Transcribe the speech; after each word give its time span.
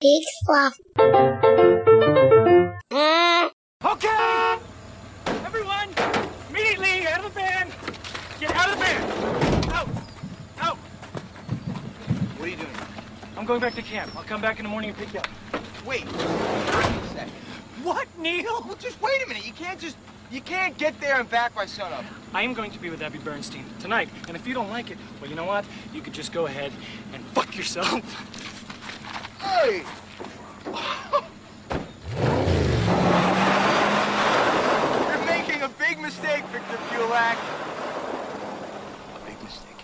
Big 0.00 0.22
fluff. 0.46 0.78
Mm. 2.90 3.50
Okay! 3.84 4.58
Everyone, 5.44 5.90
immediately 6.48 7.06
out 7.06 7.22
of 7.22 7.24
the 7.24 7.30
van! 7.38 7.70
Get 8.40 8.50
out 8.56 8.70
of 8.70 8.78
the 8.78 8.84
van! 8.84 9.02
Out! 9.74 9.88
Out! 10.58 10.78
What 12.38 12.46
are 12.46 12.48
you 12.48 12.56
doing? 12.56 12.70
I'm 13.36 13.44
going 13.44 13.60
back 13.60 13.74
to 13.74 13.82
camp. 13.82 14.16
I'll 14.16 14.24
come 14.24 14.40
back 14.40 14.58
in 14.58 14.62
the 14.62 14.70
morning 14.70 14.88
and 14.88 14.98
pick 14.98 15.12
you 15.12 15.20
up. 15.20 15.28
Wait. 15.84 16.06
Wait 16.06 16.14
a 16.14 17.08
second. 17.12 17.32
What, 17.82 18.08
Neil? 18.18 18.62
Well, 18.64 18.76
just 18.76 18.98
wait 19.02 19.22
a 19.22 19.28
minute. 19.28 19.46
You 19.46 19.52
can't 19.52 19.78
just. 19.78 19.98
You 20.30 20.40
can't 20.40 20.78
get 20.78 20.98
there 21.00 21.20
and 21.20 21.28
back 21.28 21.54
by 21.54 21.66
sunup. 21.66 22.06
I 22.32 22.40
am 22.42 22.54
going 22.54 22.70
to 22.70 22.78
be 22.78 22.88
with 22.88 23.02
Abby 23.02 23.18
Bernstein 23.18 23.66
tonight, 23.80 24.08
and 24.28 24.36
if 24.36 24.46
you 24.46 24.54
don't 24.54 24.70
like 24.70 24.90
it, 24.90 24.96
well, 25.20 25.28
you 25.28 25.36
know 25.36 25.44
what? 25.44 25.66
You 25.92 26.00
could 26.00 26.14
just 26.14 26.32
go 26.32 26.46
ahead 26.46 26.72
and 27.12 27.22
fuck 27.34 27.54
yourself. 27.54 28.59
Hey! 29.40 29.82
You're 35.08 35.24
making 35.24 35.62
a 35.62 35.68
big 35.68 35.98
mistake, 36.00 36.44
Victor 36.46 36.76
Pulak. 36.88 37.38
A 39.16 39.18
big 39.26 39.42
mistake. 39.42 39.82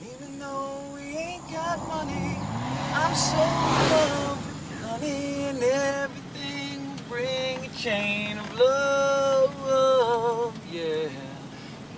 Even 0.00 0.38
though 0.38 0.80
we 0.94 1.16
ain't 1.16 1.50
got 1.50 1.78
money, 1.88 2.38
I'm 2.94 3.14
so 3.14 3.36
in 3.36 3.90
love 3.90 4.38
with 4.46 4.80
honey 4.84 5.44
and 5.44 5.62
everything 5.62 6.94
bring 7.08 7.64
a 7.64 7.68
chain 7.76 8.38
of 8.38 8.54
love, 8.58 10.54
yeah. 10.72 11.08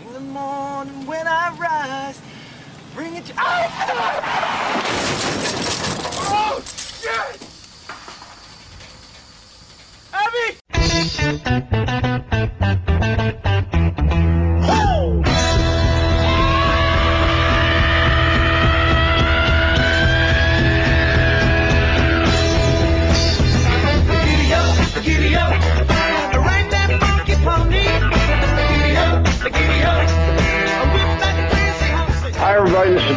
In 0.07 0.13
the 0.15 0.21
morning 0.21 1.07
when 1.07 1.27
I 1.27 1.55
rise, 1.57 2.21
bring 2.95 3.17
it. 3.17 3.33
Oh! 3.37 3.69
Oh, 5.45 5.69
shit! 7.03 7.43
Abby! 10.13 11.82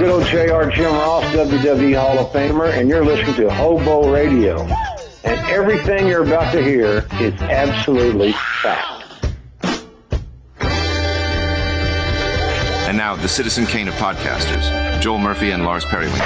Good 0.06 0.11
old 0.11 0.25
JR 0.28 0.70
Jim 0.70 0.94
Ross, 0.94 1.23
WWE 1.34 2.00
Hall 2.00 2.20
of 2.20 2.31
Famer, 2.31 2.72
and 2.72 2.88
you're 2.88 3.03
listening 3.03 3.34
to 3.38 3.50
Hobo 3.52 4.14
Radio. 4.14 4.62
And 5.23 5.39
everything 5.50 6.08
you're 6.08 6.22
about 6.22 6.52
to 6.52 6.64
hear 6.64 7.08
is 7.20 7.34
absolutely 7.42 8.31
fact. 8.62 9.34
And 12.88 12.95
now, 12.95 13.16
the 13.16 13.28
Citizen 13.28 13.66
Kane 13.66 13.88
of 13.88 13.95
podcasters, 13.95 15.02
Joel 15.02 15.17
Murphy 15.17 15.50
and 15.50 15.66
Lars 15.66 15.86
Periwinkle. 15.86 16.19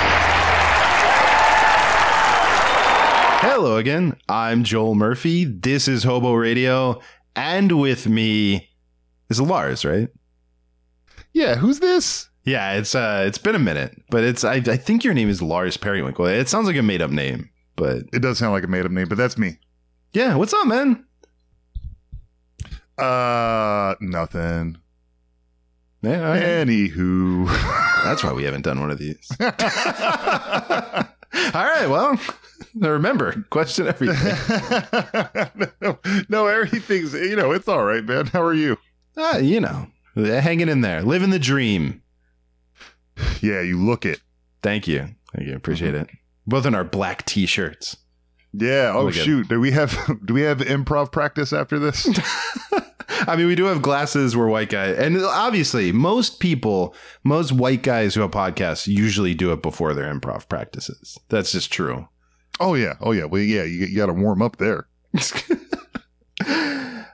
Hello 3.40 3.78
again. 3.78 4.18
I'm 4.28 4.66
Joel 4.66 4.96
Murphy. 4.96 5.46
This 5.46 5.88
is 5.88 6.04
Hobo 6.04 6.34
Radio, 6.34 7.00
and 7.34 7.80
with 7.80 8.08
me 8.08 8.72
is 9.30 9.40
Lars, 9.40 9.86
right? 9.86 10.10
Yeah, 11.32 11.56
who's 11.56 11.80
this? 11.80 12.29
Yeah, 12.46 12.74
it's 12.74 12.96
uh, 12.96 13.24
it's 13.28 13.38
been 13.38 13.56
a 13.56 13.60
minute, 13.60 14.02
but 14.10 14.24
it's 14.24 14.44
I, 14.44 14.56
I 14.56 14.78
think 14.78 15.04
your 15.04 15.14
name 15.14 15.30
is 15.30 15.42
Lars 15.42 15.78
Periwinkle. 15.78 16.26
It 16.26 16.50
sounds 16.50 16.68
like 16.68 16.76
a 16.78 16.82
made 16.82 17.02
up 17.02 17.12
name, 17.12 17.50
but 17.76 18.04
It 18.14 18.22
does 18.22 18.38
sound 18.40 18.54
like 18.54 18.64
a 18.64 18.68
made 18.68 18.86
up 18.86 18.92
name, 18.92 19.08
but 19.08 19.18
that's 19.18 19.38
me. 19.38 19.58
yeah, 20.14 20.36
what's 20.36 20.54
up, 20.54 20.66
man? 20.68 21.06
Uh, 22.98 23.96
nothing. 24.02 24.78
Yeah, 26.02 26.22
all 26.28 26.34
right. 26.34 26.42
Anywho. 26.44 27.48
that's 28.04 28.24
why 28.24 28.34
we 28.34 28.44
haven't 28.44 28.64
done 28.64 28.80
one 28.80 28.90
of 28.92 28.98
these. 28.98 29.30
all 29.40 29.50
right, 31.54 31.88
well, 31.88 32.18
remember, 32.76 33.46
question 33.50 33.88
everything. 33.88 34.38
no, 35.82 36.00
no, 36.30 36.48
everything's, 36.48 37.14
you 37.14 37.36
know, 37.36 37.52
it's 37.52 37.68
all 37.68 37.84
right, 37.84 38.04
man. 38.06 38.28
How 38.28 38.42
are 38.42 38.54
you? 38.54 38.78
Ah, 39.18 39.38
you 39.38 39.60
know, 39.60 39.88
hanging 40.16 40.70
in 40.70 40.82
there, 40.82 41.02
living 41.04 41.30
the 41.32 41.40
dream. 41.40 42.02
Yeah, 43.42 43.62
you 43.62 43.78
look 43.78 44.06
it. 44.06 44.20
Thank 44.62 44.88
you, 44.88 45.08
thank 45.34 45.48
you, 45.48 45.56
appreciate 45.56 45.96
it. 45.96 46.10
Both 46.46 46.66
in 46.66 46.76
our 46.76 46.84
black 46.84 47.26
t-shirts. 47.26 47.98
Yeah. 48.54 48.94
Oh, 48.96 49.12
shoot. 49.12 49.48
Do 49.48 49.60
we 49.60 49.72
have, 49.72 49.98
do 50.26 50.34
we 50.34 50.42
have 50.42 50.58
improv 50.60 51.12
practice 51.12 51.54
after 51.54 51.80
this? 51.80 52.08
I 53.28 53.36
mean, 53.36 53.48
we 53.48 53.56
do 53.56 53.66
have 53.66 53.82
glasses. 53.82 54.36
We're 54.36 54.48
white 54.48 54.70
guys, 54.70 54.98
and 54.98 55.18
obviously, 55.24 55.92
most 55.92 56.40
people, 56.40 56.96
most 57.24 57.52
white 57.52 57.84
guys 57.84 58.16
who 58.16 58.22
have 58.22 58.32
podcasts, 58.32 58.88
usually 58.88 59.34
do 59.34 59.52
it 59.52 59.62
before 59.62 59.94
their 59.94 60.12
improv 60.14 60.48
practices. 60.50 61.18
That's 61.30 61.52
just 61.52 61.72
true. 61.72 62.08
oh, 62.60 62.76
yeah. 62.76 62.96
Oh, 63.02 63.12
yeah. 63.12 63.26
Well, 63.26 63.42
yeah, 63.42 63.64
you, 63.64 63.86
you 63.86 63.98
got 63.98 64.08
to 64.08 64.14
warm 64.14 64.42
up 64.42 64.58
there. 64.58 64.88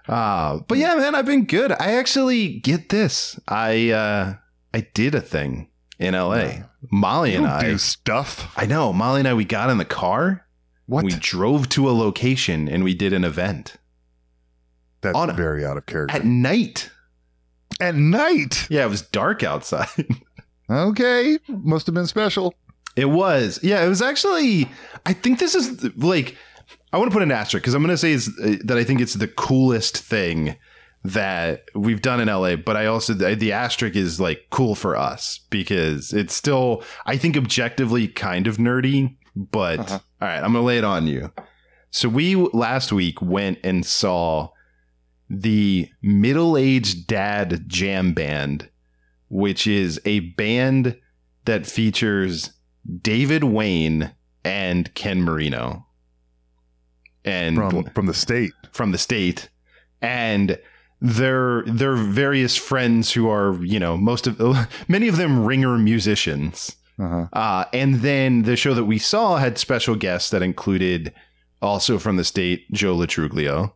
uh, 0.08 0.60
but 0.68 0.78
yeah, 0.78 0.96
man, 0.96 1.16
I've 1.16 1.26
been 1.26 1.46
good. 1.46 1.72
I 1.72 1.94
actually 1.94 2.60
get 2.60 2.90
this. 2.90 3.40
I 3.48 3.90
uh, 3.90 4.36
I 4.74 4.88
did 4.94 5.16
a 5.16 5.22
thing 5.22 5.70
in 6.00 6.14
LA. 6.14 6.52
Molly 6.92 7.32
You 7.34 7.38
and 7.40 7.48
I. 7.48 7.62
do 7.62 7.78
stuff. 7.78 8.52
I 8.58 8.66
know. 8.66 8.92
Molly 8.94 9.20
and 9.22 9.28
I. 9.28 9.34
We 9.34 9.46
got 9.46 9.70
in 9.70 9.78
the 9.78 9.86
car. 9.86 10.46
What? 10.88 11.04
We 11.06 11.12
drove 11.12 11.70
to 11.70 11.90
a 11.90 11.92
location 11.94 12.68
and 12.68 12.84
we 12.84 12.94
did 12.94 13.12
an 13.14 13.24
event 13.24 13.76
That's 15.02 15.16
on- 15.18 15.36
very 15.36 15.66
out 15.66 15.78
of 15.78 15.86
character. 15.86 16.16
at 16.16 16.26
night. 16.26 16.92
At 17.80 17.96
night. 17.96 18.68
Yeah, 18.70 18.86
it 18.86 18.90
was 18.90 19.02
dark 19.02 19.44
outside. 19.44 19.88
Okay. 20.68 21.38
Must 21.48 21.86
have 21.86 21.94
been 21.94 22.08
special. 22.08 22.56
It 22.96 23.06
was. 23.06 23.60
Yeah, 23.62 23.86
it 23.86 23.88
was 23.88 24.02
actually. 24.02 24.68
I 25.06 25.14
think 25.14 25.38
this 25.38 25.54
is 25.54 25.84
like. 25.96 26.36
I 26.92 26.98
want 26.98 27.12
to 27.12 27.14
put 27.14 27.22
an 27.22 27.32
asterisk 27.32 27.62
because 27.64 27.76
I'm 27.76 27.84
going 27.84 27.92
to 27.94 27.98
say 28.00 28.14
is 28.14 28.30
uh, 28.44 28.56
that 28.64 28.76
I 28.76 28.84
think 28.84 29.00
it's 29.00 29.14
the 29.14 29.28
coolest 29.28 29.96
thing 29.98 30.56
that 31.14 31.66
we've 31.76 32.02
done 32.02 32.20
in 32.20 32.28
LA. 32.28 32.56
But 32.56 32.76
I 32.78 32.86
also 32.88 33.14
the, 33.14 33.36
the 33.36 33.52
asterisk 33.52 33.96
is 33.96 34.20
like 34.20 34.48
cool 34.50 34.76
for 34.76 34.96
us 34.96 35.40
because 35.50 36.14
it's 36.14 36.34
still 36.34 36.84
I 37.06 37.18
think 37.18 37.38
objectively 37.38 38.08
kind 38.08 38.48
of 38.48 38.58
nerdy. 38.58 39.16
But 39.36 39.80
Uh-huh. 39.80 40.00
all 40.22 40.28
right, 40.28 40.38
I'm 40.38 40.54
going 40.54 40.62
to 40.62 40.62
lay 40.62 40.78
it 40.78 40.84
on 40.84 41.08
you. 41.08 41.32
So 41.92 42.10
we 42.10 42.36
last 42.36 42.92
week 42.92 43.22
went 43.22 43.60
and 43.64 43.86
saw 43.86 44.50
the 45.30 45.90
middle 46.02 46.58
aged 46.58 47.08
dad 47.08 47.66
jam 47.68 48.14
band, 48.14 48.70
which 49.30 49.66
is 49.68 50.00
a 50.06 50.20
band 50.22 50.98
that 51.46 51.66
features 51.66 52.52
David 53.02 53.44
Wain 53.44 54.12
and 54.44 54.94
Ken 54.94 55.22
Marino. 55.22 55.86
And 57.24 57.56
From, 57.58 57.84
from 57.86 58.06
the 58.06 58.14
state. 58.14 58.52
from 58.72 58.92
the 58.92 58.98
state 59.00 59.50
and 60.02 60.60
their 61.06 61.64
their 61.64 61.96
various 61.96 62.56
friends 62.56 63.12
who 63.14 63.30
are 63.30 63.64
you 63.64 63.80
know 63.80 63.96
most 63.98 64.28
of 64.28 64.40
many 64.88 65.08
of 65.08 65.18
them 65.18 65.46
ringer 65.46 65.78
musicians 65.78 66.76
Uh-huh. 66.98 67.28
uh, 67.34 67.66
and 67.74 67.96
then 68.02 68.44
the 68.44 68.56
show 68.56 68.74
that 68.74 68.86
we 68.86 68.98
saw 68.98 69.36
had 69.38 69.58
special 69.58 69.96
guests 69.96 70.30
that 70.32 70.42
included 70.42 71.12
also 71.62 72.00
from 72.00 72.16
the 72.18 72.24
state 72.24 72.72
joe 72.72 72.96
lo 72.96 73.06
truglio 73.06 73.74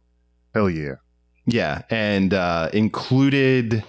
Hell 0.55 0.69
yeah. 0.69 0.95
yeah 1.45 1.81
and 1.89 2.33
uh, 2.33 2.69
included 2.73 3.83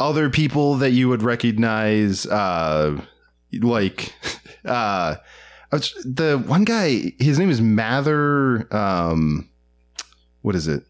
other 0.00 0.30
people 0.30 0.74
that 0.76 0.90
you 0.90 1.08
would 1.08 1.22
recognize 1.22 2.26
uh, 2.26 2.98
like 3.60 4.12
uh, 4.64 5.16
the 6.04 6.42
one 6.46 6.64
guy 6.64 7.12
his 7.18 7.38
name 7.38 7.50
is 7.50 7.60
mather 7.60 8.66
um, 8.74 9.48
what 10.42 10.54
is 10.56 10.66
it 10.66 10.82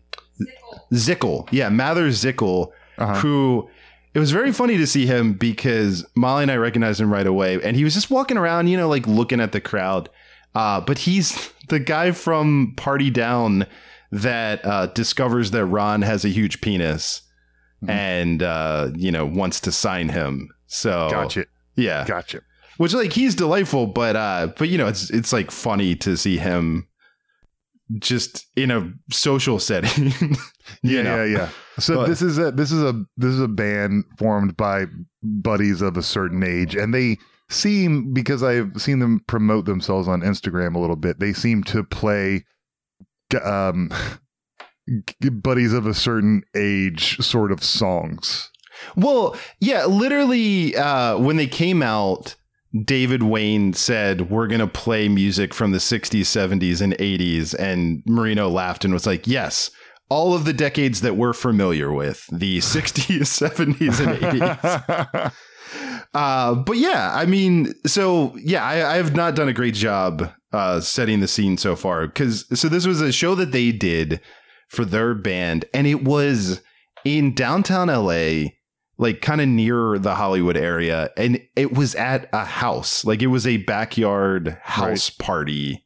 Zickel. 0.92 1.48
Yeah, 1.50 1.68
Mather 1.68 2.08
Zickel, 2.08 2.70
Uh-huh. 2.98 3.14
who 3.20 3.68
it 4.14 4.18
was 4.18 4.30
very 4.30 4.52
funny 4.52 4.76
to 4.76 4.86
see 4.86 5.06
him 5.06 5.32
because 5.32 6.04
Molly 6.14 6.42
and 6.42 6.50
I 6.52 6.56
recognized 6.56 7.00
him 7.00 7.10
right 7.12 7.26
away. 7.26 7.58
And 7.62 7.76
he 7.76 7.84
was 7.84 7.94
just 7.94 8.10
walking 8.10 8.36
around, 8.36 8.66
you 8.68 8.76
know, 8.76 8.88
like 8.88 9.06
looking 9.06 9.40
at 9.40 9.52
the 9.52 9.60
crowd. 9.60 10.10
Uh, 10.54 10.80
but 10.82 10.98
he's 10.98 11.50
the 11.68 11.78
guy 11.78 12.10
from 12.12 12.74
Party 12.76 13.08
Down 13.10 13.66
that 14.10 14.64
uh, 14.66 14.86
discovers 14.88 15.50
that 15.52 15.64
Ron 15.64 16.02
has 16.02 16.24
a 16.24 16.28
huge 16.28 16.60
penis 16.60 17.22
Mhm. 17.82 17.88
and, 17.90 18.42
uh, 18.42 18.90
you 18.94 19.10
know, 19.10 19.24
wants 19.24 19.58
to 19.60 19.72
sign 19.72 20.10
him. 20.10 20.50
So, 20.66 21.08
Gotcha. 21.10 21.46
yeah. 21.74 22.04
Gotcha. 22.06 22.42
Which, 22.76 22.92
like, 22.94 23.12
he's 23.12 23.34
delightful, 23.34 23.86
but, 23.86 24.14
uh, 24.14 24.48
but, 24.58 24.68
you 24.68 24.76
know, 24.78 24.86
it's, 24.88 25.10
it's 25.10 25.32
like 25.32 25.50
funny 25.50 25.94
to 25.96 26.16
see 26.16 26.36
him 26.38 26.86
just 27.98 28.46
in 28.56 28.70
a 28.70 28.92
social 29.10 29.58
setting. 29.58 30.12
Yeah, 30.82 31.02
know? 31.02 31.24
yeah, 31.24 31.38
yeah. 31.38 31.48
So 31.78 31.96
But- 31.96 32.06
this 32.08 32.22
is 32.22 32.38
a 32.38 32.50
this 32.52 32.70
is 32.70 32.82
a 32.82 32.92
this 33.16 33.30
is 33.30 33.40
a 33.40 33.48
band 33.48 34.04
formed 34.16 34.56
by 34.56 34.86
buddies 35.22 35.82
of 35.82 35.96
a 35.96 36.02
certain 36.02 36.42
age, 36.44 36.76
and 36.76 36.94
they 36.94 37.18
seem 37.50 38.12
because 38.14 38.42
I've 38.42 38.70
seen 38.80 39.00
them 39.00 39.20
promote 39.26 39.64
themselves 39.66 40.06
on 40.08 40.22
Instagram 40.22 40.74
a 40.76 40.78
little 40.78 40.96
bit. 40.96 41.18
They 41.18 41.32
seem 41.32 41.62
to 41.64 41.82
play 41.84 42.44
um 43.44 43.90
buddies 45.32 45.72
of 45.72 45.86
a 45.86 45.94
certain 45.94 46.42
age 46.54 47.18
sort 47.18 47.52
of 47.52 47.62
songs. 47.62 48.50
Well, 48.96 49.36
yeah, 49.60 49.84
literally, 49.86 50.76
uh, 50.76 51.18
when 51.18 51.36
they 51.36 51.46
came 51.46 51.82
out, 51.82 52.34
David 52.84 53.22
Wain 53.22 53.72
said, 53.74 54.30
We're 54.30 54.46
going 54.46 54.60
to 54.60 54.66
play 54.66 55.08
music 55.08 55.52
from 55.52 55.72
the 55.72 55.78
60s, 55.78 56.20
70s, 56.20 56.80
and 56.80 56.94
80s. 56.94 57.54
And 57.54 58.02
Marino 58.06 58.48
laughed 58.48 58.84
and 58.84 58.94
was 58.94 59.06
like, 59.06 59.26
Yes, 59.26 59.70
all 60.08 60.34
of 60.34 60.44
the 60.44 60.52
decades 60.52 61.00
that 61.00 61.16
we're 61.16 61.32
familiar 61.32 61.92
with 61.92 62.26
the 62.32 62.58
60s, 62.60 63.20
70s, 63.20 64.00
and 64.00 64.18
80s. 64.18 65.32
Uh, 66.14 66.54
but 66.54 66.76
yeah, 66.76 67.10
I 67.14 67.24
mean, 67.24 67.72
so 67.86 68.36
yeah, 68.36 68.62
I, 68.62 68.92
I 68.92 68.96
have 68.96 69.16
not 69.16 69.34
done 69.34 69.48
a 69.48 69.54
great 69.54 69.72
job 69.72 70.30
uh, 70.52 70.80
setting 70.80 71.20
the 71.20 71.28
scene 71.28 71.56
so 71.56 71.74
far 71.74 72.06
because 72.06 72.44
so 72.58 72.68
this 72.68 72.86
was 72.86 73.00
a 73.00 73.12
show 73.12 73.34
that 73.36 73.52
they 73.52 73.72
did 73.72 74.20
for 74.68 74.84
their 74.84 75.14
band, 75.14 75.64
and 75.72 75.86
it 75.86 76.04
was 76.04 76.60
in 77.04 77.34
downtown 77.34 77.88
LA, 77.88 78.50
like 79.02 79.20
kind 79.20 79.40
of 79.40 79.48
near 79.48 79.98
the 79.98 80.14
Hollywood 80.14 80.56
area, 80.56 81.10
and 81.16 81.42
it 81.56 81.72
was 81.72 81.94
at 81.96 82.28
a 82.32 82.44
house, 82.44 83.04
like 83.04 83.20
it 83.20 83.26
was 83.26 83.46
a 83.46 83.56
backyard 83.58 84.56
house 84.62 85.10
party, 85.10 85.84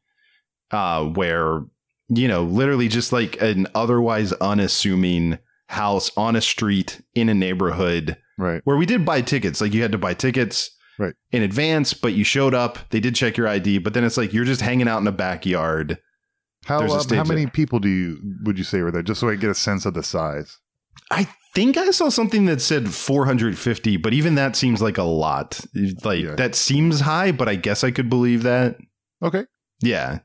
uh, 0.71 1.05
where 1.05 1.63
you 2.09 2.29
know, 2.29 2.45
literally 2.45 2.89
just 2.89 3.13
like 3.13 3.41
an 3.41 3.67
otherwise 3.75 4.33
unassuming 4.35 5.39
house 5.69 6.11
on 6.17 6.37
a 6.37 6.41
street 6.41 7.01
in 7.15 7.29
a 7.29 7.35
neighborhood 7.35 8.17
right. 8.39 8.61
where 8.65 8.77
we 8.77 8.87
did 8.87 9.05
buy 9.05 9.21
tickets. 9.21 9.61
Like 9.61 9.75
you 9.75 9.83
had 9.83 9.93
to 9.93 9.99
buy 9.99 10.15
tickets 10.15 10.71
Right. 10.99 11.12
in 11.31 11.43
advance, 11.43 11.93
but 11.93 12.15
you 12.15 12.25
showed 12.25 12.55
up. 12.55 12.79
They 12.89 13.01
did 13.01 13.15
check 13.15 13.37
your 13.37 13.49
ID, 13.49 13.79
but 13.79 13.93
then 13.93 14.03
it's 14.03 14.17
like 14.17 14.33
you're 14.33 14.47
just 14.47 14.62
hanging 14.62 14.89
out 14.89 15.01
in 15.01 15.07
a 15.07 15.12
backyard. 15.12 15.99
How 16.65 16.81
um, 16.81 16.89
how 16.89 17.03
there. 17.03 17.25
many 17.25 17.47
people 17.47 17.81
do 17.81 17.89
you 17.89 18.19
would 18.45 18.57
you 18.57 18.65
say 18.65 18.81
were 18.81 18.91
there? 18.91 19.03
Just 19.03 19.21
so 19.21 19.29
I 19.29 19.35
get 19.35 19.51
a 19.51 19.55
sense 19.55 19.85
of 19.85 19.93
the 19.93 20.03
size. 20.03 20.59
I 21.11 21.29
think 21.56 21.76
I 21.79 21.91
saw 21.91 22.11
something 22.11 22.44
that 22.44 22.61
said 22.61 22.93
450, 22.93 23.97
but 23.97 24.12
even 24.12 24.35
that 24.37 24.55
seems 24.56 24.81
like 24.82 24.99
a 24.99 25.03
lot. 25.03 25.58
Like 26.05 26.23
Yeah. 26.23 26.35
that 26.37 26.55
seems 26.55 27.00
high, 27.00 27.32
but 27.32 27.49
I 27.49 27.55
guess 27.56 27.82
I 27.82 27.91
could 27.91 28.08
believe 28.11 28.43
that. 28.43 28.76
Okay. 29.23 29.44
Yeah. 29.81 30.19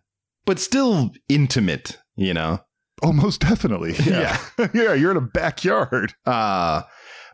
But 0.45 0.59
still 0.59 1.11
intimate, 1.29 1.97
you 2.15 2.33
know? 2.33 2.59
Oh, 3.01 3.13
most 3.13 3.39
definitely. 3.41 3.93
Yeah. 4.05 4.37
yeah, 4.73 4.93
you're 4.93 5.11
in 5.11 5.17
a 5.17 5.21
backyard. 5.21 6.13
Uh 6.25 6.81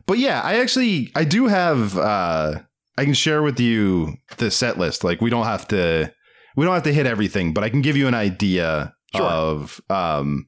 but 0.05 0.19
yeah, 0.19 0.41
I 0.41 0.59
actually 0.59 1.11
I 1.15 1.23
do 1.25 1.47
have 1.47 1.97
uh 1.97 2.59
I 2.99 3.03
can 3.03 3.13
share 3.15 3.41
with 3.41 3.59
you 3.59 4.13
the 4.37 4.49
set 4.51 4.77
list. 4.77 5.03
Like 5.03 5.21
we 5.21 5.29
don't 5.31 5.45
have 5.45 5.67
to 5.69 6.13
we 6.55 6.65
don't 6.65 6.73
have 6.75 6.83
to 6.83 6.93
hit 6.93 7.05
everything, 7.07 7.51
but 7.53 7.63
I 7.63 7.69
can 7.69 7.81
give 7.81 7.97
you 7.97 8.07
an 8.07 8.13
idea 8.15 8.93
Sure. 9.15 9.23
of 9.25 9.81
um 9.89 10.47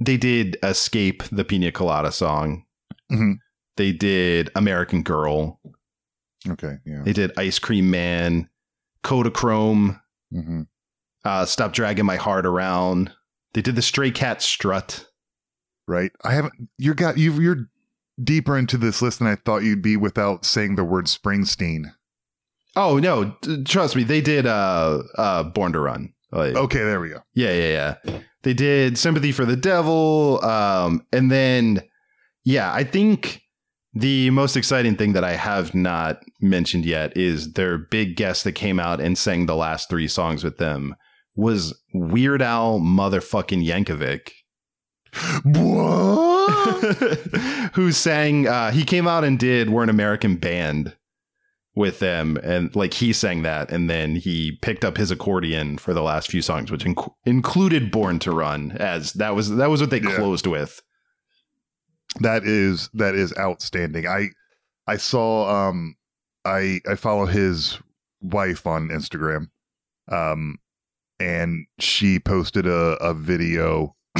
they 0.00 0.16
did 0.16 0.56
Escape 0.62 1.24
the 1.32 1.44
Pina 1.44 1.72
Colada 1.72 2.12
song. 2.12 2.62
Mhm. 3.10 3.34
They 3.76 3.92
did 3.92 4.50
American 4.54 5.02
Girl. 5.02 5.60
Okay. 6.48 6.76
Yeah. 6.84 7.02
They 7.04 7.12
did 7.12 7.32
Ice 7.36 7.58
Cream 7.58 7.90
Man, 7.90 8.48
Kodachrome, 9.04 10.00
hmm 10.32 10.62
uh 11.24 11.44
Stop 11.44 11.72
Dragging 11.72 12.06
My 12.06 12.16
Heart 12.16 12.46
Around. 12.46 13.10
They 13.54 13.62
did 13.62 13.74
the 13.76 13.82
Stray 13.82 14.10
Cat 14.10 14.40
Strut. 14.42 15.06
Right. 15.86 16.12
I 16.22 16.32
haven't. 16.32 16.54
You 16.76 16.94
got 16.94 17.18
you. 17.18 17.32
You're 17.32 17.68
deeper 18.22 18.56
into 18.58 18.76
this 18.76 19.00
list 19.02 19.18
than 19.20 19.28
I 19.28 19.36
thought 19.36 19.62
you'd 19.62 19.82
be 19.82 19.96
without 19.96 20.44
saying 20.44 20.76
the 20.76 20.84
word 20.84 21.06
Springsteen. 21.06 21.92
Oh 22.76 22.98
no, 22.98 23.34
trust 23.64 23.96
me, 23.96 24.04
they 24.04 24.20
did 24.20 24.46
uh 24.46 25.02
uh 25.16 25.42
Born 25.44 25.72
to 25.72 25.80
Run. 25.80 26.12
Like, 26.30 26.54
Okay, 26.54 26.80
there 26.80 27.00
we 27.00 27.08
go. 27.08 27.20
Yeah, 27.34 27.52
yeah, 27.52 27.96
yeah. 28.04 28.20
They 28.42 28.52
did 28.54 28.98
Sympathy 28.98 29.32
for 29.32 29.44
the 29.46 29.56
Devil. 29.56 30.44
Um, 30.44 31.06
and 31.10 31.30
then, 31.30 31.80
yeah, 32.48 32.72
I 32.72 32.82
think 32.84 33.42
the 33.92 34.30
most 34.30 34.56
exciting 34.56 34.96
thing 34.96 35.12
that 35.12 35.24
I 35.24 35.32
have 35.34 35.74
not 35.74 36.22
mentioned 36.40 36.86
yet 36.86 37.14
is 37.16 37.52
their 37.52 37.76
big 37.76 38.16
guest 38.16 38.44
that 38.44 38.52
came 38.52 38.80
out 38.80 39.00
and 39.00 39.18
sang 39.18 39.44
the 39.46 39.56
last 39.56 39.90
three 39.90 40.08
songs 40.08 40.42
with 40.44 40.56
them 40.56 40.94
was 41.36 41.78
Weird 41.92 42.40
Al 42.40 42.80
motherfucking 42.80 43.66
Yankovic. 43.66 44.30
Who 47.74 47.92
sang 47.92 48.46
uh 48.46 48.70
he 48.70 48.84
came 48.84 49.08
out 49.08 49.24
and 49.24 49.38
did 49.38 49.70
we're 49.70 49.82
an 49.82 49.88
american 49.88 50.36
band 50.36 50.94
with 51.74 51.98
them 51.98 52.36
and 52.42 52.74
like 52.76 52.94
he 52.94 53.12
sang 53.12 53.42
that 53.42 53.70
and 53.70 53.88
then 53.88 54.16
he 54.16 54.58
picked 54.62 54.84
up 54.84 54.96
his 54.96 55.10
accordion 55.10 55.78
for 55.78 55.94
the 55.94 56.02
last 56.02 56.30
few 56.30 56.42
songs 56.42 56.70
which 56.70 56.84
inc- 56.84 57.12
included 57.24 57.90
born 57.90 58.18
to 58.18 58.30
run 58.32 58.72
as 58.72 59.12
that 59.14 59.34
was 59.34 59.54
that 59.56 59.70
was 59.70 59.80
what 59.80 59.90
they 59.90 60.00
Yeah. 60.00 60.16
closed 60.16 60.46
with 60.46 60.80
that 62.20 62.44
is 62.44 62.90
that 62.94 63.14
is 63.14 63.32
outstanding. 63.38 64.06
I 64.06 64.28
I 64.86 64.96
saw 64.96 65.68
um 65.68 65.96
I 66.44 66.80
I 66.88 66.94
follow 66.94 67.26
his 67.26 67.78
wife 68.20 68.66
on 68.66 68.88
Instagram. 68.88 69.48
Um 70.10 70.58
and 71.20 71.66
she 71.80 72.18
posted 72.20 72.66
a, 72.66 72.96
a 73.00 73.12
video 73.12 73.96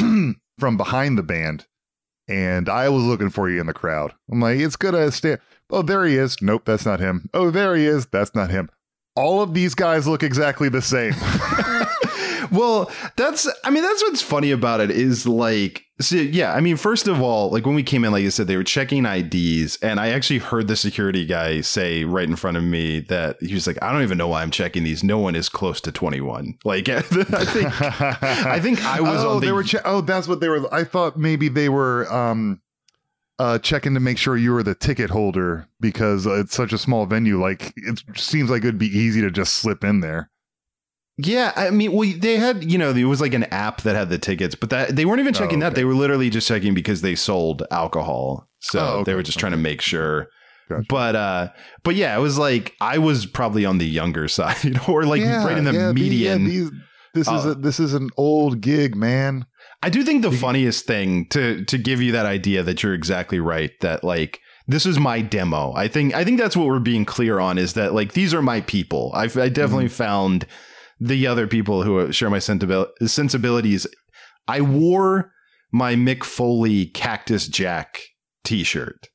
from 0.59 0.77
behind 0.77 1.17
the 1.17 1.23
band 1.23 1.65
and 2.29 2.69
I 2.69 2.89
was 2.89 3.03
looking 3.03 3.31
for 3.31 3.49
you 3.49 3.59
in 3.59 3.65
the 3.65 3.73
crowd. 3.73 4.13
I'm 4.31 4.39
like, 4.39 4.59
it's 4.59 4.75
gonna 4.75 5.11
stand. 5.11 5.39
Oh, 5.71 5.81
there 5.81 6.05
he 6.05 6.15
is. 6.15 6.41
Nope, 6.41 6.63
that's 6.65 6.85
not 6.85 6.99
him. 6.99 7.29
Oh, 7.33 7.49
there 7.49 7.75
he 7.75 7.85
is. 7.85 8.05
That's 8.05 8.35
not 8.35 8.51
him. 8.51 8.69
All 9.15 9.41
of 9.41 9.53
these 9.53 9.75
guys 9.75 10.07
look 10.07 10.23
exactly 10.23 10.69
the 10.69 10.81
same. 10.81 11.13
well 12.51 12.89
that's 13.17 13.47
i 13.65 13.69
mean 13.69 13.83
that's 13.83 14.01
what's 14.03 14.21
funny 14.21 14.51
about 14.51 14.79
it 14.79 14.89
is 14.89 15.27
like 15.27 15.83
so 15.99 16.15
yeah 16.15 16.53
i 16.53 16.61
mean 16.61 16.77
first 16.77 17.09
of 17.09 17.21
all 17.21 17.51
like 17.51 17.65
when 17.65 17.75
we 17.75 17.83
came 17.83 18.05
in 18.05 18.13
like 18.13 18.23
you 18.23 18.31
said 18.31 18.47
they 18.47 18.55
were 18.55 18.63
checking 18.63 19.05
ids 19.05 19.77
and 19.81 19.99
i 19.99 20.09
actually 20.09 20.39
heard 20.39 20.69
the 20.69 20.75
security 20.77 21.25
guy 21.25 21.59
say 21.59 22.05
right 22.05 22.29
in 22.29 22.37
front 22.37 22.55
of 22.55 22.63
me 22.63 23.01
that 23.01 23.35
he 23.41 23.53
was 23.53 23.67
like 23.67 23.77
i 23.81 23.91
don't 23.91 24.03
even 24.03 24.17
know 24.17 24.29
why 24.29 24.41
i'm 24.41 24.51
checking 24.51 24.85
these 24.85 25.03
no 25.03 25.17
one 25.17 25.35
is 25.35 25.49
close 25.49 25.81
to 25.81 25.91
21 25.91 26.57
like 26.63 26.87
i 26.87 27.01
think 27.01 27.29
i 27.31 28.59
think 28.59 28.81
i 28.85 29.01
was 29.09 29.25
oh, 29.25 29.35
on 29.35 29.41
the 29.41 29.49
they 29.49 29.53
were. 29.53 29.63
Che- 29.63 29.79
oh, 29.83 30.01
that's 30.01 30.27
what 30.27 30.39
they 30.39 30.47
were. 30.47 30.71
I 30.73 30.83
thought 30.83 31.17
maybe 31.17 31.49
they 31.49 31.69
were 31.69 32.11
um, 32.13 32.61
uh, 33.39 33.57
checking 33.59 33.95
to 33.95 33.99
make 33.99 34.17
sure 34.17 34.37
you 34.37 34.53
were 34.53 34.63
the 34.63 34.75
ticket 34.75 35.09
holder 35.09 35.67
because 35.79 36.25
it's 36.25 36.55
such 36.55 36.71
a 36.71 36.77
small 36.77 37.05
venue. 37.05 37.41
Like 37.41 37.73
it 37.75 38.01
seems 38.15 38.49
like 38.49 38.63
it'd 38.63 38.77
be 38.77 38.87
easy 38.87 39.21
to 39.21 39.31
just 39.31 39.53
slip 39.53 39.83
in 39.83 40.01
there. 40.01 40.29
Yeah, 41.21 41.51
I 41.55 41.69
mean, 41.69 41.91
well, 41.91 42.09
they 42.17 42.37
had 42.37 42.69
you 42.71 42.77
know, 42.77 42.91
it 42.91 43.03
was 43.03 43.19
like 43.19 43.33
an 43.33 43.43
app 43.45 43.81
that 43.81 43.95
had 43.95 44.09
the 44.09 44.17
tickets, 44.17 44.55
but 44.55 44.69
that 44.69 44.95
they 44.95 45.05
weren't 45.05 45.19
even 45.19 45.33
checking 45.33 45.61
Oh, 45.61 45.65
that. 45.65 45.75
They 45.75 45.83
were 45.83 45.93
literally 45.93 46.29
just 46.29 46.47
checking 46.47 46.73
because 46.73 47.01
they 47.01 47.15
sold 47.15 47.63
alcohol, 47.71 48.47
so 48.59 48.79
Oh, 48.79 49.03
they 49.03 49.13
were 49.15 49.23
just 49.23 49.37
trying 49.39 49.51
to 49.51 49.57
make 49.57 49.81
sure. 49.81 50.27
Gotcha. 50.69 50.85
But 50.87 51.15
uh, 51.15 51.49
but 51.83 51.95
yeah, 51.95 52.15
it 52.17 52.21
was 52.21 52.37
like 52.37 52.75
I 52.79 52.99
was 52.99 53.25
probably 53.25 53.65
on 53.65 53.79
the 53.79 53.87
younger 53.87 54.27
side, 54.39 54.79
or 54.87 55.03
like 55.03 55.21
right 55.23 55.57
in 55.57 55.63
the 55.65 55.73
yeah, 55.73 55.87
the- 55.87 55.93
median. 55.93 56.43
yeah, 56.43 56.47
these- 56.49 56.71
this 57.15 57.27
is 57.27 57.45
Uh, 57.45 57.49
a, 57.49 57.55
this 57.55 57.79
is 57.79 57.93
an 57.95 58.11
old 58.17 58.61
gig, 58.61 58.95
man. 58.95 59.45
I 59.81 59.89
do 59.89 60.03
think 60.03 60.21
the 60.21 60.31
funniest 60.31 60.85
thing 60.85 61.25
to 61.29 61.65
to 61.65 61.77
give 61.77 62.01
you 62.01 62.11
that 62.11 62.27
idea 62.27 62.61
that 62.63 62.83
you're 62.83 62.93
exactly 62.93 63.39
right 63.39 63.71
that 63.81 64.03
like 64.03 64.39
this 64.67 64.85
is 64.85 64.99
my 64.99 65.19
demo. 65.21 65.73
I 65.75 65.87
think 65.87 66.13
I 66.13 66.23
think 66.23 66.39
that's 66.39 66.55
what 66.55 66.67
we're 66.67 66.79
being 66.79 67.05
clear 67.05 67.39
on 67.39 67.57
is 67.57 67.73
that 67.73 67.93
like 67.95 68.13
these 68.13 68.31
are 68.33 68.43
my 68.43 68.61
people. 68.61 69.11
I've, 69.15 69.35
I 69.37 69.49
definitely 69.49 69.85
Mm-hmm. 69.85 69.93
found 70.03 70.45
the 70.99 71.27
other 71.27 71.47
people 71.47 71.83
who 71.83 72.11
share 72.11 72.29
my 72.29 72.39
sensibilities. 72.39 73.87
I 74.47 74.61
wore 74.61 75.31
my 75.71 75.95
Mick 75.95 76.23
Foley 76.23 76.87
Cactus 76.87 77.47
Jack 77.47 77.99
T-shirt, 78.43 79.07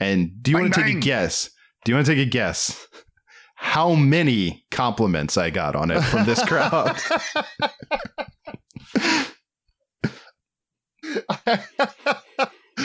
and 0.00 0.30
do 0.42 0.50
you 0.50 0.58
want 0.58 0.74
to 0.74 0.82
take 0.82 0.96
a 0.96 1.00
guess? 1.00 1.50
Do 1.84 1.92
you 1.92 1.96
want 1.96 2.06
to 2.06 2.14
take 2.14 2.26
a 2.26 2.30
guess? 2.30 2.86
How 3.56 3.94
many 3.94 4.64
compliments 4.70 5.36
I 5.36 5.50
got 5.50 5.74
on 5.74 5.90
it 5.90 6.00
from 6.02 6.26
this 6.26 6.44
crowd? 6.44 6.96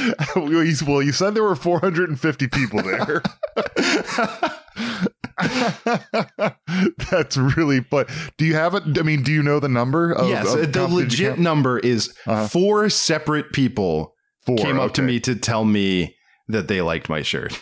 well, 0.36 1.04
you 1.04 1.12
said 1.12 1.34
there 1.34 1.44
were 1.44 1.56
450 1.56 2.48
people 2.48 2.82
there. 2.82 3.22
That's 7.12 7.38
really 7.38 7.80
but 7.80 8.10
Do 8.38 8.46
you 8.46 8.56
have 8.56 8.74
it? 8.76 8.84
I 8.98 9.02
mean, 9.04 9.24
do 9.24 9.32
you 9.32 9.44
know 9.44 9.60
the 9.60 9.70
number? 9.70 10.12
Of, 10.14 10.28
yes, 10.30 10.54
of 10.54 10.72
the 10.74 10.88
legit 10.88 11.40
number 11.40 11.80
is 11.80 12.14
Uh-huh. 12.26 12.48
four 12.48 12.90
separate 12.90 13.52
people 13.54 14.16
Four, 14.46 14.58
came 14.58 14.80
up 14.80 14.94
to 14.96 15.02
me 15.02 15.20
to 15.22 15.36
tell 15.36 15.66
me 15.66 16.16
that 16.48 16.68
they 16.68 16.82
liked 16.82 17.10
my 17.10 17.22
shirt. 17.22 17.62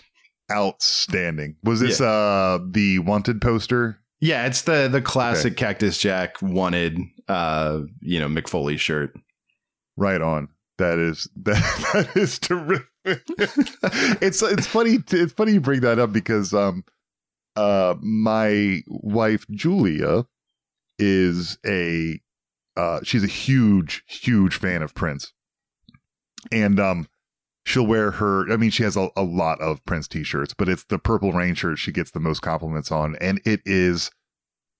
Outstanding. 0.51 1.55
Was 1.63 1.79
this 1.79 2.01
uh 2.01 2.59
the 2.69 2.99
wanted 2.99 3.41
poster? 3.41 3.99
Yeah, 4.19 4.45
it's 4.45 4.63
the 4.63 4.87
the 4.91 5.01
classic 5.01 5.55
Cactus 5.57 5.97
Jack 5.97 6.41
wanted 6.41 6.97
uh 7.27 7.81
you 8.01 8.19
know 8.19 8.27
Mick 8.27 8.47
Foley 8.49 8.77
shirt. 8.77 9.13
Right 9.97 10.21
on. 10.21 10.49
That 10.77 10.99
is 10.99 11.29
that, 11.43 11.61
that 11.93 12.17
is 12.17 12.39
terrific. 12.39 12.87
it's 13.05 14.41
it's 14.41 14.67
funny 14.67 14.99
it's 15.11 15.33
funny 15.33 15.53
you 15.53 15.61
bring 15.61 15.81
that 15.81 15.99
up 15.99 16.11
because 16.11 16.53
um 16.53 16.83
uh, 17.55 17.95
my 18.01 18.83
wife 18.87 19.45
Julia 19.49 20.25
is 20.97 21.57
a 21.65 22.19
uh, 22.77 22.99
she's 23.03 23.23
a 23.23 23.27
huge, 23.27 24.03
huge 24.07 24.55
fan 24.55 24.81
of 24.81 24.95
Prince, 24.95 25.33
and 26.51 26.79
um, 26.79 27.07
she'll 27.65 27.85
wear 27.85 28.11
her. 28.11 28.51
I 28.51 28.57
mean, 28.57 28.69
she 28.69 28.83
has 28.83 28.95
a, 28.95 29.09
a 29.15 29.23
lot 29.23 29.59
of 29.59 29.83
Prince 29.85 30.07
T-shirts, 30.07 30.53
but 30.53 30.69
it's 30.69 30.85
the 30.85 30.99
Purple 30.99 31.33
Rain 31.33 31.53
shirt 31.53 31.79
she 31.79 31.91
gets 31.91 32.11
the 32.11 32.19
most 32.19 32.41
compliments 32.41 32.91
on, 32.91 33.15
and 33.19 33.41
it 33.45 33.61
is, 33.65 34.11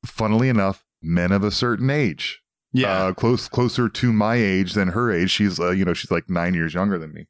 funnily 0.06 0.48
enough, 0.50 0.86
men 1.02 1.32
of 1.32 1.44
a 1.44 1.52
certain 1.52 1.90
age. 1.90 2.42
Yeah. 2.74 3.08
uh, 3.08 3.14
close 3.14 3.50
closer 3.50 3.90
to 3.90 4.14
my 4.14 4.36
age 4.36 4.74
than 4.74 4.90
her 4.90 5.12
age. 5.12 5.30
She's 5.30 5.60
uh, 5.60 5.72
you 5.72 5.84
know 5.84 5.94
she's 5.94 6.12
like 6.12 6.30
nine 6.30 6.54
years 6.54 6.74
younger 6.74 6.98
than 6.98 7.12
me, 7.12 7.28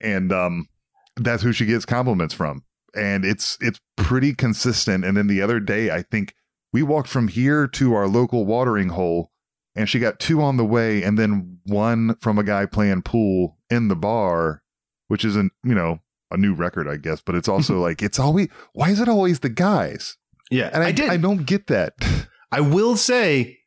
and 0.00 0.30
um, 0.30 0.68
that's 1.16 1.42
who 1.42 1.52
she 1.52 1.64
gets 1.64 1.86
compliments 1.86 2.34
from, 2.34 2.64
and 2.96 3.24
it's 3.24 3.56
it's 3.60 3.80
pretty 3.96 4.34
consistent. 4.34 5.04
And 5.04 5.16
then 5.16 5.26
the 5.26 5.42
other 5.42 5.60
day, 5.60 5.90
I 5.90 6.02
think 6.02 6.34
we 6.72 6.82
walked 6.82 7.08
from 7.08 7.28
here 7.28 7.66
to 7.68 7.94
our 7.94 8.08
local 8.08 8.44
watering 8.46 8.90
hole, 8.90 9.30
and 9.76 9.88
she 9.88 9.98
got 9.98 10.18
two 10.18 10.40
on 10.42 10.56
the 10.56 10.64
way, 10.64 11.02
and 11.02 11.18
then 11.18 11.58
one 11.64 12.16
from 12.20 12.38
a 12.38 12.44
guy 12.44 12.66
playing 12.66 13.02
pool 13.02 13.58
in 13.70 13.88
the 13.88 13.96
bar, 13.96 14.62
which 15.08 15.24
isn't 15.24 15.52
you 15.64 15.74
know 15.74 16.00
a 16.30 16.36
new 16.36 16.54
record, 16.54 16.88
I 16.88 16.96
guess, 16.96 17.20
but 17.20 17.34
it's 17.34 17.48
also 17.48 17.78
like 17.80 18.02
it's 18.02 18.18
always 18.18 18.48
why 18.72 18.90
is 18.90 19.00
it 19.00 19.08
always 19.08 19.40
the 19.40 19.48
guys? 19.50 20.16
yeah. 20.50 20.70
And 20.72 20.82
I, 20.82 20.88
I 20.88 20.92
did. 20.92 21.10
I 21.10 21.16
don't 21.16 21.46
get 21.46 21.68
that. 21.68 21.94
I 22.52 22.60
will 22.60 22.96
say 22.96 23.58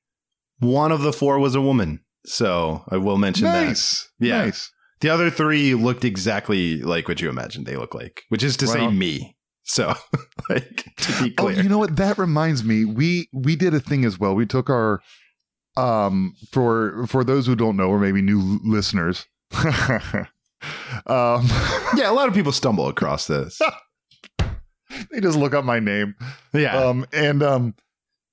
one 0.59 0.91
of 0.91 1.01
the 1.01 1.11
four 1.13 1.39
was 1.39 1.55
a 1.55 1.61
woman. 1.61 2.01
So 2.25 2.83
I 2.89 2.97
will 2.97 3.17
mention 3.17 3.45
that. 3.45 3.65
nice, 3.67 4.09
Yeah. 4.19 4.45
nice. 4.45 4.71
The 4.99 5.09
other 5.09 5.29
three 5.29 5.73
looked 5.75 6.03
exactly 6.03 6.81
like 6.81 7.07
what 7.07 7.21
you 7.21 7.29
imagined 7.29 7.65
they 7.65 7.75
look 7.77 7.93
like, 7.93 8.23
which 8.29 8.43
is 8.43 8.57
to 8.57 8.65
Right 8.65 8.73
say 8.73 8.87
me. 8.89 9.35
So, 9.63 9.93
like, 10.49 10.85
to 10.97 11.23
be 11.23 11.33
Oh, 11.37 11.43
clear. 11.43 11.61
you 11.61 11.69
know 11.69 11.77
what? 11.77 11.97
That 11.97 12.17
reminds 12.17 12.63
me. 12.63 12.85
We 12.85 13.27
we 13.33 13.55
did 13.55 13.73
a 13.73 13.79
thing 13.79 14.05
as 14.05 14.17
well. 14.19 14.33
We 14.33 14.45
took 14.45 14.69
our 14.69 15.01
um 15.75 16.33
for 16.51 17.05
for 17.07 17.23
those 17.23 17.45
who 17.45 17.55
don't 17.55 17.77
know 17.77 17.89
or 17.89 17.99
maybe 17.99 18.21
new 18.21 18.59
listeners. 18.63 19.25
um 19.53 19.65
yeah, 21.95 22.09
a 22.09 22.13
lot 22.13 22.27
of 22.27 22.33
people 22.33 22.51
stumble 22.51 22.87
across 22.87 23.27
this. 23.27 23.59
they 25.11 25.19
just 25.21 25.37
look 25.37 25.53
up 25.53 25.65
my 25.65 25.79
name. 25.79 26.15
Yeah. 26.53 26.75
Um 26.77 27.05
and 27.13 27.43
um 27.43 27.75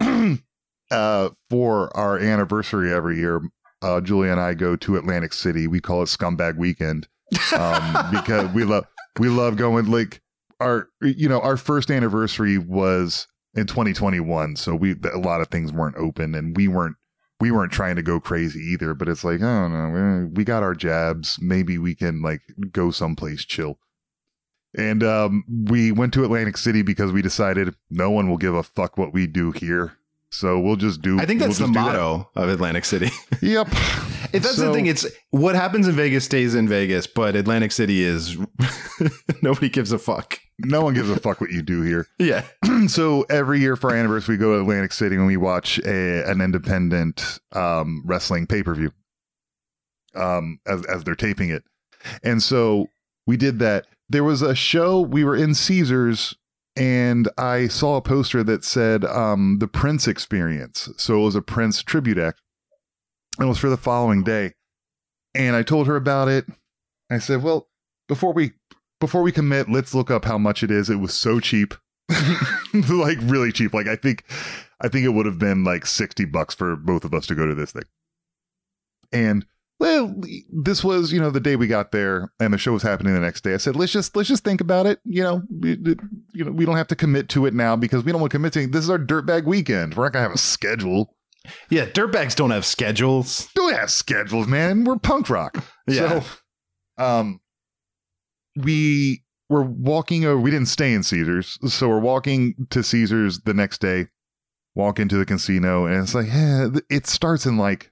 uh 0.90 1.28
for 1.50 1.94
our 1.96 2.18
anniversary 2.18 2.92
every 2.92 3.18
year, 3.18 3.42
uh 3.84 4.00
Julia 4.00 4.32
and 4.32 4.40
I 4.40 4.54
go 4.54 4.76
to 4.76 4.96
Atlantic 4.96 5.32
City. 5.32 5.66
We 5.66 5.80
call 5.80 6.02
it 6.02 6.06
Scumbag 6.06 6.56
Weekend. 6.56 7.06
Um 7.56 8.10
because 8.10 8.48
we 8.52 8.64
love 8.64 8.86
we 9.18 9.28
love 9.28 9.56
going 9.56 9.90
like 9.90 10.20
our 10.60 10.88
you 11.00 11.28
know 11.28 11.40
our 11.40 11.56
first 11.56 11.90
anniversary 11.90 12.58
was 12.58 13.26
in 13.54 13.66
2021 13.66 14.56
so 14.56 14.74
we 14.74 14.94
a 15.12 15.18
lot 15.18 15.40
of 15.40 15.48
things 15.48 15.72
weren't 15.72 15.96
open 15.96 16.34
and 16.34 16.56
we 16.56 16.68
weren't 16.68 16.96
we 17.40 17.50
weren't 17.50 17.72
trying 17.72 17.96
to 17.96 18.02
go 18.02 18.18
crazy 18.18 18.60
either 18.60 18.94
but 18.94 19.08
it's 19.08 19.24
like 19.24 19.40
i 19.40 19.60
don't 19.60 19.72
know 19.72 20.30
we 20.34 20.44
got 20.44 20.62
our 20.62 20.74
jabs 20.74 21.38
maybe 21.40 21.78
we 21.78 21.94
can 21.94 22.22
like 22.22 22.40
go 22.72 22.90
someplace 22.90 23.44
chill 23.44 23.78
and 24.76 25.02
um 25.02 25.44
we 25.68 25.92
went 25.92 26.12
to 26.12 26.24
atlantic 26.24 26.56
city 26.56 26.82
because 26.82 27.12
we 27.12 27.22
decided 27.22 27.74
no 27.90 28.10
one 28.10 28.28
will 28.28 28.38
give 28.38 28.54
a 28.54 28.62
fuck 28.62 28.96
what 28.96 29.12
we 29.12 29.26
do 29.26 29.52
here 29.52 29.96
so 30.34 30.58
we'll 30.58 30.76
just 30.76 31.00
do 31.02 31.18
I 31.20 31.26
think 31.26 31.40
that's 31.40 31.58
we'll 31.58 31.68
the 31.68 31.74
do 31.74 31.80
that. 31.80 31.92
motto 31.96 32.30
of 32.36 32.48
Atlantic 32.48 32.84
City. 32.84 33.10
yep 33.42 33.68
If 34.32 34.42
that's 34.42 34.56
So- 34.56 34.66
the 34.68 34.72
thing. 34.72 34.86
It's 34.86 35.06
what 35.30 35.54
happens 35.54 35.86
in 35.88 35.94
Vegas 35.94 36.24
stays 36.24 36.54
in 36.54 36.68
Vegas, 36.68 37.06
but 37.06 37.36
Atlantic 37.36 37.72
City 37.72 38.02
is 38.02 38.36
nobody 39.42 39.68
gives 39.68 39.92
a 39.92 39.98
fuck. 39.98 40.38
no 40.58 40.80
one 40.82 40.94
gives 40.94 41.10
a 41.10 41.18
fuck 41.18 41.40
what 41.40 41.50
you 41.50 41.62
do 41.62 41.82
here 41.82 42.06
Yeah. 42.18 42.44
so 42.86 43.22
every 43.30 43.60
year 43.60 43.76
for 43.76 43.90
our 43.90 43.96
anniversary, 43.96 44.34
we 44.36 44.38
go 44.38 44.54
to 44.54 44.60
Atlantic 44.60 44.92
City 44.92 45.16
and 45.16 45.26
we 45.26 45.36
watch 45.36 45.78
a, 45.80 46.28
an 46.30 46.40
independent 46.40 47.38
um, 47.52 48.02
wrestling 48.04 48.46
pay 48.46 48.62
per 48.62 48.74
view 48.74 48.92
um, 50.14 50.58
as 50.66 50.84
as 50.86 51.04
they're 51.04 51.14
taping 51.14 51.50
it. 51.50 51.64
And 52.22 52.42
so 52.42 52.88
we 53.26 53.36
did 53.36 53.58
that. 53.60 53.86
There 54.08 54.24
was 54.24 54.42
a 54.42 54.54
show. 54.54 55.00
We 55.00 55.24
were 55.24 55.34
in 55.36 55.54
Caesars, 55.54 56.34
and 56.76 57.28
I 57.38 57.68
saw 57.68 57.96
a 57.96 58.02
poster 58.02 58.42
that 58.44 58.64
said 58.64 59.04
um, 59.04 59.58
the 59.60 59.68
Prince 59.68 60.08
Experience. 60.08 60.88
So 60.96 61.20
it 61.20 61.24
was 61.24 61.34
a 61.34 61.42
Prince 61.42 61.82
tribute 61.82 62.18
act. 62.18 62.40
It 63.40 63.44
was 63.44 63.58
for 63.58 63.68
the 63.68 63.76
following 63.76 64.22
day, 64.22 64.52
and 65.34 65.56
I 65.56 65.62
told 65.62 65.86
her 65.86 65.96
about 65.96 66.28
it. 66.28 66.46
I 67.10 67.18
said, 67.18 67.42
"Well, 67.42 67.68
before 68.08 68.32
we 68.32 68.52
before 69.00 69.22
we 69.22 69.32
commit, 69.32 69.68
let's 69.68 69.94
look 69.94 70.10
up 70.10 70.24
how 70.24 70.38
much 70.38 70.62
it 70.62 70.70
is. 70.70 70.90
It 70.90 71.00
was 71.00 71.14
so 71.14 71.40
cheap." 71.40 71.74
like 72.88 73.18
really 73.22 73.50
cheap. 73.50 73.72
Like 73.72 73.88
I 73.88 73.96
think 73.96 74.24
I 74.80 74.88
think 74.88 75.04
it 75.04 75.10
would 75.10 75.26
have 75.26 75.38
been 75.38 75.64
like 75.64 75.86
60 75.86 76.26
bucks 76.26 76.54
for 76.54 76.76
both 76.76 77.04
of 77.04 77.14
us 77.14 77.26
to 77.26 77.34
go 77.34 77.46
to 77.46 77.54
this 77.54 77.72
thing. 77.72 77.84
And 79.12 79.46
well, 79.80 80.14
this 80.52 80.84
was, 80.84 81.12
you 81.12 81.20
know, 81.20 81.30
the 81.30 81.40
day 81.40 81.56
we 81.56 81.66
got 81.66 81.90
there 81.90 82.32
and 82.38 82.54
the 82.54 82.58
show 82.58 82.72
was 82.72 82.82
happening 82.82 83.12
the 83.12 83.20
next 83.20 83.42
day. 83.42 83.54
I 83.54 83.56
said, 83.56 83.74
let's 83.76 83.92
just 83.92 84.14
let's 84.16 84.28
just 84.28 84.44
think 84.44 84.60
about 84.60 84.86
it. 84.86 85.00
You 85.04 85.22
know, 85.22 85.42
we, 85.50 85.78
you 86.32 86.44
know, 86.44 86.52
we 86.52 86.64
don't 86.64 86.76
have 86.76 86.88
to 86.88 86.96
commit 86.96 87.28
to 87.30 87.46
it 87.46 87.54
now 87.54 87.74
because 87.74 88.04
we 88.04 88.12
don't 88.12 88.20
want 88.20 88.30
to 88.30 88.36
commit 88.36 88.52
to 88.54 88.66
this 88.66 88.84
is 88.84 88.90
our 88.90 88.98
dirtbag 88.98 89.44
weekend. 89.44 89.94
We're 89.94 90.04
not 90.04 90.12
gonna 90.12 90.22
have 90.22 90.34
a 90.34 90.38
schedule. 90.38 91.16
Yeah. 91.70 91.86
Dirtbags 91.86 92.36
don't 92.36 92.52
have 92.52 92.64
schedules. 92.64 93.48
Don't 93.54 93.74
have 93.74 93.90
schedules, 93.90 94.46
man. 94.46 94.84
We're 94.84 94.96
punk 94.96 95.28
rock. 95.28 95.64
Yeah. 95.88 96.20
So 96.20 97.04
um 97.04 97.40
we 98.56 99.24
were 99.48 99.64
walking 99.64 100.24
over 100.24 100.40
we 100.40 100.52
didn't 100.52 100.68
stay 100.68 100.94
in 100.94 101.02
Caesars. 101.02 101.58
So 101.68 101.88
we're 101.88 101.98
walking 101.98 102.54
to 102.70 102.84
Caesars 102.84 103.40
the 103.40 103.54
next 103.54 103.80
day, 103.80 104.06
walk 104.76 105.00
into 105.00 105.16
the 105.16 105.26
casino, 105.26 105.86
and 105.86 106.02
it's 106.02 106.14
like, 106.14 106.28
eh, 106.32 106.68
it 106.88 107.06
starts 107.08 107.44
in 107.44 107.58
like 107.58 107.90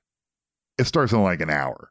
it 0.79 0.85
starts 0.85 1.13
in 1.13 1.23
like 1.23 1.41
an 1.41 1.51
hour. 1.51 1.91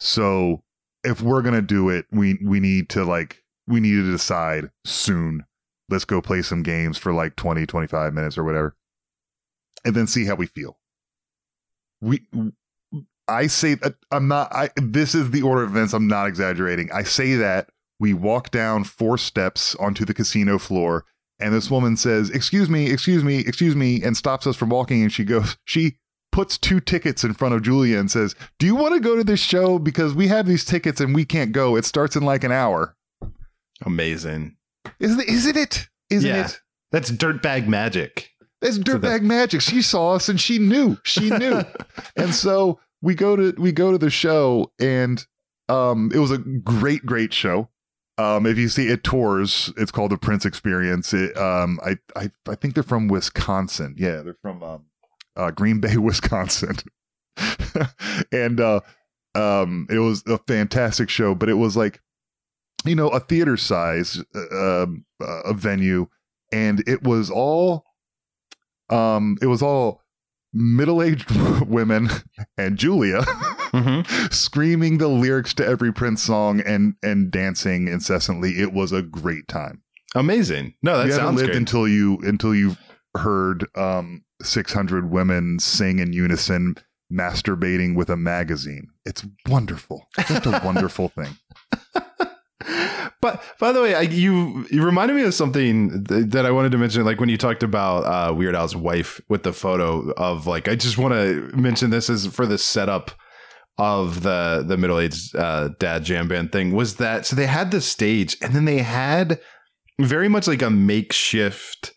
So 0.00 0.62
if 1.04 1.20
we're 1.20 1.42
gonna 1.42 1.62
do 1.62 1.88
it, 1.88 2.06
we 2.10 2.38
we 2.42 2.60
need 2.60 2.88
to 2.90 3.04
like 3.04 3.42
we 3.66 3.80
need 3.80 3.94
to 3.94 4.10
decide 4.10 4.70
soon. 4.84 5.44
Let's 5.88 6.04
go 6.04 6.20
play 6.20 6.42
some 6.42 6.62
games 6.62 6.98
for 6.98 7.12
like 7.12 7.36
20, 7.36 7.66
25 7.66 8.14
minutes 8.14 8.38
or 8.38 8.44
whatever. 8.44 8.76
And 9.84 9.94
then 9.94 10.06
see 10.06 10.24
how 10.24 10.34
we 10.34 10.46
feel. 10.46 10.78
We 12.00 12.22
I 13.28 13.46
say 13.46 13.74
that 13.74 13.94
I'm 14.10 14.28
not 14.28 14.52
I 14.52 14.70
this 14.76 15.14
is 15.14 15.30
the 15.30 15.42
order 15.42 15.62
of 15.62 15.70
events. 15.70 15.92
I'm 15.92 16.08
not 16.08 16.26
exaggerating. 16.28 16.90
I 16.92 17.02
say 17.02 17.34
that 17.36 17.70
we 17.98 18.14
walk 18.14 18.50
down 18.50 18.84
four 18.84 19.18
steps 19.18 19.74
onto 19.76 20.04
the 20.04 20.14
casino 20.14 20.58
floor 20.58 21.04
and 21.38 21.52
this 21.52 21.70
woman 21.70 21.96
says, 21.96 22.30
"Excuse 22.30 22.70
me, 22.70 22.90
excuse 22.90 23.24
me, 23.24 23.40
excuse 23.40 23.74
me," 23.74 24.02
and 24.02 24.16
stops 24.16 24.46
us 24.46 24.56
from 24.56 24.68
walking 24.68 25.02
and 25.02 25.12
she 25.12 25.24
goes, 25.24 25.56
she 25.64 25.98
puts 26.32 26.58
two 26.58 26.80
tickets 26.80 27.22
in 27.22 27.34
front 27.34 27.54
of 27.54 27.62
Julia 27.62 27.98
and 27.98 28.10
says, 28.10 28.34
"Do 28.58 28.66
you 28.66 28.74
want 28.74 28.94
to 28.94 29.00
go 29.00 29.14
to 29.16 29.22
this 29.24 29.40
show 29.40 29.78
because 29.78 30.14
we 30.14 30.26
have 30.28 30.46
these 30.46 30.64
tickets 30.64 31.00
and 31.00 31.14
we 31.14 31.24
can't 31.24 31.52
go. 31.52 31.76
It 31.76 31.84
starts 31.84 32.16
in 32.16 32.24
like 32.24 32.42
an 32.42 32.52
hour." 32.52 32.96
Amazing. 33.84 34.56
Isn't 35.00 35.20
it? 35.20 35.28
Isn't 35.28 35.56
it? 35.56 35.88
Isn't 36.10 36.28
Yeah. 36.28 36.46
it? 36.46 36.60
That's 36.90 37.10
dirtbag 37.10 37.66
magic. 37.68 38.30
So 38.62 38.70
dirtbag 38.80 39.22
magic. 39.22 39.60
She 39.60 39.82
saw 39.82 40.12
us 40.14 40.28
and 40.28 40.40
she 40.40 40.58
knew. 40.58 40.98
She 41.04 41.30
knew. 41.38 41.62
and 42.16 42.34
so 42.34 42.78
we 43.00 43.14
go 43.14 43.34
to 43.34 43.54
we 43.60 43.72
go 43.72 43.90
to 43.90 43.98
the 43.98 44.10
show 44.10 44.72
and 44.78 45.24
um 45.68 46.10
it 46.14 46.18
was 46.18 46.30
a 46.30 46.38
great 46.38 47.04
great 47.04 47.32
show. 47.32 47.68
Um 48.18 48.46
if 48.46 48.58
you 48.58 48.68
see 48.68 48.88
it 48.88 49.02
tours, 49.02 49.72
it's 49.76 49.90
called 49.90 50.12
the 50.12 50.18
Prince 50.18 50.44
Experience. 50.44 51.12
It 51.12 51.36
um 51.36 51.80
I 51.84 51.96
I 52.14 52.30
I 52.48 52.54
think 52.54 52.74
they're 52.74 52.82
from 52.84 53.08
Wisconsin. 53.08 53.96
Yeah, 53.98 54.22
they're 54.22 54.36
from 54.42 54.62
um 54.62 54.84
uh 55.36 55.50
Green 55.50 55.80
Bay, 55.80 55.96
Wisconsin. 55.98 56.76
and 58.32 58.60
uh 58.60 58.80
um 59.34 59.86
it 59.90 59.98
was 59.98 60.22
a 60.26 60.38
fantastic 60.46 61.08
show, 61.08 61.34
but 61.34 61.48
it 61.48 61.54
was 61.54 61.76
like 61.76 62.00
you 62.84 62.94
know, 62.96 63.08
a 63.10 63.20
theater 63.20 63.56
size 63.56 64.20
uh, 64.34 64.82
um, 64.82 65.04
uh, 65.22 65.42
a 65.44 65.54
venue 65.54 66.06
and 66.52 66.82
it 66.88 67.02
was 67.04 67.30
all 67.30 67.84
um 68.90 69.38
it 69.40 69.46
was 69.46 69.62
all 69.62 70.02
middle-aged 70.52 71.30
women 71.66 72.08
and 72.58 72.76
Julia 72.76 73.22
Mm-hmm. 73.72 74.26
screaming 74.30 74.98
the 74.98 75.08
lyrics 75.08 75.54
to 75.54 75.64
every 75.66 75.94
Prince 75.94 76.22
song 76.22 76.60
and 76.60 76.94
and 77.02 77.30
dancing 77.30 77.88
incessantly. 77.88 78.50
It 78.60 78.74
was 78.74 78.92
a 78.92 79.00
great 79.00 79.48
time. 79.48 79.80
Amazing. 80.14 80.74
No, 80.82 80.98
that 80.98 81.06
you 81.06 81.12
sounds 81.12 81.36
lived 81.36 81.52
great. 81.52 81.56
until 81.56 81.88
you 81.88 82.18
until 82.18 82.54
you 82.54 82.76
heard 83.16 83.66
um 83.76 84.24
600 84.42 85.10
women 85.10 85.58
sing 85.58 85.98
in 85.98 86.12
unison 86.12 86.76
masturbating 87.12 87.94
with 87.94 88.08
a 88.08 88.16
magazine. 88.16 88.88
It's 89.04 89.24
wonderful. 89.46 90.06
Just 90.26 90.46
a 90.46 90.60
wonderful 90.64 91.08
thing. 91.08 91.36
but 93.20 93.42
by 93.60 93.72
the 93.72 93.82
way, 93.82 93.94
I, 93.94 94.02
you 94.02 94.66
you 94.70 94.82
reminded 94.82 95.14
me 95.14 95.22
of 95.22 95.34
something 95.34 96.04
th- 96.04 96.26
that 96.28 96.46
I 96.46 96.50
wanted 96.50 96.72
to 96.72 96.78
mention. 96.78 97.04
Like 97.04 97.20
when 97.20 97.28
you 97.28 97.36
talked 97.36 97.62
about 97.62 98.04
uh, 98.04 98.34
Weird 98.34 98.54
Al's 98.54 98.74
wife 98.74 99.20
with 99.28 99.42
the 99.42 99.52
photo 99.52 100.10
of 100.12 100.46
like, 100.46 100.68
I 100.68 100.74
just 100.74 100.98
want 100.98 101.14
to 101.14 101.50
mention 101.54 101.90
this 101.90 102.08
as 102.08 102.26
for 102.26 102.46
the 102.46 102.58
setup 102.58 103.10
of 103.78 104.22
the 104.22 104.64
the 104.66 104.76
middle 104.76 104.98
aged 104.98 105.34
uh, 105.36 105.70
dad 105.78 106.04
jam 106.04 106.28
band 106.28 106.52
thing. 106.52 106.72
Was 106.72 106.96
that 106.96 107.26
so? 107.26 107.36
They 107.36 107.46
had 107.46 107.70
the 107.70 107.80
stage, 107.80 108.36
and 108.40 108.54
then 108.54 108.64
they 108.64 108.78
had 108.78 109.40
very 110.00 110.28
much 110.28 110.46
like 110.48 110.62
a 110.62 110.70
makeshift 110.70 111.92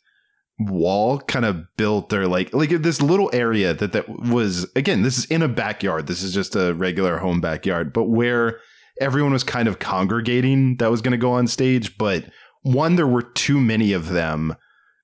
wall 0.60 1.20
kind 1.20 1.44
of 1.44 1.66
built 1.76 2.14
or 2.14 2.28
like 2.28 2.54
like 2.54 2.70
this 2.70 3.02
little 3.02 3.30
area 3.34 3.74
that 3.74 3.92
that 3.92 4.08
was 4.08 4.66
again 4.76 5.02
this 5.02 5.18
is 5.18 5.26
in 5.26 5.42
a 5.42 5.48
backyard. 5.48 6.08
This 6.08 6.24
is 6.24 6.34
just 6.34 6.56
a 6.56 6.74
regular 6.74 7.18
home 7.18 7.42
backyard 7.42 7.92
but 7.94 8.06
where 8.06 8.60
everyone 9.02 9.34
was 9.34 9.44
kind 9.44 9.68
of 9.68 9.80
congregating 9.80 10.78
that 10.78 10.90
was 10.90 11.02
going 11.02 11.12
to 11.12 11.18
go 11.18 11.34
on 11.34 11.48
stage 11.48 11.98
but 11.98 12.26
one 12.62 12.96
there 12.96 13.08
were 13.08 13.22
too 13.22 13.60
many 13.60 13.92
of 13.92 14.10
them 14.10 14.56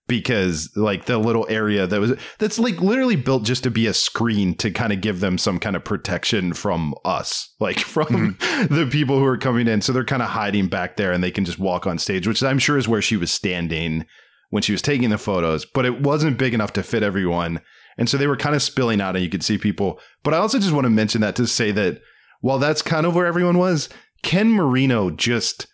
because 0.07 0.69
like 0.75 1.05
the 1.05 1.17
little 1.17 1.45
area 1.49 1.87
that 1.87 1.99
was 1.99 2.13
that's 2.37 2.59
like 2.59 2.81
literally 2.81 3.15
built 3.15 3.43
just 3.43 3.63
to 3.63 3.71
be 3.71 3.87
a 3.87 3.93
screen 3.93 4.53
to 4.55 4.69
kind 4.69 4.91
of 4.91 4.99
give 4.99 5.21
them 5.21 5.37
some 5.37 5.57
kind 5.57 5.75
of 5.75 5.83
protection 5.85 6.53
from 6.53 6.93
us 7.05 7.53
like 7.59 7.79
from 7.79 8.35
mm-hmm. 8.35 8.75
the 8.75 8.85
people 8.87 9.17
who 9.17 9.25
are 9.25 9.37
coming 9.37 9.67
in. 9.67 9.81
So 9.81 9.93
they're 9.93 10.03
kind 10.03 10.21
of 10.21 10.29
hiding 10.29 10.67
back 10.67 10.97
there 10.97 11.11
and 11.11 11.23
they 11.23 11.31
can 11.31 11.45
just 11.45 11.59
walk 11.59 11.87
on 11.87 11.97
stage 11.97 12.27
which 12.27 12.43
i'm 12.43 12.59
sure 12.59 12.77
is 12.77 12.87
where 12.87 13.01
she 13.01 13.15
was 13.15 13.31
standing 13.31 14.05
when 14.51 14.61
she 14.63 14.71
was 14.71 14.81
taking 14.81 15.09
the 15.09 15.17
photos 15.17 15.65
but 15.65 15.85
it 15.85 16.01
wasn't 16.01 16.37
big 16.37 16.53
enough 16.53 16.71
to 16.71 16.83
fit 16.83 17.03
everyone 17.03 17.59
and 17.97 18.07
so 18.07 18.17
they 18.17 18.27
were 18.27 18.37
kind 18.37 18.55
of 18.55 18.61
spilling 18.61 19.01
out 19.01 19.15
and 19.15 19.23
you 19.23 19.29
could 19.29 19.43
see 19.43 19.57
people 19.57 19.99
but 20.23 20.33
i 20.33 20.37
also 20.37 20.59
just 20.59 20.71
want 20.73 20.85
to 20.85 20.89
mention 20.89 21.19
that 21.21 21.35
to 21.35 21.45
say 21.47 21.71
that 21.71 21.99
while 22.41 22.59
that's 22.59 22.81
kind 22.81 23.05
of 23.05 23.15
where 23.15 23.25
everyone 23.25 23.57
was 23.57 23.89
ken 24.23 24.49
marino 24.51 25.09
just 25.09 25.65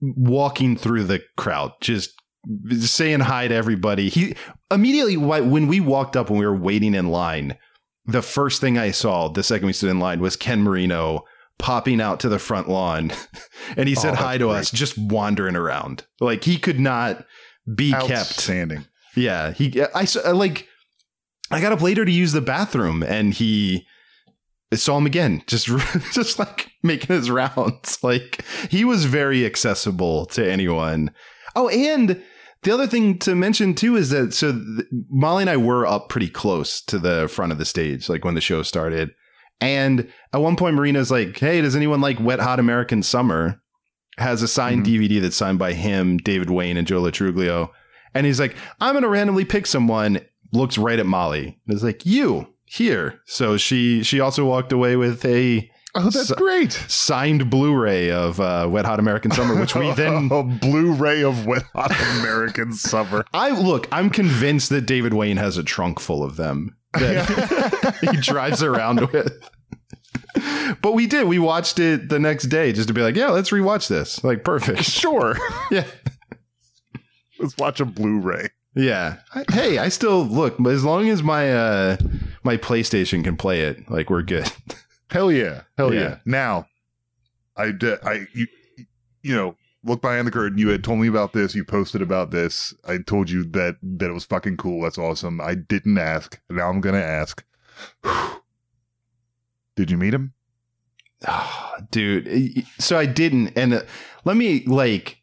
walking 0.00 0.76
through 0.76 1.04
the 1.04 1.20
crowd 1.36 1.72
just 1.80 2.12
saying 2.78 3.20
hi 3.20 3.48
to 3.48 3.54
everybody. 3.54 4.08
He 4.08 4.34
immediately 4.70 5.16
when 5.16 5.66
we 5.66 5.80
walked 5.80 6.16
up 6.16 6.30
when 6.30 6.38
we 6.38 6.46
were 6.46 6.56
waiting 6.56 6.94
in 6.94 7.08
line, 7.08 7.56
the 8.06 8.22
first 8.22 8.60
thing 8.60 8.78
I 8.78 8.90
saw 8.90 9.28
the 9.28 9.42
second 9.42 9.66
we 9.66 9.72
stood 9.72 9.90
in 9.90 9.98
line 9.98 10.20
was 10.20 10.36
Ken 10.36 10.62
Marino 10.62 11.24
popping 11.58 12.00
out 12.00 12.20
to 12.20 12.28
the 12.28 12.38
front 12.38 12.68
lawn, 12.68 13.12
and 13.76 13.88
he 13.88 13.94
said 13.94 14.12
Oh, 14.12 14.16
hi 14.16 14.38
to 14.38 14.46
great. 14.46 14.56
us, 14.56 14.70
just 14.70 14.96
wandering 14.96 15.56
around. 15.56 16.06
Like 16.20 16.44
he 16.44 16.56
could 16.58 16.78
not 16.78 17.24
be 17.74 17.92
kept. 17.92 18.26
standing. 18.40 18.84
Yeah, 19.16 19.52
he. 19.52 19.82
I 19.94 20.04
saw 20.04 20.30
like 20.30 20.66
I 21.50 21.60
got 21.60 21.72
up 21.72 21.82
later 21.82 22.04
to 22.04 22.12
use 22.12 22.32
the 22.32 22.40
bathroom, 22.40 23.02
and 23.02 23.32
he 23.34 23.86
saw 24.74 24.98
him 24.98 25.06
again, 25.06 25.42
just 25.46 25.66
just 26.12 26.38
like 26.38 26.70
making 26.82 27.14
his 27.14 27.30
rounds. 27.30 27.98
Like 28.02 28.44
he 28.70 28.84
was 28.84 29.04
very 29.06 29.44
accessible 29.44 30.26
to 30.26 30.48
anyone. 30.48 31.10
Oh, 31.56 31.68
and 31.68 32.22
the 32.62 32.70
other 32.70 32.86
thing 32.86 33.18
to 33.20 33.34
mention 33.34 33.74
too 33.74 33.96
is 33.96 34.10
that 34.10 34.32
so 34.34 34.52
th- 34.52 34.86
Molly 35.10 35.42
and 35.42 35.50
I 35.50 35.56
were 35.56 35.86
up 35.86 36.08
pretty 36.08 36.28
close 36.28 36.80
to 36.82 36.98
the 36.98 37.28
front 37.28 37.52
of 37.52 37.58
the 37.58 37.64
stage, 37.64 38.08
like 38.08 38.24
when 38.24 38.34
the 38.34 38.40
show 38.40 38.62
started. 38.62 39.10
And 39.60 40.08
at 40.32 40.40
one 40.40 40.54
point, 40.54 40.76
Marino's 40.76 41.10
like, 41.10 41.36
"Hey, 41.38 41.60
does 41.60 41.74
anyone 41.74 42.00
like 42.00 42.20
Wet 42.20 42.38
Hot 42.38 42.60
American 42.60 43.02
Summer?" 43.02 43.60
Has 44.18 44.42
a 44.42 44.48
signed 44.48 44.84
DVD 44.84 45.20
that's 45.20 45.36
signed 45.36 45.58
by 45.58 45.72
him, 45.72 46.18
David 46.18 46.50
Wain, 46.50 46.76
and 46.76 46.86
Joe 46.86 47.00
Lo 47.00 47.10
Truglio. 47.10 47.70
And 48.14 48.26
he's 48.26 48.40
like, 48.40 48.56
"I'm 48.80 48.94
gonna 48.94 49.08
randomly 49.08 49.44
pick 49.44 49.66
someone." 49.66 50.20
Looks 50.52 50.78
right 50.78 50.98
at 50.98 51.06
Molly. 51.06 51.58
And 51.66 51.76
is 51.76 51.84
like, 51.84 52.06
"You 52.06 52.48
here?" 52.64 53.20
So 53.26 53.56
she 53.56 54.02
she 54.02 54.18
also 54.20 54.44
walked 54.44 54.72
away 54.72 54.96
with 54.96 55.24
a 55.24 55.70
Oh, 55.94 56.10
that's 56.10 56.30
great. 56.32 56.72
signed 56.72 57.48
Blu-ray 57.50 58.10
of 58.10 58.38
uh, 58.40 58.68
Wet 58.70 58.84
Hot 58.84 58.98
American 59.00 59.30
Summer, 59.30 59.58
which 59.58 59.74
we 59.74 59.90
then 59.92 60.28
a 60.30 60.42
Blu-ray 60.42 61.22
of 61.22 61.46
Wet 61.46 61.64
Hot 61.74 61.90
American 62.20 62.72
Summer. 62.72 63.24
I 63.32 63.50
look, 63.50 63.88
I'm 63.90 64.10
convinced 64.10 64.68
that 64.68 64.82
David 64.82 65.14
Wain 65.14 65.38
has 65.38 65.56
a 65.56 65.62
trunk 65.64 65.98
full 65.98 66.22
of 66.22 66.36
them 66.36 66.76
that 66.92 67.96
he 68.00 68.16
drives 68.18 68.62
around 68.62 69.10
with. 69.12 69.32
But 70.82 70.92
we 70.92 71.06
did. 71.06 71.26
We 71.26 71.38
watched 71.38 71.78
it 71.78 72.08
the 72.08 72.18
next 72.18 72.44
day 72.44 72.72
just 72.72 72.88
to 72.88 72.94
be 72.94 73.00
like, 73.02 73.16
yeah, 73.16 73.30
let's 73.30 73.50
rewatch 73.50 73.88
this. 73.88 74.22
Like, 74.22 74.44
perfect. 74.44 74.82
Sure. 74.84 75.36
Yeah. 75.70 75.84
Let's 77.38 77.56
watch 77.56 77.80
a 77.80 77.84
Blu-ray. 77.84 78.48
Yeah. 78.74 79.18
I- 79.34 79.44
hey, 79.52 79.78
I 79.78 79.88
still 79.88 80.24
look, 80.24 80.58
as 80.66 80.84
long 80.84 81.08
as 81.08 81.22
my 81.22 81.52
uh 81.52 81.96
my 82.44 82.56
PlayStation 82.56 83.22
can 83.24 83.36
play 83.36 83.62
it, 83.62 83.90
like 83.90 84.10
we're 84.10 84.22
good. 84.22 84.50
Hell 85.10 85.30
yeah. 85.32 85.62
Hell 85.76 85.92
yeah. 85.94 86.00
Yeah. 86.00 86.16
Now, 86.26 86.66
I, 87.56 87.72
d- 87.72 87.96
I, 88.04 88.26
you, 88.34 88.46
you 89.22 89.34
know, 89.34 89.56
look 89.84 90.00
behind 90.02 90.26
the 90.26 90.30
curtain. 90.30 90.58
You 90.58 90.68
had 90.68 90.84
told 90.84 90.98
me 91.00 91.08
about 91.08 91.32
this. 91.32 91.54
You 91.54 91.64
posted 91.64 92.02
about 92.02 92.30
this. 92.30 92.74
I 92.86 92.98
told 92.98 93.30
you 93.30 93.44
that 93.52 93.76
that 93.82 94.10
it 94.10 94.12
was 94.12 94.24
fucking 94.24 94.56
cool. 94.58 94.82
That's 94.82 94.98
awesome. 94.98 95.40
I 95.40 95.54
didn't 95.54 95.98
ask. 95.98 96.38
Now 96.50 96.68
I'm 96.68 96.80
gonna 96.80 96.98
ask. 96.98 97.42
Did 99.78 99.92
you 99.92 99.96
meet 99.96 100.12
him? 100.12 100.32
Oh, 101.28 101.74
dude. 101.92 102.66
So 102.80 102.98
I 102.98 103.06
didn't. 103.06 103.56
And 103.56 103.74
uh, 103.74 103.82
let 104.24 104.36
me 104.36 104.64
like, 104.66 105.18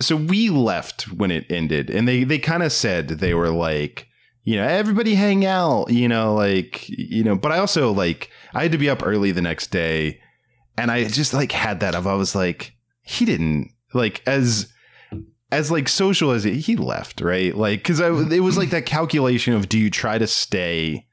so 0.00 0.16
we 0.16 0.50
left 0.50 1.12
when 1.12 1.30
it 1.30 1.46
ended, 1.48 1.88
and 1.88 2.08
they 2.08 2.24
they 2.24 2.40
kind 2.40 2.64
of 2.64 2.72
said 2.72 3.06
they 3.06 3.34
were 3.34 3.50
like, 3.50 4.08
you 4.42 4.56
know, 4.56 4.66
everybody 4.66 5.14
hang 5.14 5.46
out, 5.46 5.92
you 5.92 6.08
know, 6.08 6.34
like, 6.34 6.88
you 6.88 7.22
know. 7.22 7.36
But 7.36 7.52
I 7.52 7.58
also 7.58 7.92
like, 7.92 8.30
I 8.52 8.64
had 8.64 8.72
to 8.72 8.78
be 8.78 8.90
up 8.90 9.06
early 9.06 9.30
the 9.30 9.42
next 9.42 9.68
day, 9.68 10.20
and 10.76 10.90
I 10.90 11.04
just 11.04 11.32
like 11.32 11.52
had 11.52 11.78
that 11.78 11.94
of 11.94 12.08
I 12.08 12.14
was 12.14 12.34
like, 12.34 12.74
he 13.02 13.24
didn't 13.24 13.70
like 13.94 14.24
as 14.26 14.72
as 15.52 15.70
like 15.70 15.88
social 15.88 16.32
as 16.32 16.42
he, 16.42 16.56
he 16.58 16.74
left, 16.74 17.20
right? 17.20 17.56
Like, 17.56 17.78
because 17.78 18.00
it 18.00 18.40
was 18.40 18.58
like 18.58 18.70
that 18.70 18.86
calculation 18.86 19.54
of 19.54 19.68
do 19.68 19.78
you 19.78 19.88
try 19.88 20.18
to 20.18 20.26
stay 20.26 21.06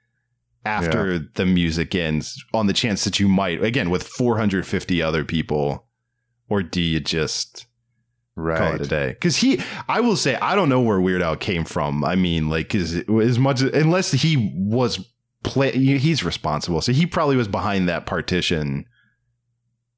after 0.65 1.19
the 1.19 1.45
music 1.45 1.93
ends 1.95 2.43
on 2.53 2.67
the 2.67 2.73
chance 2.73 3.03
that 3.03 3.19
you 3.19 3.27
might 3.27 3.63
again 3.63 3.89
with 3.89 4.03
450 4.03 5.01
other 5.01 5.23
people 5.23 5.87
or 6.49 6.63
do 6.63 6.81
you 6.81 6.99
just 6.99 7.67
call 8.57 8.75
it 8.75 8.81
a 8.81 8.87
day? 8.87 9.09
Because 9.09 9.37
he 9.37 9.61
i 9.87 9.99
will 10.01 10.15
say 10.15 10.35
i 10.35 10.55
don't 10.55 10.69
know 10.69 10.81
where 10.81 10.99
weird 10.99 11.21
al 11.21 11.35
came 11.35 11.63
from. 11.63 12.03
I 12.03 12.15
mean 12.15 12.49
like 12.49 12.73
is 12.75 12.95
as 13.07 13.39
much 13.39 13.61
unless 13.61 14.11
he 14.11 14.53
was 14.55 15.05
play 15.43 15.71
he's 15.71 16.23
responsible. 16.23 16.81
So 16.81 16.91
he 16.91 17.05
probably 17.05 17.35
was 17.35 17.47
behind 17.47 17.87
that 17.87 18.05
partition 18.05 18.85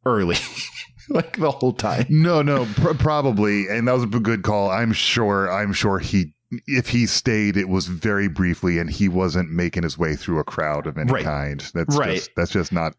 early 0.05 0.37
like 1.09 1.37
the 1.37 1.51
whole 1.51 1.73
time. 1.73 2.05
No, 2.09 2.41
no, 2.41 2.65
pr- 2.75 2.93
probably, 2.93 3.67
and 3.67 3.87
that 3.87 3.93
was 3.93 4.03
a 4.03 4.07
good 4.07 4.43
call. 4.43 4.69
I'm 4.69 4.93
sure. 4.93 5.51
I'm 5.51 5.73
sure 5.73 5.99
he, 5.99 6.33
if 6.65 6.87
he 6.89 7.05
stayed, 7.05 7.57
it 7.57 7.67
was 7.69 7.87
very 7.87 8.27
briefly, 8.27 8.79
and 8.79 8.89
he 8.89 9.09
wasn't 9.09 9.51
making 9.51 9.83
his 9.83 9.97
way 9.97 10.15
through 10.15 10.39
a 10.39 10.43
crowd 10.43 10.87
of 10.87 10.97
any 10.97 11.11
Right. 11.11 11.23
kind. 11.23 11.59
That's 11.73 11.95
Right. 11.97 12.15
Just, 12.15 12.31
that's 12.35 12.51
just 12.51 12.71
not, 12.71 12.93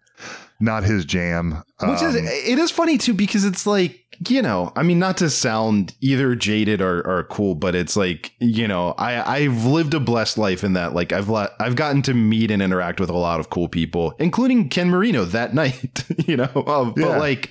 not 0.61 0.84
his 0.84 1.04
jam. 1.04 1.62
Which 1.82 2.02
is 2.02 2.14
Um, 2.16 2.24
it 2.26 2.58
is 2.58 2.70
funny 2.70 2.98
too 2.98 3.14
because 3.14 3.44
it's 3.44 3.66
like 3.66 4.04
you 4.28 4.42
know 4.42 4.72
I 4.74 4.82
mean 4.82 4.98
not 4.98 5.16
to 5.18 5.30
sound 5.30 5.94
either 6.00 6.34
jaded 6.34 6.80
or, 6.82 7.06
or 7.06 7.22
cool 7.30 7.54
but 7.54 7.76
it's 7.76 7.96
like 7.96 8.32
you 8.40 8.66
know 8.66 8.90
I 8.98 9.37
I've 9.37 9.64
lived 9.64 9.94
a 9.94 10.00
blessed 10.00 10.37
life 10.38 10.64
in 10.64 10.72
that 10.72 10.92
like 10.92 11.12
I've 11.12 11.28
let, 11.28 11.50
I've 11.61 11.76
gotten 11.76 12.02
to 12.02 12.14
meet 12.14 12.50
and 12.50 12.61
interact 12.61 12.98
with 12.98 13.11
a 13.11 13.16
lot 13.16 13.38
of 13.38 13.48
cool 13.48 13.68
people 13.68 14.14
including 14.18 14.70
Ken 14.70 14.90
Marino 14.90 15.24
that 15.26 15.54
night 15.62 16.02
you 16.26 16.37
know 16.37 16.50
um, 16.66 16.94
Yeah. 16.96 17.06
but 17.06 17.18
like 17.20 17.50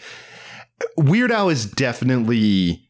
Weird 0.98 1.32
Al 1.32 1.48
is 1.48 1.66
definitely 1.72 2.87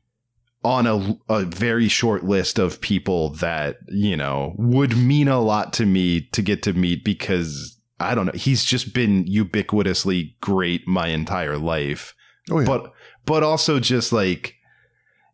on 0.64 0.88
a, 0.88 1.18
a 1.30 1.46
very 1.46 1.88
short 1.88 2.24
list 2.24 2.60
of 2.60 2.82
people 2.82 3.30
that 3.36 3.78
you 3.88 4.18
know 4.18 4.54
would 4.58 4.98
mean 4.98 5.28
a 5.28 5.40
lot 5.40 5.74
to 5.74 5.86
me 5.86 6.22
to 6.32 6.42
get 6.42 6.64
to 6.64 6.74
meet 6.74 7.04
because 7.04 7.78
I 8.00 8.16
don't 8.16 8.26
know 8.26 8.32
he's 8.34 8.66
just 8.66 8.94
been 8.94 9.26
ubiquitously 9.26 10.40
great 10.42 10.88
my 10.88 11.08
entire 11.08 11.58
life 11.58 12.14
oh, 12.52 12.60
yeah. 12.60 12.66
but 12.66 12.92
but 13.26 13.44
also 13.44 13.80
just 13.80 14.12
like 14.12 14.56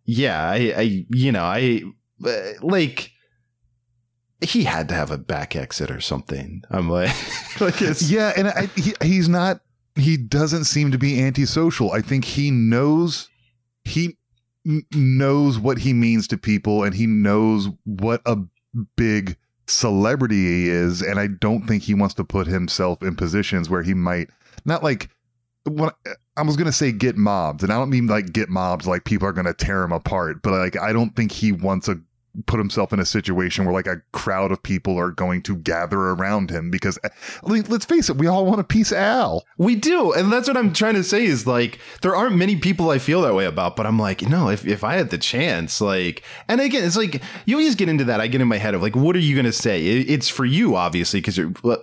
yeah 0.06 0.50
I 0.50 0.56
I 0.76 1.06
you 1.10 1.32
know 1.32 1.44
I 1.44 1.84
uh, 2.26 2.52
like 2.62 3.14
he 4.44 4.66
had 4.66 4.90
to 4.90 4.96
have 4.96 5.12
a 5.12 5.18
back 5.18 5.56
exit 5.56 5.90
or 5.90 6.02
something 6.02 6.64
I'm 6.70 6.90
like 6.90 7.10
like 7.62 7.82
it's 7.82 8.02
yeah, 8.12 8.34
and 8.36 8.50
I, 8.50 8.68
he, 8.76 8.94
he's 9.02 9.30
not. 9.30 9.62
He 9.96 10.18
doesn't 10.18 10.64
seem 10.64 10.92
to 10.92 10.98
be 10.98 11.22
antisocial. 11.22 11.92
I 11.92 12.02
think 12.02 12.26
he 12.26 12.50
knows 12.50 13.30
he 13.84 14.18
knows 14.94 15.60
what 15.60 15.78
he 15.78 15.94
means 15.94 16.28
to 16.30 16.38
people, 16.38 16.84
and 16.84 16.94
he 16.96 17.06
knows 17.06 17.70
what 17.86 18.22
a 18.26 18.38
big 18.96 19.38
celebrity 19.68 20.36
he 20.36 20.70
is. 20.70 21.02
And 21.02 21.20
I 21.20 21.28
don't 21.28 21.68
think 21.68 21.84
he 21.84 21.94
wants 21.94 22.16
to 22.16 22.24
put 22.24 22.48
himself 22.48 23.02
in 23.02 23.16
positions 23.16 23.70
where 23.70 23.84
he 23.84 23.94
might 23.94 24.30
not 24.66 24.84
like. 24.84 25.10
When 25.66 25.92
I 26.36 26.42
was 26.42 26.58
gonna 26.58 26.74
say 26.74 26.92
get 26.92 27.16
mobbed, 27.16 27.64
and 27.64 27.72
I 27.72 27.78
don't 27.78 27.90
mean 27.90 28.08
like 28.08 28.34
get 28.34 28.50
mobbed 28.50 28.86
like 28.86 29.06
people 29.06 29.28
are 29.28 29.34
gonna 29.34 29.54
tear 29.54 29.84
him 29.84 29.94
apart, 29.94 30.42
but 30.42 30.52
like 30.52 30.78
I 30.78 30.92
don't 30.92 31.16
think 31.16 31.32
he 31.32 31.54
wants 31.54 31.86
to 31.86 32.02
put 32.48 32.58
himself 32.58 32.92
in 32.92 33.00
a 33.00 33.06
situation 33.06 33.64
where 33.64 33.74
like 33.74 33.86
a 33.88 34.02
crowd 34.12 34.52
of 34.52 34.62
people 34.64 34.98
are 34.98 35.12
going 35.12 35.42
to 35.44 35.56
gather 35.56 36.00
around 36.00 36.50
him 36.50 36.72
because 36.72 36.98
let's 37.44 37.86
face 37.86 38.10
it, 38.10 38.18
we 38.18 38.26
all 38.28 38.46
want 38.46 38.60
a 38.60 38.64
piece 38.64 38.92
of 38.92 38.98
Al. 38.98 39.46
We 39.58 39.76
do. 39.76 40.12
And 40.14 40.32
that's 40.34 40.48
what 40.48 40.58
I'm 40.58 40.74
trying 40.74 40.96
to 40.96 41.04
say 41.04 41.26
is 41.26 41.46
like, 41.46 41.80
there 42.02 42.16
aren't 42.16 42.36
many 42.36 42.56
people 42.56 42.90
I 42.90 42.98
feel 42.98 43.22
that 43.22 43.36
way 43.36 43.46
about, 43.46 43.76
but 43.76 43.86
I'm 43.86 44.00
like, 44.00 44.24
no, 44.24 44.50
if, 44.50 44.66
if 44.66 44.84
I 44.84 44.96
had 44.96 45.12
the 45.12 45.18
chance, 45.18 45.80
like, 45.80 46.24
and 46.48 46.60
again, 46.60 46.84
it's 46.84 46.98
like, 46.98 47.22
you 47.46 47.56
always 47.58 47.76
get 47.76 47.88
into 47.90 48.06
that. 48.06 48.20
I 48.20 48.28
get 48.28 48.42
in 48.42 48.48
my 48.48 48.58
head 48.58 48.74
of 48.74 48.82
like, 48.82 48.96
what 48.96 49.16
are 49.16 49.20
you 49.20 49.36
going 49.36 49.46
to 49.46 49.52
say? 49.52 49.86
It, 49.86 50.10
it's 50.10 50.30
for 50.30 50.46
you, 50.46 50.76
obviously, 50.76 51.22
because 51.22 51.40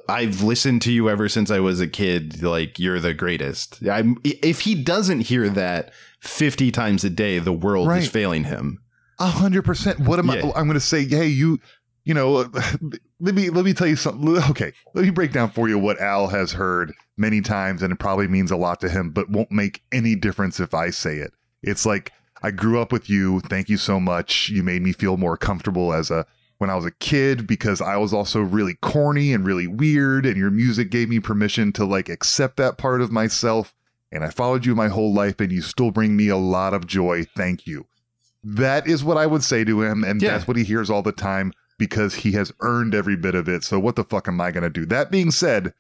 I've 0.09 0.43
listened 0.43 0.83
to 0.83 0.93
you 0.93 1.09
ever 1.09 1.29
since 1.29 1.51
I 1.51 1.61
was 1.61 1.81
a 1.81 1.87
kid. 1.89 2.43
Like, 2.43 2.79
you're 2.79 2.99
the 3.01 3.15
greatest. 3.15 3.87
I'm, 3.87 4.17
if 4.25 4.61
he 4.63 4.75
doesn't 4.75 5.21
hear 5.21 5.49
that 5.51 5.93
50 6.21 6.71
times 6.73 7.05
a 7.05 7.11
day, 7.11 7.39
the 7.39 7.53
world 7.53 7.87
Right. 7.89 8.03
is 8.03 8.09
failing 8.09 8.45
him. 8.45 8.81
A 9.21 9.27
hundred 9.27 9.63
percent. 9.65 10.01
What 10.01 10.19
am 10.19 10.29
Yeah. 10.29 10.47
I? 10.47 10.59
I'm 10.59 10.67
going 10.67 10.75
to 10.75 10.81
say, 10.81 11.05
hey, 11.07 11.27
you, 11.27 11.59
you 12.05 12.15
know, 12.15 12.51
let 13.21 13.35
me 13.35 13.51
let 13.51 13.65
me 13.65 13.75
tell 13.75 13.87
you 13.87 13.97
something. 13.97 14.37
Okay, 14.51 14.73
let 14.95 15.05
me 15.05 15.11
break 15.11 15.33
down 15.33 15.51
for 15.51 15.69
you 15.69 15.79
what 15.79 16.01
Al 16.01 16.27
has 16.29 16.53
heard 16.53 16.93
many 17.17 17.41
times, 17.41 17.83
and 17.83 17.93
it 17.93 17.99
probably 17.99 18.27
means 18.29 18.51
a 18.51 18.57
lot 18.57 18.81
to 18.81 18.89
him, 18.89 19.11
but 19.11 19.29
won't 19.31 19.53
make 19.53 19.83
any 19.93 20.15
difference 20.17 20.59
if 20.59 20.73
I 20.75 20.91
say 20.91 21.19
it. 21.19 21.33
It's 21.63 21.85
like 21.85 22.13
I 22.43 22.51
grew 22.51 22.81
up 22.81 22.91
with 22.93 23.11
you. 23.11 23.41
Thank 23.41 23.69
you 23.69 23.77
so 23.77 24.01
much. 24.01 24.49
You 24.49 24.63
made 24.63 24.81
me 24.83 24.93
feel 24.93 25.19
more 25.19 25.37
comfortable 25.37 25.93
as 25.93 26.11
a 26.11 26.27
when 26.57 26.71
I 26.71 26.75
was 26.75 26.85
a 26.87 26.91
kid 26.91 27.47
because 27.47 27.81
I 27.81 27.97
was 27.97 28.13
also 28.15 28.41
really 28.41 28.75
corny 28.81 29.33
and 29.35 29.45
really 29.47 29.67
weird, 29.67 30.25
and 30.25 30.37
your 30.39 30.51
music 30.51 30.91
gave 30.91 31.11
me 31.11 31.21
permission 31.21 31.73
to 31.75 31.85
like 31.85 32.09
accept 32.09 32.57
that 32.57 32.79
part 32.79 33.03
of 33.03 33.13
myself. 33.13 33.75
And 34.13 34.25
I 34.25 34.31
followed 34.31 34.67
you 34.67 34.75
my 34.75 34.89
whole 34.89 35.13
life, 35.15 35.39
and 35.41 35.53
you 35.53 35.61
still 35.63 35.91
bring 35.91 36.17
me 36.17 36.29
a 36.29 36.37
lot 36.37 36.73
of 36.75 36.87
joy. 36.87 37.27
Thank 37.37 37.67
you. 37.67 37.87
That 38.43 38.87
is 38.87 39.05
what 39.05 39.17
I 39.19 39.27
would 39.27 39.45
say 39.45 39.65
to 39.65 39.83
him, 39.83 40.03
and 40.05 40.21
Yeah. 40.23 40.31
that's 40.33 40.49
what 40.49 40.57
he 40.57 40.65
hears 40.65 40.89
all 40.91 41.03
the 41.03 41.13
time 41.13 41.53
because 41.79 42.15
he 42.15 42.33
has 42.33 42.53
earned 42.61 42.95
every 42.95 43.17
bit 43.17 43.35
of 43.35 43.49
it. 43.49 43.65
So 43.65 43.79
what 43.79 43.97
the 43.97 44.05
fuck 44.05 44.29
am 44.29 44.41
I 44.41 44.51
going 44.51 44.65
to 44.65 44.71
do? 44.71 44.87
That 44.87 45.11
being 45.11 45.31
said, 45.31 45.73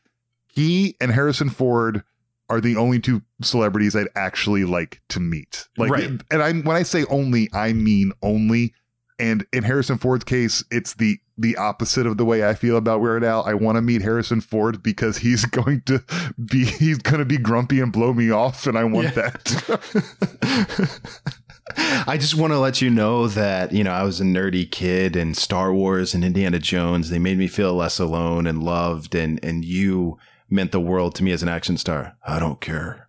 he 0.52 0.96
and 1.00 1.10
Harrison 1.12 1.48
Ford 1.50 2.02
are 2.48 2.60
the 2.60 2.76
only 2.76 2.98
two 2.98 3.22
celebrities 3.42 3.94
I'd 3.94 4.08
actually 4.16 4.64
like 4.64 5.00
to 5.10 5.20
meet. 5.20 5.68
Like, 5.78 5.90
Right. 5.90 6.10
and 6.30 6.42
I 6.42 6.52
when 6.52 6.76
I 6.76 6.82
say 6.82 7.04
only, 7.08 7.48
I 7.52 7.72
mean 7.72 8.12
only. 8.22 8.74
And 9.18 9.46
in 9.52 9.62
Harrison 9.64 9.98
Ford's 9.98 10.24
case, 10.24 10.64
it's 10.70 10.94
the 10.94 11.18
the 11.38 11.56
opposite 11.56 12.06
of 12.06 12.16
the 12.18 12.24
way 12.24 12.46
I 12.46 12.54
feel 12.54 12.76
about 12.76 13.00
Weird 13.00 13.22
Al. 13.24 13.42
I 13.44 13.54
want 13.54 13.76
to 13.76 13.82
meet 13.82 14.02
Harrison 14.02 14.40
Ford 14.40 14.82
because 14.82 15.18
he's 15.18 15.44
going 15.46 15.82
to 15.82 16.02
be 16.50 16.64
he's 16.64 16.98
going 16.98 17.18
to 17.20 17.24
be 17.26 17.36
grumpy 17.38 17.80
and 17.80 17.92
blow 17.92 18.12
me 18.14 18.30
off, 18.30 18.66
and 18.66 18.76
I 18.78 18.84
want 18.84 19.14
Yeah. 19.16 19.30
that. 19.30 21.00
I 21.76 22.16
just 22.18 22.34
want 22.34 22.52
to 22.52 22.58
let 22.58 22.80
you 22.80 22.90
know 22.90 23.28
that, 23.28 23.72
you 23.72 23.84
know, 23.84 23.92
I 23.92 24.02
was 24.02 24.20
a 24.20 24.24
nerdy 24.24 24.70
kid 24.70 25.16
and 25.16 25.36
Star 25.36 25.72
Wars 25.72 26.14
and 26.14 26.24
Indiana 26.24 26.58
Jones, 26.58 27.10
they 27.10 27.18
made 27.18 27.38
me 27.38 27.46
feel 27.46 27.74
less 27.74 27.98
alone 27.98 28.46
and 28.46 28.62
loved 28.62 29.14
and 29.14 29.38
and 29.42 29.64
you 29.64 30.18
meant 30.48 30.72
the 30.72 30.80
world 30.80 31.14
to 31.16 31.22
me 31.22 31.32
as 31.32 31.42
an 31.42 31.48
action 31.48 31.76
star. 31.76 32.16
I 32.26 32.38
don't 32.38 32.60
care. 32.60 33.08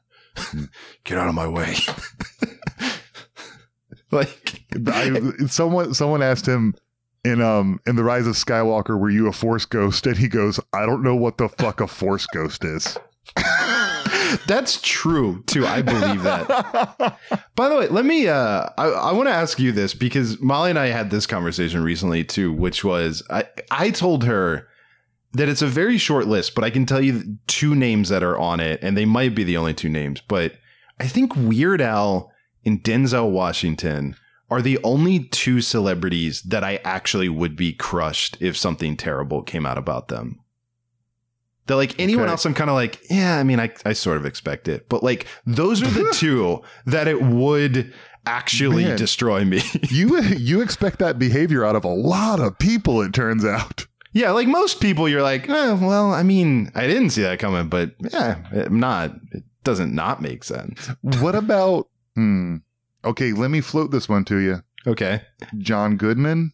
Get 1.04 1.18
out 1.18 1.28
of 1.28 1.36
my 1.36 1.48
way. 1.48 1.76
like 4.12 4.64
I, 4.88 5.32
someone 5.48 5.94
someone 5.94 6.22
asked 6.22 6.48
him 6.48 6.76
in 7.24 7.42
um 7.42 7.80
in 7.86 7.96
the 7.96 8.04
Rise 8.04 8.28
of 8.28 8.36
Skywalker, 8.36 9.00
"Were 9.00 9.10
you 9.10 9.28
a 9.28 9.34
Force 9.34 9.66
ghost?" 9.66 10.06
And 10.06 10.18
he 10.18 10.28
goes, 10.28 10.60
"I 10.74 10.86
don't 10.86 11.04
know 11.04 11.16
what 11.16 11.38
the 11.38 11.50
fuck 11.50 11.82
a 11.82 11.88
Force 11.88 12.28
ghost 12.28 12.64
is." 12.64 12.98
That's 14.48 14.80
true 14.82 15.44
too. 15.48 15.66
I 15.66 15.82
believe 15.82 16.24
that. 16.24 16.48
By 17.56 17.70
the 17.70 17.76
way, 17.76 17.88
let 17.88 18.06
me 18.06 18.28
uh 18.28 18.70
I, 18.78 18.86
I 18.88 19.12
want 19.14 19.28
to 19.28 19.34
ask 19.34 19.60
you 19.60 19.72
this 19.72 19.94
because 19.94 20.40
Molly 20.42 20.70
and 20.70 20.80
I 20.80 20.88
had 20.88 21.10
this 21.10 21.26
conversation 21.26 21.84
recently 21.84 22.24
too, 22.24 22.52
which 22.52 22.84
was 22.84 23.24
I 23.30 23.46
I 23.70 23.92
told 23.92 24.24
her 24.24 24.68
that 25.34 25.48
it's 25.48 25.62
a 25.62 25.68
very 25.68 25.98
short 25.98 26.28
list, 26.28 26.56
but 26.56 26.64
I 26.64 26.70
can 26.70 26.86
tell 26.86 27.02
you 27.02 27.38
two 27.48 27.74
names 27.76 28.10
that 28.10 28.24
are 28.24 28.38
on 28.38 28.60
it, 28.60 28.80
and 28.84 28.98
they 28.98 29.06
might 29.06 29.34
be 29.34 29.44
the 29.44 29.58
only 29.58 29.74
two 29.74 29.90
names, 29.90 30.22
but 30.22 30.56
I 31.00 31.08
think 31.08 31.36
Weird 31.36 31.82
Al 31.82 32.32
and 32.66 32.84
Denzel 32.84 33.32
Washington 33.32 34.16
are 34.50 34.62
the 34.62 34.78
only 34.84 35.20
two 35.20 35.62
celebrities 35.62 36.42
that 36.42 36.64
I 36.64 36.80
actually 36.84 37.30
would 37.30 37.56
be 37.56 37.72
crushed 37.72 38.38
if 38.42 38.58
something 38.58 38.98
terrible 38.98 39.42
came 39.42 39.66
out 39.66 39.78
about 39.78 40.10
them. 40.10 40.41
That 41.72 41.78
like 41.78 41.98
anyone 42.00 42.26
Okay. 42.26 42.32
else, 42.32 42.46
I'm 42.46 42.54
kind 42.54 42.70
of 42.70 42.76
like, 42.76 43.00
yeah, 43.10 43.38
I 43.40 43.44
mean, 43.44 43.60
I, 43.62 43.72
I 43.86 43.94
sort 43.94 44.18
of 44.18 44.26
expect 44.26 44.68
it, 44.68 44.90
but 44.90 45.04
like 45.04 45.26
those 45.46 45.82
are 45.82 45.88
the 45.90 46.10
two 46.14 46.62
that 46.86 47.08
it 47.08 47.22
would 47.22 47.94
actually 48.26 48.84
Man. 48.84 48.98
destroy 48.98 49.46
me. 49.46 49.62
you 49.90 50.22
you 50.22 50.62
expect 50.62 51.00
that 51.00 51.18
behavior 51.18 51.64
out 51.66 51.76
of 51.78 51.86
a 51.86 51.88
lot 51.94 52.40
of 52.42 52.60
people. 52.60 53.02
It 53.02 53.14
turns 53.14 53.46
out. 53.46 53.88
yeah, 54.14 54.32
like 54.32 54.48
most 54.50 54.82
people, 54.82 55.08
you're 55.08 55.22
like, 55.24 55.50
eh, 55.50 55.72
well, 55.72 56.14
I 56.14 56.24
mean, 56.24 56.70
I 56.76 56.88
didn't 56.88 57.12
see 57.12 57.22
that 57.22 57.40
coming, 57.40 57.70
but 57.70 57.96
yeah, 58.12 58.44
I'm 58.54 58.80
not. 58.80 59.16
It 59.32 59.44
doesn't 59.64 59.96
not 59.96 60.22
make 60.22 60.44
sense. 60.44 60.92
What 61.02 61.36
about? 61.36 61.88
Hmm. 62.16 62.58
Okay, 63.06 63.32
let 63.32 63.50
me 63.50 63.62
float 63.62 63.92
this 63.92 64.10
one 64.10 64.26
to 64.26 64.38
you. 64.38 64.62
Okay. 64.86 65.22
John 65.58 65.96
Goodman. 65.96 66.52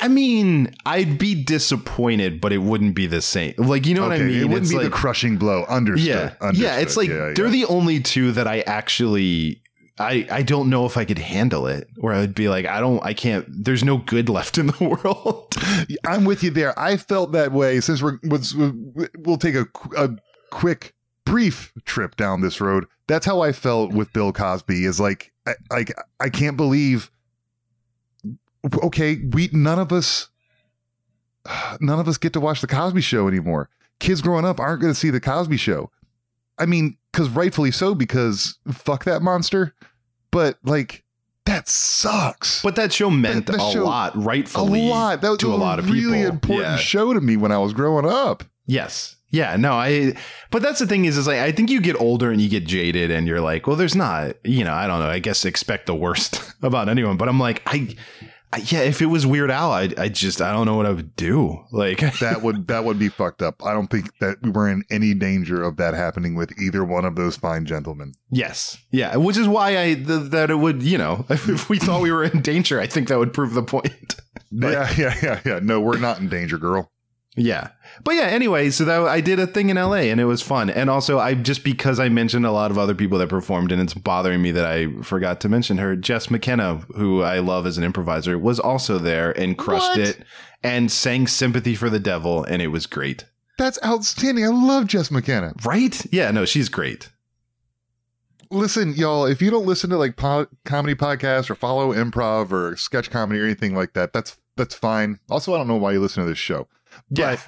I 0.00 0.08
mean, 0.08 0.74
I'd 0.86 1.18
be 1.18 1.34
disappointed, 1.42 2.40
but 2.40 2.52
it 2.52 2.58
wouldn't 2.58 2.94
be 2.94 3.06
the 3.06 3.20
same. 3.20 3.54
Like, 3.58 3.86
you 3.86 3.94
know 3.94 4.02
what 4.02 4.12
I 4.12 4.18
mean? 4.18 4.40
it 4.40 4.44
wouldn't 4.44 4.62
It's 4.62 4.70
be 4.70 4.78
the 4.78 4.84
like- 4.84 4.92
crushing 4.92 5.36
blow. 5.36 5.64
Understood. 5.68 6.06
Yeah, 6.08 6.34
Understood. 6.40 6.56
yeah. 6.64 6.78
It's 6.78 6.96
like 6.96 7.08
Yeah, 7.08 7.32
they're 7.34 7.46
yeah. 7.46 7.50
the 7.52 7.64
only 7.66 8.00
two 8.00 8.32
that 8.32 8.46
I 8.48 8.60
actually. 8.60 9.62
I, 9.98 10.26
I 10.30 10.42
don't 10.42 10.70
know 10.70 10.86
if 10.86 10.96
I 10.96 11.04
could 11.04 11.18
handle 11.18 11.66
it 11.66 11.86
where 11.98 12.14
I 12.14 12.20
would 12.20 12.34
be 12.34 12.48
like 12.48 12.64
I 12.64 12.80
don't 12.80 13.04
I 13.04 13.12
can't 13.12 13.44
there's 13.50 13.84
no 13.84 13.98
good 13.98 14.30
left 14.30 14.56
in 14.56 14.68
the 14.68 14.84
world. 15.04 15.54
I'm 16.06 16.24
with 16.24 16.42
you 16.42 16.48
there. 16.50 16.72
I 16.78 16.96
felt 16.96 17.32
that 17.32 17.52
way 17.52 17.80
since 17.82 18.00
we're 18.02 18.18
we'll 19.18 19.36
take 19.36 19.54
a, 19.56 19.66
a 19.98 20.08
quick 20.50 20.94
brief 21.26 21.74
trip 21.84 22.16
down 22.16 22.40
this 22.40 22.62
road. 22.62 22.86
That's 23.08 23.26
how 23.26 23.42
I 23.42 23.52
felt 23.52 23.92
with 23.92 24.10
Bill 24.14 24.32
Cosby. 24.32 24.86
Is 24.86 25.00
like 25.00 25.32
I, 25.46 25.52
like 25.70 25.92
I 26.18 26.30
can't 26.30 26.56
believe. 26.56 27.10
Okay, 28.84 29.16
we 29.32 29.48
none 29.52 29.78
of 29.78 29.92
us, 29.92 30.28
none 31.80 31.98
of 31.98 32.08
us 32.08 32.18
get 32.18 32.32
to 32.34 32.40
watch 32.40 32.60
the 32.60 32.66
Cosby 32.66 33.00
Show 33.00 33.28
anymore. 33.28 33.68
Kids 33.98 34.22
growing 34.22 34.44
up 34.44 34.60
aren't 34.60 34.80
going 34.80 34.92
to 34.92 34.98
see 34.98 35.10
the 35.10 35.20
Cosby 35.20 35.56
Show. 35.56 35.90
I 36.58 36.66
mean, 36.66 36.96
because 37.12 37.28
rightfully 37.30 37.70
so, 37.70 37.94
because 37.94 38.58
fuck 38.70 39.04
that 39.04 39.22
monster. 39.22 39.74
But 40.30 40.58
like, 40.62 41.04
that 41.46 41.68
sucks. 41.68 42.62
But 42.62 42.76
that 42.76 42.92
show 42.92 43.10
meant 43.10 43.46
That- 43.46 43.52
that 43.58 43.66
a 43.66 43.72
show- 43.72 43.84
lot, 43.84 44.14
a 44.14 44.18
rightfully. 44.18 44.88
lot. 44.88 45.20
That 45.22 45.30
was 45.30 45.38
to 45.38 45.52
a 45.52 45.56
lot 45.56 45.78
of 45.78 45.90
really 45.90 46.18
people. 46.18 46.30
important 46.32 46.68
Yeah. 46.68 46.76
show 46.76 47.12
to 47.14 47.20
me 47.20 47.36
when 47.36 47.50
I 47.52 47.58
was 47.58 47.72
growing 47.72 48.06
up. 48.06 48.44
Yes. 48.66 49.16
Yeah, 49.32 49.54
no, 49.56 49.72
I 49.74 50.14
but 50.50 50.60
that's 50.60 50.80
the 50.80 50.88
thing 50.88 51.04
is 51.04 51.16
is 51.16 51.28
like 51.28 51.38
I 51.38 51.52
think 51.52 51.70
you 51.70 51.80
get 51.80 52.00
older 52.00 52.32
and 52.32 52.40
you 52.40 52.48
get 52.48 52.64
jaded 52.66 53.12
and 53.12 53.28
you're 53.28 53.40
like, 53.40 53.66
well 53.68 53.76
there's 53.76 53.94
not, 53.94 54.34
you 54.44 54.64
know, 54.64 54.72
I 54.72 54.88
don't 54.88 54.98
know, 54.98 55.08
I 55.08 55.20
guess 55.20 55.44
expect 55.44 55.86
the 55.86 55.94
worst 55.94 56.40
about 56.62 56.88
anyone, 56.88 57.16
but 57.16 57.28
I'm 57.28 57.38
like 57.38 57.62
I 57.66 57.94
yeah, 58.58 58.80
if 58.80 59.00
it 59.00 59.06
was 59.06 59.26
Weird 59.26 59.50
Al, 59.50 59.70
I 59.70 59.90
I 59.96 60.08
just 60.08 60.40
I 60.42 60.52
don't 60.52 60.66
know 60.66 60.76
what 60.76 60.86
I 60.86 60.90
would 60.90 61.14
do. 61.14 61.64
Like 61.70 62.00
That 62.20 62.42
would 62.42 62.66
that 62.66 62.84
would 62.84 62.98
be 62.98 63.08
fucked 63.08 63.42
up. 63.42 63.64
I 63.64 63.72
don't 63.72 63.86
think 63.88 64.18
that 64.18 64.38
we 64.42 64.50
were 64.50 64.68
in 64.68 64.82
any 64.90 65.14
danger 65.14 65.62
of 65.62 65.76
that 65.76 65.94
happening 65.94 66.34
with 66.34 66.52
either 66.60 66.84
one 66.84 67.04
of 67.04 67.14
those 67.14 67.36
fine 67.36 67.64
gentlemen. 67.64 68.12
Yes. 68.30 68.78
Yeah, 68.90 69.16
which 69.16 69.36
is 69.36 69.46
why 69.46 69.80
I 69.80 69.94
th- 69.94 70.30
that 70.30 70.50
it 70.50 70.56
would, 70.56 70.82
you 70.82 70.98
know, 70.98 71.24
if 71.30 71.68
we 71.68 71.78
thought 71.78 72.02
we 72.02 72.10
were 72.10 72.24
in 72.24 72.42
danger, 72.42 72.80
I 72.80 72.86
think 72.86 73.08
that 73.08 73.18
would 73.18 73.32
prove 73.32 73.54
the 73.54 73.62
point. 73.62 74.16
But- 74.52 74.72
yeah, 74.72 74.92
yeah, 74.98 75.16
yeah, 75.22 75.40
yeah. 75.46 75.58
No, 75.62 75.80
we're 75.80 75.98
not 75.98 76.18
in 76.18 76.28
danger, 76.28 76.58
girl. 76.58 76.90
Yeah. 77.40 77.68
But 78.04 78.14
yeah, 78.14 78.22
anyway, 78.22 78.70
so 78.70 78.84
that 78.84 79.00
I 79.02 79.20
did 79.20 79.38
a 79.38 79.46
thing 79.46 79.70
in 79.70 79.76
LA 79.76 80.08
and 80.10 80.20
it 80.20 80.26
was 80.26 80.42
fun. 80.42 80.70
And 80.70 80.90
also 80.90 81.18
I 81.18 81.34
just 81.34 81.64
because 81.64 81.98
I 81.98 82.08
mentioned 82.08 82.44
a 82.46 82.52
lot 82.52 82.70
of 82.70 82.78
other 82.78 82.94
people 82.94 83.18
that 83.18 83.28
performed 83.28 83.72
and 83.72 83.80
it's 83.80 83.94
bothering 83.94 84.42
me 84.42 84.50
that 84.52 84.64
I 84.66 84.92
forgot 85.02 85.40
to 85.40 85.48
mention 85.48 85.78
her, 85.78 85.96
Jess 85.96 86.30
McKenna, 86.30 86.76
who 86.96 87.22
I 87.22 87.38
love 87.38 87.66
as 87.66 87.78
an 87.78 87.84
improviser, 87.84 88.38
was 88.38 88.60
also 88.60 88.98
there 88.98 89.32
and 89.38 89.56
crushed 89.56 89.90
What? 89.90 89.98
it 89.98 90.24
and 90.62 90.90
sang 90.92 91.26
Sympathy 91.26 91.74
for 91.74 91.88
the 91.90 91.98
Devil 92.00 92.44
and 92.44 92.60
it 92.60 92.68
was 92.68 92.86
great. 92.86 93.24
That's 93.58 93.78
outstanding. 93.84 94.44
I 94.44 94.48
love 94.48 94.86
Jess 94.86 95.10
McKenna. 95.10 95.52
Right? 95.64 96.06
Yeah, 96.12 96.30
no, 96.30 96.44
she's 96.44 96.68
great. 96.68 97.10
Listen, 98.50 98.94
y'all, 98.94 99.26
if 99.26 99.40
you 99.40 99.50
don't 99.50 99.66
listen 99.66 99.90
to 99.90 99.96
like 99.96 100.16
po- 100.16 100.48
comedy 100.64 100.94
podcasts 100.94 101.48
or 101.50 101.54
follow 101.54 101.92
improv 101.92 102.50
or 102.52 102.76
sketch 102.76 103.10
comedy 103.10 103.40
or 103.40 103.44
anything 103.44 103.74
like 103.74 103.92
that, 103.92 104.12
that's 104.12 104.38
that's 104.56 104.74
fine. 104.74 105.18
Also, 105.30 105.54
I 105.54 105.58
don't 105.58 105.68
know 105.68 105.76
why 105.76 105.92
you 105.92 106.00
listen 106.00 106.22
to 106.22 106.28
this 106.28 106.38
show. 106.38 106.66
Yeah. 107.10 107.40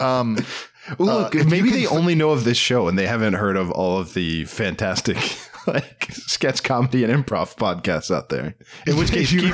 Um, 0.00 0.38
Look, 0.98 1.34
you 1.34 1.44
maybe 1.44 1.70
they 1.70 1.84
f- 1.84 1.92
only 1.92 2.14
know 2.14 2.30
of 2.30 2.44
this 2.44 2.56
show 2.56 2.88
and 2.88 2.98
they 2.98 3.06
haven't 3.06 3.34
heard 3.34 3.56
of 3.56 3.70
all 3.70 3.98
of 3.98 4.14
the 4.14 4.46
fantastic 4.46 5.18
like 5.66 6.06
sketch 6.12 6.62
comedy 6.62 7.04
and 7.04 7.12
improv 7.12 7.56
podcasts 7.56 8.10
out 8.14 8.30
there. 8.30 8.54
In 8.86 8.96
which 8.96 9.10
case, 9.10 9.30
You 9.32 9.52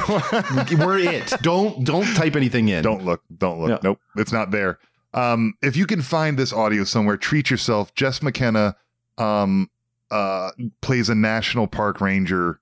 keep, 0.67 0.79
we're 0.79 0.99
it. 0.99 1.33
Don't 1.43 1.83
don't 1.85 2.07
type 2.15 2.37
anything 2.37 2.69
in. 2.69 2.85
Don't 2.85 3.05
look. 3.05 3.23
Don't 3.37 3.59
look. 3.61 3.71
Yeah. 3.71 3.79
Nope. 3.83 3.99
It's 4.17 4.33
not 4.33 4.53
there. 4.53 4.79
Um, 5.13 5.55
if 5.63 5.77
you 5.77 5.87
can 5.87 6.03
find 6.03 6.39
this 6.39 6.53
audio 6.53 6.85
somewhere, 6.85 7.17
treat 7.17 7.51
yourself. 7.51 7.93
Jess 7.95 8.23
McKenna 8.23 8.77
um, 9.19 9.69
uh, 10.13 10.51
plays 10.83 11.09
a 11.09 11.15
national 11.17 11.67
park 11.67 12.01
ranger 12.01 12.61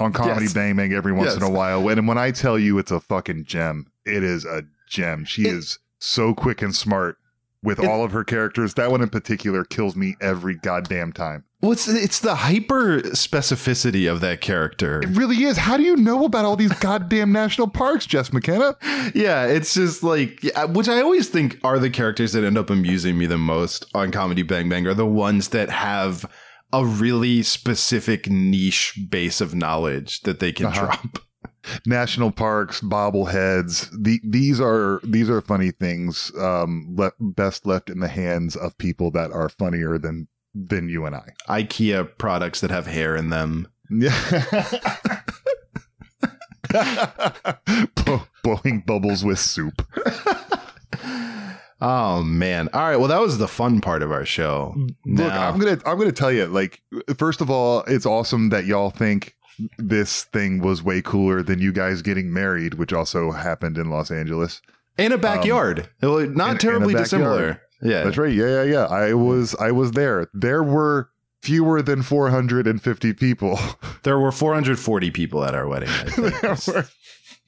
on 0.00 0.12
Comedy 0.14 0.44
Yes. 0.44 0.52
Bang 0.54 0.76
Bang 0.76 0.92
every 0.94 1.12
once 1.12 1.28
Yes. 1.32 1.36
in 1.36 1.42
a 1.42 1.50
while. 1.50 1.86
And 1.88 2.06
when 2.08 2.16
I 2.18 2.30
tell 2.30 2.58
you 2.58 2.78
it's 2.78 2.90
a 2.90 3.00
fucking 3.00 3.44
gem, 3.44 3.86
it 4.06 4.22
is 4.22 4.44
a 4.46 4.64
gem. 4.88 5.24
She 5.26 5.42
It- 5.42 5.54
is 5.54 5.78
so 6.04 6.34
quick 6.34 6.62
and 6.62 6.74
smart 6.74 7.16
with 7.62 7.78
It- 7.78 7.86
all 7.86 8.04
of 8.04 8.12
her 8.12 8.24
characters. 8.24 8.74
That 8.74 8.90
one 8.90 9.00
in 9.02 9.08
particular 9.08 9.64
kills 9.64 9.96
me 9.96 10.16
every 10.20 10.54
goddamn 10.54 11.12
time. 11.12 11.44
Well, 11.62 11.72
it's 11.72 11.88
it's 11.88 12.20
the 12.20 12.34
hyper 12.34 13.00
specificity 13.14 14.10
of 14.10 14.20
that 14.20 14.42
character. 14.42 15.00
It 15.00 15.16
really 15.16 15.44
is. 15.44 15.56
How 15.56 15.78
do 15.78 15.82
you 15.82 15.96
know 15.96 16.26
about 16.26 16.44
all 16.44 16.56
these 16.56 16.72
goddamn 16.74 17.32
national 17.32 17.68
parks, 17.68 18.04
Jess 18.04 18.34
McKenna? 18.34 18.76
Yeah, 19.14 19.46
it's 19.46 19.72
just 19.72 20.02
like 20.02 20.42
which 20.68 20.88
I 20.90 21.00
always 21.00 21.30
think 21.30 21.58
are 21.64 21.78
the 21.78 21.88
characters 21.88 22.32
that 22.34 22.44
end 22.44 22.58
up 22.58 22.68
amusing 22.68 23.16
me 23.16 23.24
the 23.24 23.38
most 23.38 23.86
on 23.94 24.10
Comedy 24.10 24.42
Bang 24.42 24.68
Bang 24.68 24.86
are 24.86 24.92
the 24.92 25.06
ones 25.06 25.48
that 25.48 25.70
have 25.70 26.26
a 26.70 26.84
really 26.84 27.42
specific 27.42 28.28
niche 28.28 28.98
base 29.08 29.40
of 29.40 29.54
knowledge 29.54 30.20
that 30.22 30.40
they 30.40 30.52
can 30.52 30.66
Uh-huh. 30.66 30.84
drop. 30.86 31.18
National 31.86 32.30
parks, 32.32 32.80
bobbleheads. 32.80 33.88
The, 33.98 34.20
these 34.24 34.60
are 34.60 35.00
these 35.04 35.28
are 35.30 35.40
funny 35.40 35.70
things. 35.70 36.30
Um, 36.38 36.94
le- 36.96 37.12
best 37.20 37.66
left 37.66 37.88
in 37.90 38.00
the 38.00 38.08
hands 38.08 38.56
of 38.56 38.76
people 38.78 39.10
that 39.12 39.30
are 39.32 39.48
funnier 39.48 39.98
than 39.98 40.28
than 40.54 40.88
you 40.88 41.04
and 41.06 41.14
I. 41.16 41.30
IKEA 41.48 42.16
products 42.18 42.60
that 42.60 42.70
have 42.70 42.86
hair 42.86 43.16
in 43.16 43.30
them. 43.30 43.68
Yeah. 43.90 44.14
Blow- 47.94 48.22
blowing 48.42 48.82
bubbles 48.86 49.24
with 49.24 49.38
soup. 49.38 49.82
Oh 51.80 52.22
man. 52.22 52.70
All 52.72 52.80
right. 52.80 52.96
Well, 52.96 53.08
that 53.08 53.20
was 53.20 53.36
the 53.36 53.48
fun 53.48 53.82
part 53.82 54.02
of 54.02 54.10
our 54.10 54.24
show. 54.24 54.72
Look, 54.78 54.94
Now- 55.04 55.50
I'm 55.50 55.58
gonna 55.58 55.78
I'm 55.84 55.98
gonna 55.98 56.12
tell 56.12 56.32
you. 56.32 56.46
Like, 56.46 56.80
first 57.18 57.42
of 57.42 57.50
all, 57.50 57.80
it's 57.86 58.06
awesome 58.06 58.48
that 58.50 58.64
y'all 58.64 58.88
think 58.88 59.34
this 59.78 60.24
thing 60.24 60.60
was 60.60 60.82
way 60.82 61.02
cooler 61.02 61.42
than 61.42 61.60
you 61.60 61.72
guys 61.72 62.02
getting 62.02 62.32
married, 62.32 62.74
which 62.74 62.92
also 62.92 63.30
happened 63.32 63.78
in 63.78 63.90
Los 63.90 64.10
Angeles. 64.10 64.60
in 64.98 65.12
a 65.12 65.18
backyard. 65.18 65.80
Um, 65.80 65.86
it 66.02 66.06
was 66.06 66.24
in- 66.24 66.30
in 66.30 66.36
not 66.36 66.60
terribly 66.60 66.94
backyard. 66.94 67.04
dissimilar. 67.04 67.60
Yeah. 67.82 68.04
That's 68.04 68.16
right. 68.16 68.32
Yeah, 68.32 68.62
yeah, 68.62 68.62
yeah. 68.62 68.84
I 68.86 69.14
was 69.14 69.54
I 69.56 69.70
was 69.72 69.92
there. 69.92 70.28
There 70.32 70.62
were 70.62 71.10
fewer 71.42 71.82
than 71.82 72.02
450 72.02 73.12
people. 73.14 73.58
There 74.04 74.18
were 74.18 74.32
440 74.32 75.10
people 75.12 75.44
at 75.44 75.54
our 75.54 75.66
wedding. 75.66 75.88
There 76.16 76.56
were 76.66 76.86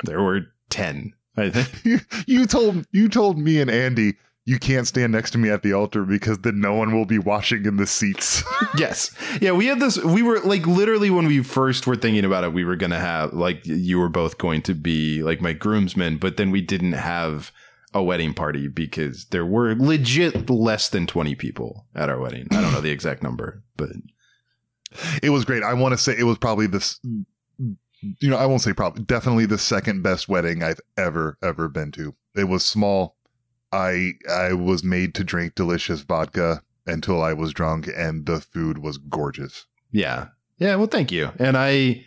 there 0.05 0.23
were 0.23 0.41
10. 0.71 1.13
I 1.37 1.51
think. 1.51 1.85
you, 1.85 2.01
you 2.27 2.47
told 2.47 2.87
you 2.93 3.09
told 3.09 3.39
me 3.39 3.61
and 3.61 3.71
Andy 3.71 4.15
you 4.47 4.61
can't 4.61 4.87
stand 4.87 5.13
next 5.13 5.33
to 5.33 5.39
me 5.39 5.51
at 5.51 5.63
the 5.63 5.73
altar 5.73 6.05
because 6.05 6.39
then 6.39 6.61
no 6.61 6.73
one 6.73 6.95
will 6.95 7.05
be 7.05 7.19
watching 7.19 7.67
in 7.67 7.77
the 7.77 7.87
seats. 7.87 8.45
yes. 8.79 9.11
Yeah, 9.41 9.53
we 9.53 9.67
had 9.67 9.81
this 9.81 9.99
we 9.99 10.23
were 10.23 10.39
like 10.41 10.67
literally 10.67 11.11
when 11.11 11.27
we 11.27 11.43
first 11.43 11.87
were 11.87 11.97
thinking 11.97 12.25
about 12.25 12.45
it, 12.45 12.53
we 12.53 12.65
were 12.65 12.77
going 12.77 12.93
to 12.93 12.99
have 12.99 13.33
like 13.33 13.67
you 13.67 13.99
were 13.99 14.09
both 14.09 14.39
going 14.39 14.63
to 14.63 14.75
be 14.75 15.23
like 15.25 15.41
my 15.41 15.53
groomsmen, 15.53 16.19
but 16.19 16.37
then 16.37 16.53
we 16.53 16.61
didn't 16.61 16.93
have 16.93 17.51
a 17.93 18.03
wedding 18.03 18.35
party 18.35 18.69
because 18.69 19.27
there 19.27 19.45
were 19.45 19.75
legit 19.75 20.49
less 20.49 20.89
than 20.91 21.09
20 21.09 21.35
people 21.35 21.87
at 21.95 22.09
our 22.09 22.21
wedding. 22.21 22.47
I 22.53 22.61
don't 22.61 22.73
know 22.73 22.81
the 22.81 22.91
exact 22.91 23.25
number, 23.25 23.65
but 23.77 23.91
it 25.23 25.31
was 25.31 25.45
great. 25.45 25.65
I 25.65 25.75
want 25.75 25.93
to 25.93 25.99
say 25.99 26.15
it 26.17 26.25
was 26.25 26.39
probably 26.39 26.69
this 26.69 27.01
you 28.21 28.31
know, 28.31 28.37
I 28.37 28.47
won't 28.47 28.63
say 28.63 28.73
probably 28.73 29.03
definitely 29.03 29.47
the 29.47 29.59
second 29.59 30.03
best 30.03 30.29
wedding 30.29 30.63
I've 30.63 30.81
ever 30.97 31.37
ever 31.43 31.69
been 31.69 31.91
to. 31.93 32.15
It 32.37 32.45
was 32.45 32.65
small. 32.65 33.16
I 33.73 34.13
I 34.31 34.53
was 34.53 34.85
made 34.85 35.15
to 35.17 35.25
drink 35.25 35.55
delicious 35.55 36.01
vodka 36.01 36.63
until 36.87 37.23
I 37.23 37.33
was 37.33 37.53
drunk 37.53 37.89
and 37.95 38.27
the 38.27 38.41
food 38.41 38.79
was 38.79 38.99
gorgeous. 38.99 39.67
yeah. 39.91 40.29
Yeah, 40.59 40.77
well 40.77 40.87
thank 40.87 41.13
you. 41.13 41.33
And 41.39 41.55
I 41.55 42.07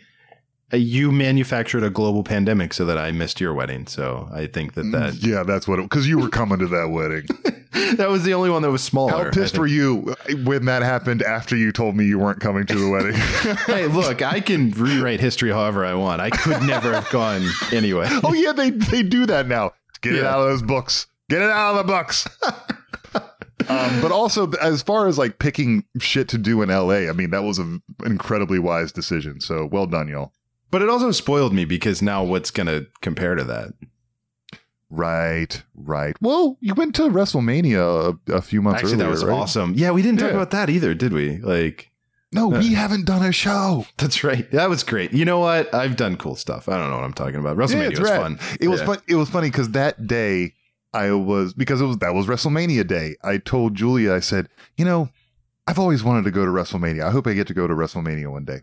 uh, 0.72 0.76
you 0.76 1.10
manufactured 1.10 1.82
a 1.82 1.90
global 1.90 2.22
pandemic 2.22 2.72
so 2.72 2.84
that 2.84 2.98
I 2.98 3.10
missed 3.10 3.40
your 3.40 3.54
wedding. 3.54 3.86
So 3.86 4.28
I 4.32 4.46
think 4.46 4.74
that 4.74 4.90
that 4.92 5.14
yeah, 5.14 5.42
that's 5.42 5.66
what 5.66 5.78
it 5.78 5.82
because 5.82 6.08
you 6.08 6.18
were 6.18 6.28
coming 6.28 6.58
to 6.58 6.66
that 6.68 6.90
wedding. 6.90 7.26
that 7.96 8.08
was 8.08 8.24
the 8.24 8.34
only 8.34 8.50
one 8.50 8.62
that 8.62 8.70
was 8.70 8.82
smaller. 8.82 9.26
How 9.26 9.30
pissed 9.30 9.58
were 9.58 9.66
you 9.66 10.14
when 10.44 10.66
that 10.66 10.82
happened 10.82 11.22
after 11.22 11.56
you 11.56 11.72
told 11.72 11.96
me 11.96 12.04
you 12.04 12.18
weren't 12.18 12.40
coming 12.40 12.66
to 12.66 12.78
the 12.78 12.88
wedding? 12.88 13.14
hey, 13.66 13.86
look, 13.86 14.22
I 14.22 14.40
can 14.40 14.70
rewrite 14.72 15.20
history 15.20 15.50
however 15.50 15.84
I 15.84 15.94
want. 15.94 16.20
I 16.20 16.30
could 16.30 16.62
never 16.62 16.92
have 16.92 17.10
gone 17.10 17.44
anyway. 17.72 18.06
oh 18.22 18.32
yeah, 18.32 18.52
they 18.52 18.70
they 18.70 19.02
do 19.02 19.26
that 19.26 19.46
now. 19.48 19.72
Get 20.02 20.14
it 20.14 20.24
out 20.24 20.40
of 20.40 20.48
those 20.48 20.62
books. 20.62 21.06
Get 21.30 21.40
it 21.40 21.48
out 21.50 21.76
of 21.76 21.86
the 21.86 21.90
books. 21.92 22.28
um, 23.68 24.00
but 24.02 24.10
also, 24.12 24.50
as 24.60 24.82
far 24.82 25.06
as 25.06 25.16
like 25.16 25.38
picking 25.38 25.84
shit 25.98 26.28
to 26.30 26.38
do 26.38 26.60
in 26.60 26.68
LA, 26.68 27.08
I 27.08 27.12
mean 27.12 27.30
that 27.30 27.44
was 27.44 27.58
an 27.58 27.82
incredibly 28.04 28.58
wise 28.58 28.92
decision. 28.92 29.40
So 29.40 29.64
well 29.64 29.86
done, 29.86 30.08
y'all. 30.08 30.32
But 30.70 30.82
it 30.82 30.88
also 30.88 31.10
spoiled 31.12 31.52
me 31.54 31.64
because 31.64 32.00
now 32.02 32.22
what's 32.22 32.50
going 32.50 32.66
to 32.68 32.86
compare 33.00 33.34
to 33.34 33.44
that? 33.44 33.72
Right, 34.88 35.62
right. 35.74 36.16
Well, 36.20 36.56
you 36.60 36.74
went 36.74 36.94
to 36.96 37.02
WrestleMania 37.02 38.18
a, 38.28 38.32
a 38.34 38.42
few 38.42 38.60
months 38.60 38.78
Actually, 38.78 38.94
earlier. 38.94 39.04
that 39.06 39.10
was 39.10 39.24
right? 39.24 39.34
awesome. 39.38 39.74
Yeah, 39.76 39.92
we 39.92 40.02
didn't 40.02 40.18
talk 40.18 40.30
Yeah. 40.30 40.36
about 40.36 40.50
that 40.50 40.68
either, 40.68 40.94
did 40.94 41.12
we? 41.12 41.38
Like, 41.38 41.90
No, 42.32 42.48
we 42.48 42.74
haven't 42.74 43.04
done 43.06 43.24
a 43.24 43.30
show. 43.32 43.86
that's 43.98 44.24
right. 44.24 44.50
That 44.50 44.68
was 44.68 44.82
great. 44.82 45.12
You 45.12 45.24
know 45.24 45.38
what? 45.38 45.72
I've 45.72 45.96
done 45.96 46.16
cool 46.16 46.34
stuff. 46.34 46.68
I 46.68 46.76
don't 46.76 46.90
know 46.90 46.96
what 46.96 47.04
I'm 47.04 47.12
talking 47.12 47.36
about. 47.36 47.56
WrestleMania 47.56 47.90
it's 47.90 48.00
was 48.00 48.10
rad. 48.10 48.20
fun. 48.20 48.38
It 48.60 48.68
was 48.68 48.80
Yeah. 48.80 48.86
fun. 48.86 48.98
It 49.06 49.14
was 49.14 49.28
funny 49.28 49.48
because 49.48 49.70
that 49.70 50.06
day 50.08 50.54
I 50.92 51.12
was 51.12 51.54
because 51.54 51.80
it 51.80 51.84
was 51.86 51.98
that 51.98 52.14
was 52.14 52.26
WrestleMania 52.26 52.86
day. 52.86 53.16
I 53.22 53.38
told 53.38 53.74
Julia, 53.74 54.12
I 54.12 54.20
said, 54.20 54.48
you 54.76 54.84
know, 54.84 55.08
I've 55.66 55.78
always 55.78 56.02
wanted 56.02 56.24
to 56.24 56.30
go 56.30 56.44
to 56.44 56.50
WrestleMania. 56.50 57.04
I 57.06 57.10
hope 57.10 57.26
I 57.26 57.34
get 57.34 57.46
to 57.48 57.54
go 57.54 57.66
to 57.68 57.74
WrestleMania 57.74 58.30
one 58.30 58.44
day. 58.44 58.60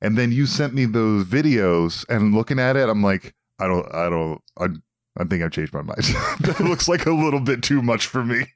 And 0.00 0.16
then 0.16 0.32
you 0.32 0.46
sent 0.46 0.74
me 0.74 0.86
those 0.86 1.26
videos, 1.26 2.04
and 2.08 2.34
looking 2.34 2.58
at 2.58 2.74
it, 2.76 2.88
I'm 2.88 3.02
like, 3.02 3.34
I 3.58 3.66
don't, 3.68 3.86
I 3.94 4.08
don't, 4.08 4.40
I, 4.58 4.66
I 5.18 5.24
think 5.24 5.42
I've 5.42 5.50
changed 5.50 5.74
my 5.74 5.82
mind. 5.82 5.98
that 6.40 6.58
looks 6.64 6.88
like 6.88 7.04
a 7.06 7.12
little 7.12 7.40
bit 7.40 7.62
too 7.62 7.82
much 7.82 8.06
for 8.06 8.24
me. 8.24 8.46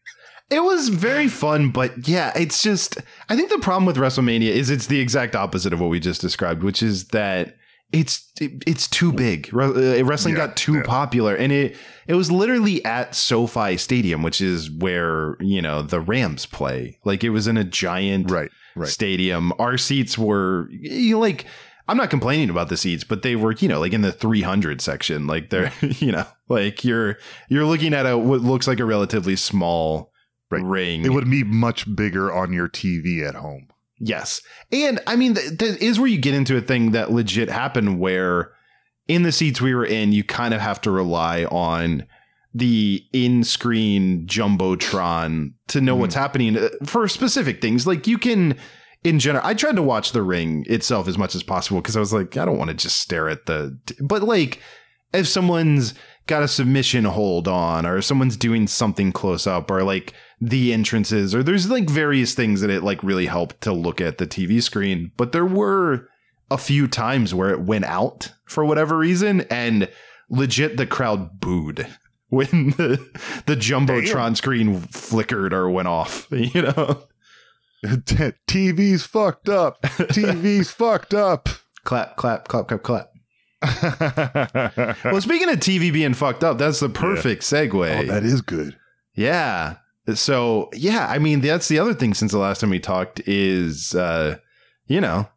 It 0.50 0.62
was 0.62 0.88
very 0.88 1.28
fun, 1.28 1.70
but 1.70 2.08
yeah, 2.08 2.32
it's 2.36 2.62
just 2.62 2.98
I 3.28 3.36
think 3.36 3.50
the 3.50 3.58
problem 3.58 3.86
with 3.86 3.96
WrestleMania 3.96 4.50
is 4.50 4.70
it's 4.70 4.86
the 4.88 5.00
exact 5.00 5.34
opposite 5.36 5.72
of 5.72 5.80
what 5.80 5.88
we 5.90 6.00
just 6.00 6.20
described, 6.20 6.62
which 6.62 6.82
is 6.82 7.08
that 7.08 7.56
it's 7.92 8.30
it- 8.40 8.62
it's 8.66 8.88
too 8.88 9.12
big. 9.12 9.48
Uh, 9.54 10.04
Wrestling 10.04 10.34
Yeah, 10.34 10.46
got 10.46 10.56
too 10.56 10.76
yeah. 10.76 10.82
popular, 10.84 11.34
and 11.34 11.50
it 11.52 11.76
it 12.06 12.14
was 12.14 12.30
literally 12.30 12.84
at 12.84 13.14
SoFi 13.14 13.76
Stadium, 13.76 14.22
which 14.22 14.40
is 14.40 14.70
where 14.70 15.36
you 15.40 15.60
know 15.62 15.82
the 15.82 16.00
Rams 16.00 16.46
play. 16.46 16.98
Like 17.04 17.24
it 17.24 17.30
was 17.30 17.46
in 17.46 17.56
a 17.56 17.64
giant 17.64 18.30
Right, 18.30 18.50
right. 18.76 18.88
stadium. 18.88 19.52
Our 19.58 19.78
seats 19.78 20.16
were 20.18 20.68
you 20.70 21.14
know, 21.14 21.20
like 21.20 21.44
I'm 21.86 21.96
not 21.96 22.08
complaining 22.10 22.48
about 22.50 22.68
the 22.70 22.76
seats, 22.76 23.04
but 23.04 23.22
they 23.22 23.36
were 23.36 23.52
you 23.52 23.68
know 23.68 23.80
like 23.80 23.92
in 23.92 24.02
the 24.02 24.12
300 24.12 24.80
section. 24.80 25.26
Like 25.26 25.50
they're 25.50 25.72
you 25.80 26.12
know 26.12 26.26
like 26.48 26.84
you're 26.84 27.16
you're 27.48 27.64
looking 27.66 27.94
at 27.94 28.06
a 28.06 28.16
what 28.18 28.40
looks 28.40 28.66
like 28.68 28.80
a 28.80 28.84
relatively 28.84 29.36
small 29.36 30.10
Right. 30.50 30.62
ring. 30.62 31.04
It 31.04 31.08
would 31.12 31.28
be 31.30 31.42
much 31.42 31.96
bigger 31.96 32.32
on 32.32 32.52
your 32.52 32.68
TV 32.68 33.26
at 33.26 33.34
home. 33.34 33.66
Yes. 33.98 34.40
And 34.70 35.00
I 35.06 35.16
mean, 35.16 35.34
that 35.34 35.62
is 35.80 35.98
where 35.98 36.06
you 36.06 36.18
get 36.18 36.34
into 36.34 36.56
a 36.56 36.60
thing 36.60 36.90
that 36.92 37.10
legit 37.10 37.48
happened 37.48 37.98
where 37.98 38.52
in 39.08 39.22
the 39.22 39.32
seats 39.32 39.60
we 39.60 39.74
were 39.74 39.84
in, 39.84 40.12
you 40.12 40.24
kind 40.24 40.54
of 40.54 40.60
have 40.60 40.80
to 40.82 40.90
rely 40.90 41.44
on 41.44 42.06
the 42.54 43.04
in 43.12 43.42
screen 43.42 44.26
Jumbotron 44.26 45.52
to 45.68 45.80
know 45.80 45.96
what's 45.96 46.14
happening 46.14 46.56
uh, 46.56 46.68
for 46.84 47.08
specific 47.08 47.60
things. 47.60 47.86
Like 47.86 48.06
you 48.06 48.16
can, 48.16 48.56
in 49.02 49.18
general, 49.18 49.44
I 49.44 49.54
tried 49.54 49.76
to 49.76 49.82
watch 49.82 50.12
the 50.12 50.22
ring 50.22 50.64
itself 50.68 51.08
as 51.08 51.18
much 51.18 51.34
as 51.34 51.42
possible 51.42 51.80
because 51.80 51.96
I 51.96 52.00
was 52.00 52.12
like, 52.12 52.36
I 52.36 52.44
don't 52.44 52.58
want 52.58 52.68
to 52.68 52.74
just 52.76 53.00
stare 53.00 53.28
at 53.28 53.46
the, 53.46 53.76
but 54.00 54.22
like, 54.22 54.60
if 55.12 55.28
someone's 55.28 55.94
got 56.26 56.42
a 56.42 56.48
submission 56.48 57.04
hold 57.04 57.46
on 57.46 57.84
or 57.86 58.00
someone's 58.00 58.36
doing 58.36 58.66
something 58.66 59.12
close 59.12 59.46
up 59.46 59.70
or 59.70 59.82
like 59.82 60.14
the 60.40 60.72
entrances 60.72 61.34
or 61.34 61.42
there's 61.42 61.70
like 61.70 61.88
various 61.88 62.34
things 62.34 62.60
that 62.60 62.70
it 62.70 62.82
like 62.82 63.02
really 63.02 63.26
helped 63.26 63.60
to 63.60 63.72
look 63.72 64.00
at 64.00 64.18
the 64.18 64.26
TV 64.26 64.62
screen 64.62 65.10
but 65.16 65.32
there 65.32 65.44
were 65.44 66.08
a 66.50 66.58
few 66.58 66.88
times 66.88 67.34
where 67.34 67.50
it 67.50 67.60
went 67.60 67.84
out 67.84 68.32
for 68.46 68.64
whatever 68.64 68.96
reason 68.98 69.42
and 69.42 69.88
legit 70.30 70.76
the 70.76 70.86
crowd 70.86 71.40
booed 71.40 71.86
when 72.28 72.70
the 72.70 72.98
the 73.46 73.54
jumbotron 73.56 74.36
screen 74.36 74.80
flickered 74.80 75.52
or 75.52 75.68
went 75.70 75.88
off 75.88 76.26
you 76.30 76.62
know 76.62 77.02
TV's 77.84 79.04
fucked 79.04 79.48
up. 79.50 79.82
TV's 79.82 80.70
fucked 80.70 81.12
up. 81.12 81.48
clap 81.84 82.16
clap 82.16 82.48
clap 82.48 82.66
clap 82.66 82.82
clap 82.82 83.10
well 85.04 85.20
speaking 85.20 85.48
of 85.50 85.58
TV 85.60 85.92
being 85.92 86.14
fucked 86.14 86.42
up 86.44 86.58
that's 86.58 86.80
the 86.80 86.88
perfect 86.88 87.42
segue 87.42 87.74
Oh, 87.98 88.06
that 88.06 88.24
is 88.24 88.40
good. 88.40 88.76
Yeah. 89.14 89.76
So 90.14 90.70
yeah, 90.74 91.06
I 91.08 91.18
mean 91.18 91.40
that's 91.40 91.68
the 91.68 91.78
other 91.78 91.94
thing 91.94 92.14
since 92.14 92.32
the 92.32 92.38
last 92.38 92.60
time 92.60 92.70
we 92.70 92.80
talked 92.80 93.20
is 93.26 93.94
uh 93.94 94.36
you 94.86 95.00
know 95.00 95.28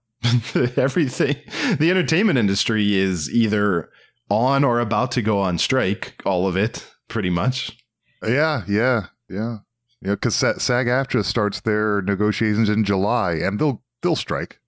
everything 0.78 1.36
the 1.80 1.90
entertainment 1.90 2.38
industry 2.38 2.96
is 2.96 3.30
either 3.32 3.90
on 4.30 4.64
or 4.64 4.80
about 4.80 5.12
to 5.12 5.22
go 5.22 5.40
on 5.40 5.58
strike, 5.58 6.22
all 6.26 6.48
of 6.48 6.58
it, 6.58 6.86
pretty 7.08 7.30
much. 7.30 7.78
Yeah, 8.24 8.64
yeah, 8.68 9.08
yeah, 9.30 9.58
yeah. 10.02 10.12
Because 10.16 10.36
SAG 10.36 10.88
AFTRA 10.88 11.24
starts 11.24 11.62
their 11.62 12.02
negotiations 12.02 12.70
in 12.70 12.84
July, 12.84 13.34
and 13.34 13.60
they'll 13.60 13.82
they'll 14.02 14.16
strike. 14.16 14.60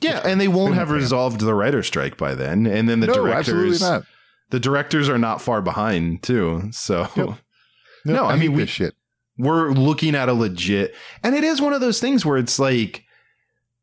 Yeah, 0.00 0.20
and 0.24 0.40
they 0.40 0.46
won't 0.48 0.74
have 0.76 0.90
resolved 0.90 1.40
the 1.40 1.54
writer 1.54 1.82
strike 1.82 2.16
by 2.16 2.34
then. 2.36 2.66
And 2.66 2.88
then 2.88 3.00
the 3.00 3.08
no, 3.08 3.14
directors 3.14 3.80
not. 3.80 4.04
the 4.50 4.60
directors 4.60 5.08
are 5.08 5.18
not 5.18 5.42
far 5.42 5.60
behind 5.60 6.22
too. 6.22 6.68
So 6.70 7.08
Yep. 7.16 7.28
No, 8.04 8.24
I 8.26 8.36
mean, 8.36 8.52
we- 8.52 8.64
shit. 8.66 8.94
we're 9.36 9.70
looking 9.72 10.14
at 10.14 10.28
a 10.28 10.32
legit 10.32 10.94
and 11.24 11.34
it 11.34 11.42
is 11.44 11.60
one 11.60 11.72
of 11.72 11.80
those 11.80 12.00
things 12.00 12.24
where 12.24 12.38
it's 12.38 12.58
like 12.60 13.02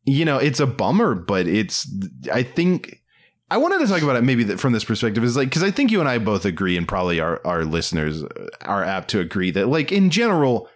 you 0.06 0.24
know 0.26 0.38
it's 0.38 0.60
a 0.60 0.68
bummer 0.68 1.15
but 1.15 1.48
it's 1.48 1.88
i 2.32 2.44
think 2.44 3.02
i 3.50 3.58
wanted 3.58 3.80
to 3.80 3.88
talk 3.88 4.02
about 4.02 4.15
it 4.15 4.24
maybe 4.24 4.44
that 4.44 4.60
from 4.60 4.74
this 4.74 4.84
perspective 4.84 5.24
is 5.24 5.36
like 5.36 5.50
because 5.50 5.63
i 5.63 5.72
think 5.72 5.91
you 5.91 6.00
and 6.00 6.08
i 6.10 6.18
both 6.18 6.46
agree 6.46 6.78
and 6.78 6.88
probably 6.88 7.20
our, 7.20 7.41
our 7.46 7.65
listeners 7.65 8.24
are 8.62 8.84
apt 8.84 9.10
to 9.10 9.20
agree 9.20 9.52
that 9.52 9.68
like 9.68 9.91
in 9.91 10.10
general 10.10 10.70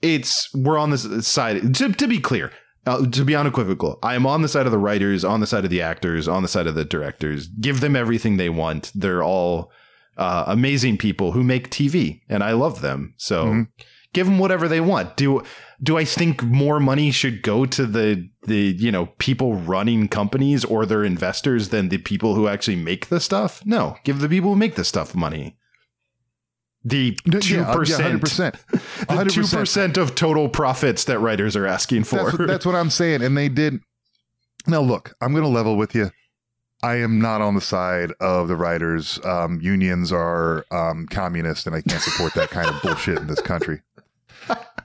it's 0.00 0.52
we're 0.54 0.78
on 0.78 0.90
this 0.90 1.26
side 1.26 1.74
to, 1.74 1.92
to 1.92 2.08
be 2.08 2.18
clear 2.20 2.50
Uh, 2.84 3.06
to 3.10 3.24
be 3.24 3.36
unequivocal, 3.36 3.96
I 4.02 4.16
am 4.16 4.26
on 4.26 4.42
the 4.42 4.48
side 4.48 4.66
of 4.66 4.72
the 4.72 4.78
writers, 4.86 5.24
on 5.24 5.38
the 5.38 5.46
side 5.46 5.62
of 5.64 5.70
the 5.70 5.80
actors, 5.80 6.26
on 6.26 6.42
the 6.42 6.48
side 6.48 6.66
of 6.66 6.74
the 6.74 6.84
directors. 6.84 7.46
Give 7.46 7.78
them 7.78 7.94
everything 7.94 8.38
they 8.38 8.48
want. 8.50 8.90
They're 8.92 9.22
all 9.22 9.70
uh, 10.16 10.42
amazing 10.48 10.98
people 10.98 11.30
who 11.30 11.44
make 11.44 11.70
TV, 11.70 12.22
and 12.28 12.42
I 12.42 12.52
love 12.54 12.80
them. 12.80 13.14
So 13.18 13.44
Mhm. 13.46 13.66
give 14.12 14.26
them 14.26 14.40
whatever 14.40 14.66
they 14.66 14.80
want. 14.80 15.16
Do 15.16 15.42
do 15.82 15.98
I 15.98 16.04
think 16.04 16.42
more 16.42 16.78
money 16.78 17.10
should 17.10 17.42
go 17.42 17.66
to 17.66 17.86
the 17.86 18.28
the 18.46 18.76
you 18.78 18.92
know 18.92 19.06
people 19.18 19.54
running 19.54 20.08
companies 20.08 20.64
or 20.64 20.86
their 20.86 21.02
investors 21.04 21.70
than 21.70 21.88
the 21.88 21.98
people 21.98 22.34
who 22.34 22.46
actually 22.48 22.76
make 22.76 23.08
the 23.08 23.20
stuff? 23.20 23.62
No, 23.66 23.96
give 24.04 24.20
the 24.20 24.28
people 24.28 24.50
who 24.50 24.56
make 24.56 24.76
the 24.76 24.84
stuff 24.84 25.14
money. 25.14 25.56
The 26.84 27.12
two 27.40 27.64
percent, 27.64 28.20
the 28.72 29.28
two 29.30 29.42
100%. 29.42 29.96
of 29.96 30.14
total 30.16 30.48
profits 30.48 31.04
that 31.04 31.20
writers 31.20 31.54
are 31.54 31.66
asking 31.66 32.04
for. 32.04 32.16
That's, 32.16 32.38
what- 32.38 32.48
that's 32.48 32.66
what 32.66 32.74
I'm 32.74 32.90
saying. 32.90 33.22
And 33.22 33.36
they 33.36 33.48
did. 33.48 33.80
Now, 34.66 34.80
look, 34.80 35.14
I'm 35.20 35.32
going 35.32 35.42
to 35.44 35.48
level 35.48 35.76
with 35.76 35.94
you. 35.94 36.10
I 36.84 36.96
am 36.96 37.20
not 37.20 37.40
on 37.40 37.54
the 37.54 37.60
side 37.60 38.12
of 38.20 38.48
the 38.48 38.56
writers. 38.56 39.20
Um, 39.24 39.60
unions 39.60 40.12
are 40.12 40.64
um, 40.72 41.06
communist, 41.08 41.66
and 41.68 41.76
I 41.76 41.82
can't 41.82 42.02
support 42.02 42.34
that 42.34 42.50
kind 42.50 42.68
of 42.68 42.80
bullshit 42.82 43.18
in 43.18 43.28
this 43.28 43.40
country. 43.40 43.82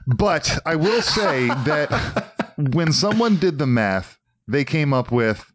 But 0.06 0.58
I 0.64 0.74
will 0.74 1.02
say 1.02 1.48
that 1.48 2.32
when 2.56 2.92
someone 2.92 3.36
did 3.36 3.58
the 3.58 3.66
math, 3.66 4.18
they 4.46 4.64
came 4.64 4.94
up 4.94 5.12
with 5.12 5.52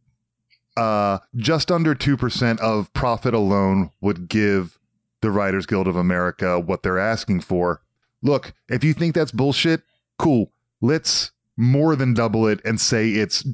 uh, 0.78 1.20
just 1.36 1.72
under 1.72 1.96
2% 1.96 2.60
of 2.60 2.94
profit 2.94 3.34
alone 3.34 3.90
would 4.02 4.28
give 4.28 4.80
the 5.22 5.32
Writers 5.32 5.66
Guild 5.66 5.88
of 5.88 5.96
America 5.96 6.60
what 6.60 6.84
they're 6.84 7.00
asking 7.00 7.42
for. 7.42 7.82
Look, 8.22 8.54
if 8.70 8.84
you 8.84 8.94
think 8.94 9.16
that's 9.16 9.32
bullshit, 9.32 9.82
cool. 10.20 10.52
Let's 10.82 11.32
more 11.58 11.96
than 11.96 12.14
double 12.14 12.48
it 12.48 12.60
and 12.66 12.80
say 12.80 13.10
it's 13.10 13.46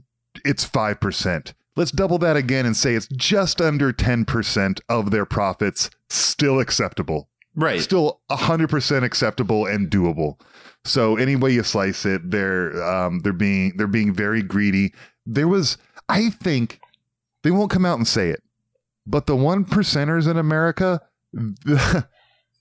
it's 0.45 0.67
5%. 0.67 1.53
Let's 1.75 1.91
double 1.91 2.17
that 2.19 2.37
again 2.37 2.65
and 2.65 2.75
say 2.75 2.95
it's 2.95 3.07
just 3.07 3.61
under 3.61 3.91
10% 3.91 4.81
of 4.87 5.11
their 5.11 5.25
profits 5.25 5.89
still 6.09 6.59
acceptable. 6.59 7.29
Right. 7.59 7.81
Still 7.81 8.21
100% 8.31 9.03
acceptable 9.03 9.65
and 9.65 9.89
doable. 9.89 10.39
So 10.85 11.17
any 11.17 11.35
way 11.35 11.51
you 11.51 11.63
slice 11.63 12.05
it, 12.05 12.29
they're 12.31 12.81
um, 12.83 13.19
they're 13.19 13.33
being 13.33 13.73
they're 13.75 13.87
being 13.87 14.13
very 14.13 14.41
greedy. 14.41 14.93
There 15.25 15.47
was 15.47 15.77
I 16.07 16.29
think 16.29 16.79
they 17.43 17.51
won't 17.51 17.71
come 17.71 17.85
out 17.85 17.97
and 17.97 18.07
say 18.07 18.29
it. 18.29 18.41
But 19.05 19.25
the 19.25 19.35
one 19.35 19.65
percenters 19.65 20.29
in 20.29 20.37
America 20.37 21.01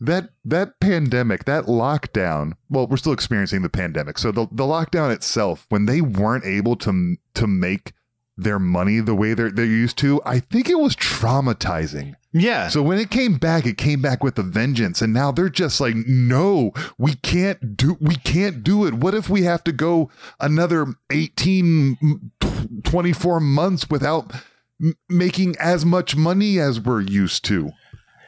that 0.00 0.30
that 0.44 0.80
pandemic, 0.80 1.44
that 1.44 1.64
lockdown. 1.64 2.52
Well, 2.68 2.86
we're 2.86 2.96
still 2.96 3.12
experiencing 3.12 3.62
the 3.62 3.68
pandemic. 3.68 4.18
So 4.18 4.32
the 4.32 4.46
the 4.50 4.64
lockdown 4.64 5.12
itself, 5.12 5.66
when 5.68 5.86
they 5.86 6.00
weren't 6.00 6.44
able 6.44 6.76
to 6.76 7.16
to 7.34 7.46
make 7.46 7.92
their 8.36 8.58
money 8.58 9.00
the 9.00 9.14
way 9.14 9.34
they're 9.34 9.50
they're 9.50 9.64
used 9.64 9.98
to, 9.98 10.20
I 10.24 10.40
think 10.40 10.68
it 10.68 10.78
was 10.78 10.94
traumatizing. 10.96 12.14
Yeah. 12.32 12.68
So 12.68 12.82
when 12.82 12.98
it 12.98 13.10
came 13.10 13.38
back, 13.38 13.64
it 13.66 13.78
came 13.78 14.02
back 14.02 14.22
with 14.22 14.38
a 14.38 14.42
vengeance, 14.42 15.00
and 15.00 15.12
now 15.14 15.32
they're 15.32 15.48
just 15.48 15.80
like, 15.80 15.94
no, 15.96 16.72
we 16.98 17.14
can't 17.14 17.76
do, 17.76 17.96
we 18.00 18.16
can't 18.16 18.62
do 18.62 18.84
it. 18.86 18.94
What 18.94 19.14
if 19.14 19.30
we 19.30 19.42
have 19.44 19.64
to 19.64 19.72
go 19.72 20.10
another 20.38 20.86
18, 21.10 22.30
24 22.84 23.40
months 23.40 23.88
without 23.88 24.32
m- 24.82 24.94
making 25.08 25.56
as 25.58 25.84
much 25.84 26.16
money 26.16 26.58
as 26.58 26.80
we're 26.80 27.00
used 27.00 27.44
to? 27.46 27.70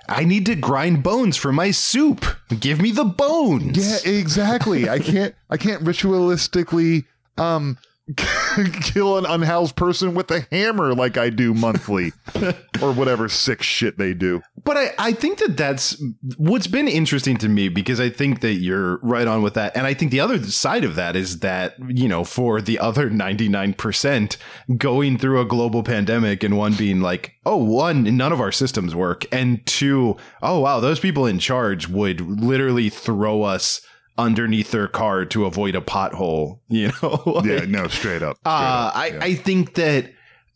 I 0.09 0.25
need 0.25 0.47
to 0.47 0.57
grind 0.57 1.03
bones 1.05 1.37
for 1.37 1.53
my 1.53 1.71
soup. 1.71 2.25
Give 2.59 2.81
me 2.81 2.91
the 2.91 3.05
bones. 3.05 4.05
Yeah, 4.05 4.13
exactly. 4.13 4.89
I 4.89 4.99
can't, 4.99 5.35
I 5.51 5.57
can't 5.57 5.85
ritualistically, 5.85 7.05
um, 7.39 7.79
kill 8.83 9.19
an 9.19 9.27
unhoused 9.27 9.77
person 9.77 10.15
with 10.15 10.31
a 10.31 10.47
hammer 10.51 10.95
like 10.95 11.17
I 11.17 11.31
do 11.31 11.55
monthly 11.55 12.13
or 12.83 12.93
whatever 12.93 13.29
sick 13.29 13.63
shit 13.63 13.99
they 13.99 14.15
do. 14.15 14.43
But 14.65 14.77
I, 14.77 14.93
I 14.99 15.13
think 15.13 15.39
that 15.39 15.57
that's 15.57 16.03
what's 16.37 16.67
been 16.67 16.89
interesting 16.89 17.37
to 17.39 17.49
me 17.49 17.69
because 17.69 18.01
I 18.01 18.11
think 18.11 18.41
that 18.41 18.55
you're 18.55 18.99
right 18.99 19.27
on 19.27 19.43
with 19.43 19.55
that. 19.55 19.77
And 19.77 19.87
I 19.87 19.95
think 19.95 20.11
the 20.11 20.21
other 20.21 20.43
side 20.45 20.85
of 20.85 20.97
that 20.97 21.17
is 21.17 21.41
that, 21.41 21.75
you 21.89 22.09
know, 22.09 22.25
for 22.25 22.61
the 22.61 22.79
other 22.79 23.11
99% 23.11 24.37
going 24.77 25.19
through 25.19 25.41
a 25.41 25.47
global 25.47 25.83
pandemic 25.83 26.43
and 26.43 26.57
one 26.57 26.75
being 26.75 27.01
like, 27.01 27.35
oh, 27.47 27.57
one, 27.57 28.17
none 28.17 28.33
of 28.33 28.41
our 28.41 28.53
systems 28.53 28.95
work. 28.95 29.25
And 29.33 29.65
two, 29.67 30.17
oh, 30.43 30.61
wow, 30.61 30.81
those 30.81 31.01
people 31.01 31.27
in 31.27 31.39
charge 31.39 31.89
would 31.89 32.21
literally 32.21 32.91
throw 32.91 33.43
us 33.43 33.81
underneath 34.21 34.71
their 34.71 34.89
car 34.89 35.25
to 35.27 35.45
avoid 35.47 35.75
a 35.75 35.81
pothole, 35.81 36.61
you 36.69 36.91
know? 37.03 37.23
Like- 37.27 37.45
Yeah, 37.45 37.65
no, 37.67 37.89
straight 37.89 38.23
up. 38.23 38.37
straight 38.39 38.53
uh, 38.53 38.89
up, 38.89 38.97
I, 38.97 39.07
yeah. 39.09 39.19
I 39.23 39.35
think 39.35 39.75
that 39.75 40.13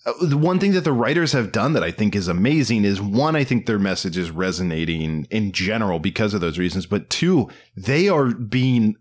uh, 0.06 0.12
the 0.22 0.36
one 0.36 0.58
thing 0.58 0.72
that 0.72 0.84
the 0.84 0.92
writers 0.92 1.32
have 1.32 1.50
done 1.50 1.72
that 1.72 1.82
I 1.82 1.90
think 1.90 2.14
is 2.14 2.28
amazing 2.28 2.84
is 2.84 3.00
one, 3.00 3.34
I 3.36 3.44
think 3.44 3.66
their 3.66 3.78
message 3.78 4.16
is 4.18 4.30
resonating 4.30 5.26
in 5.30 5.50
general 5.52 5.98
because 5.98 6.34
of 6.34 6.40
those 6.40 6.58
reasons, 6.58 6.86
but 6.86 7.08
two, 7.10 7.48
they 7.76 8.08
are 8.08 8.26
being 8.34 8.96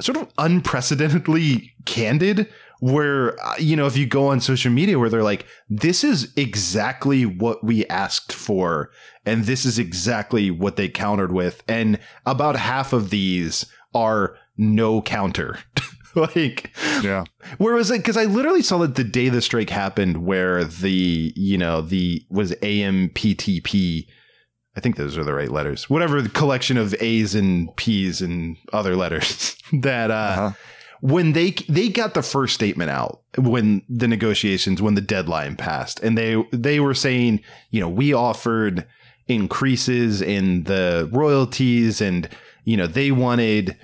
sort 0.00 0.16
of 0.18 0.28
unprecedentedly 0.38 1.72
candid. 1.86 2.48
Where, 2.80 3.36
uh, 3.44 3.56
you 3.58 3.74
know, 3.74 3.86
if 3.86 3.96
you 3.96 4.06
go 4.06 4.28
on 4.28 4.38
social 4.40 4.70
media 4.70 5.00
where 5.00 5.08
they're 5.10 5.24
like, 5.24 5.44
this 5.68 6.04
is 6.04 6.32
exactly 6.36 7.26
what 7.26 7.64
we 7.64 7.84
asked 7.86 8.32
for, 8.32 8.92
and 9.26 9.46
this 9.46 9.64
is 9.64 9.80
exactly 9.80 10.52
what 10.52 10.76
they 10.76 10.88
countered 10.88 11.32
with. 11.32 11.64
And 11.66 11.98
about 12.24 12.54
half 12.54 12.92
of 12.92 13.10
these 13.10 13.66
are 14.02 14.36
no 14.56 15.02
counter. 15.02 15.58
like, 16.14 16.70
yeah. 17.02 17.24
where 17.58 17.74
was 17.74 17.90
it? 17.90 17.98
Because 17.98 18.16
I 18.16 18.24
literally 18.24 18.62
saw 18.62 18.78
that 18.78 18.94
the 18.96 19.04
day 19.04 19.28
the 19.28 19.40
strike 19.42 19.70
happened, 19.70 20.24
where 20.24 20.64
the 20.64 21.32
you 21.36 21.58
know 21.58 21.80
the 21.80 22.22
was 22.30 22.52
AMPTP. 22.52 24.06
I 24.76 24.80
think 24.80 24.96
those 24.96 25.18
are 25.18 25.24
the 25.24 25.34
right 25.34 25.50
letters. 25.50 25.90
Whatever 25.90 26.22
the 26.22 26.28
collection 26.28 26.76
of 26.76 26.94
A's 27.00 27.34
and 27.34 27.74
P's 27.76 28.20
and 28.22 28.56
other 28.72 28.94
letters 28.96 29.56
that 29.72 30.10
uh, 30.10 30.14
Uh-huh. 30.14 30.50
when 31.00 31.32
they 31.32 31.50
they 31.68 31.88
got 31.88 32.14
the 32.14 32.22
first 32.22 32.54
statement 32.54 32.90
out 32.90 33.22
when 33.36 33.82
the 33.88 34.06
negotiations 34.08 34.80
when 34.82 34.94
the 34.94 35.00
deadline 35.00 35.56
passed 35.56 36.00
and 36.00 36.16
they 36.18 36.42
they 36.52 36.80
were 36.80 36.94
saying 36.94 37.40
you 37.70 37.80
know 37.80 37.88
we 37.88 38.12
offered 38.12 38.86
increases 39.26 40.20
in 40.22 40.64
the 40.64 41.08
royalties 41.12 42.00
and 42.00 42.28
you 42.64 42.76
know 42.76 42.86
they 42.86 43.10
wanted 43.10 43.76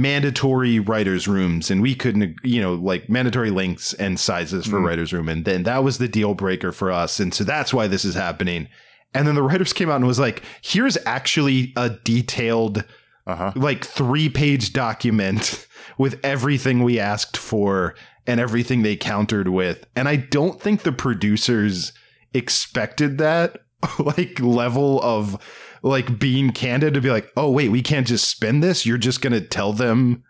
mandatory 0.00 0.78
writers 0.78 1.26
rooms 1.28 1.70
and 1.70 1.80
we 1.82 1.94
couldn't 1.94 2.36
you 2.42 2.60
know 2.60 2.74
like 2.74 3.08
mandatory 3.08 3.50
lengths 3.50 3.92
and 3.94 4.18
sizes 4.20 4.66
for 4.66 4.78
Mm. 4.80 4.86
writers 4.86 5.12
room 5.12 5.28
and 5.28 5.44
then 5.44 5.62
that 5.64 5.82
was 5.84 5.98
the 5.98 6.08
deal 6.08 6.34
breaker 6.34 6.72
for 6.72 6.90
us 6.90 7.20
and 7.20 7.32
so 7.34 7.44
that's 7.44 7.72
why 7.72 7.86
this 7.86 8.04
is 8.04 8.14
happening 8.14 8.68
and 9.14 9.26
then 9.26 9.34
the 9.34 9.42
writers 9.42 9.72
came 9.72 9.88
out 9.90 9.96
and 9.96 10.06
was 10.06 10.18
like 10.18 10.42
here's 10.62 10.98
actually 11.06 11.72
a 11.76 11.90
detailed 11.90 12.84
Uh-huh. 13.26 13.52
like 13.56 13.84
three 13.84 14.28
page 14.28 14.72
document 14.72 15.66
with 15.96 16.18
everything 16.22 16.82
we 16.82 16.98
asked 17.00 17.36
for 17.36 17.94
and 18.26 18.38
everything 18.40 18.82
they 18.82 18.96
countered 18.96 19.48
with. 19.48 19.86
And 19.96 20.08
I 20.08 20.16
don't 20.16 20.60
think 20.60 20.82
the 20.82 20.92
producers 20.92 21.92
expected 22.34 23.18
that 23.18 23.58
like 23.98 24.38
level 24.40 25.00
of 25.02 25.38
like 25.84 26.18
being 26.18 26.50
candid 26.50 26.94
to 26.94 27.00
be 27.00 27.10
like, 27.10 27.30
oh 27.36 27.50
wait, 27.50 27.68
we 27.68 27.82
can't 27.82 28.06
just 28.06 28.28
spend 28.28 28.62
this. 28.62 28.86
You're 28.86 28.98
just 28.98 29.20
gonna 29.20 29.40
tell 29.40 29.72
them 29.72 30.24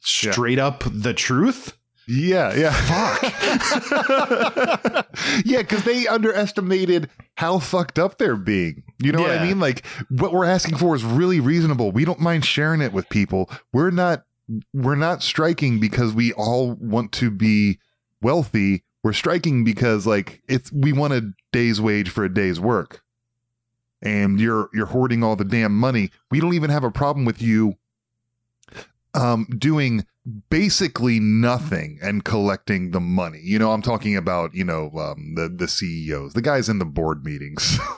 straight 0.00 0.58
up 0.58 0.84
the 0.86 1.14
truth. 1.14 1.76
Yeah, 2.06 2.54
yeah. 2.54 2.72
Fuck. 2.72 3.22
yeah, 5.44 5.58
because 5.58 5.84
they 5.84 6.06
underestimated 6.06 7.10
how 7.36 7.58
fucked 7.58 7.98
up 7.98 8.18
they're 8.18 8.36
being. 8.36 8.82
You 8.98 9.12
know 9.12 9.20
what 9.20 9.30
I 9.30 9.44
mean? 9.44 9.60
Like 9.60 9.84
what 10.08 10.32
we're 10.32 10.44
asking 10.44 10.76
for 10.76 10.94
is 10.94 11.04
really 11.04 11.40
reasonable. 11.40 11.90
We 11.90 12.04
don't 12.04 12.20
mind 12.20 12.44
sharing 12.44 12.80
it 12.80 12.92
with 12.92 13.08
people. 13.08 13.50
We're 13.72 13.90
not 13.90 14.24
we're 14.72 14.94
not 14.94 15.22
striking 15.22 15.80
because 15.80 16.12
we 16.14 16.32
all 16.34 16.74
want 16.74 17.12
to 17.12 17.30
be 17.30 17.78
wealthy. 18.22 18.84
We're 19.02 19.12
striking 19.12 19.64
because 19.64 20.06
like 20.06 20.42
it's 20.48 20.70
we 20.72 20.92
want 20.92 21.14
a 21.14 21.32
day's 21.52 21.80
wage 21.80 22.10
for 22.10 22.24
a 22.24 22.32
day's 22.32 22.60
work. 22.60 23.02
And 24.02 24.40
you're 24.40 24.68
you're 24.72 24.86
hoarding 24.86 25.24
all 25.24 25.34
the 25.36 25.44
damn 25.44 25.76
money. 25.76 26.10
We 26.30 26.40
don't 26.40 26.54
even 26.54 26.70
have 26.70 26.84
a 26.84 26.90
problem 26.90 27.24
with 27.24 27.42
you 27.42 27.76
um 29.14 29.46
doing 29.58 30.06
basically 30.50 31.18
nothing 31.18 31.98
and 32.02 32.24
collecting 32.24 32.90
the 32.90 33.00
money. 33.00 33.40
You 33.42 33.58
know, 33.58 33.72
I'm 33.72 33.82
talking 33.82 34.14
about, 34.16 34.54
you 34.54 34.64
know, 34.64 34.90
um, 34.98 35.34
the 35.34 35.48
the 35.48 35.66
CEOs, 35.66 36.34
the 36.34 36.42
guys 36.42 36.68
in 36.68 36.78
the 36.78 36.84
board 36.84 37.24
meetings. 37.24 37.78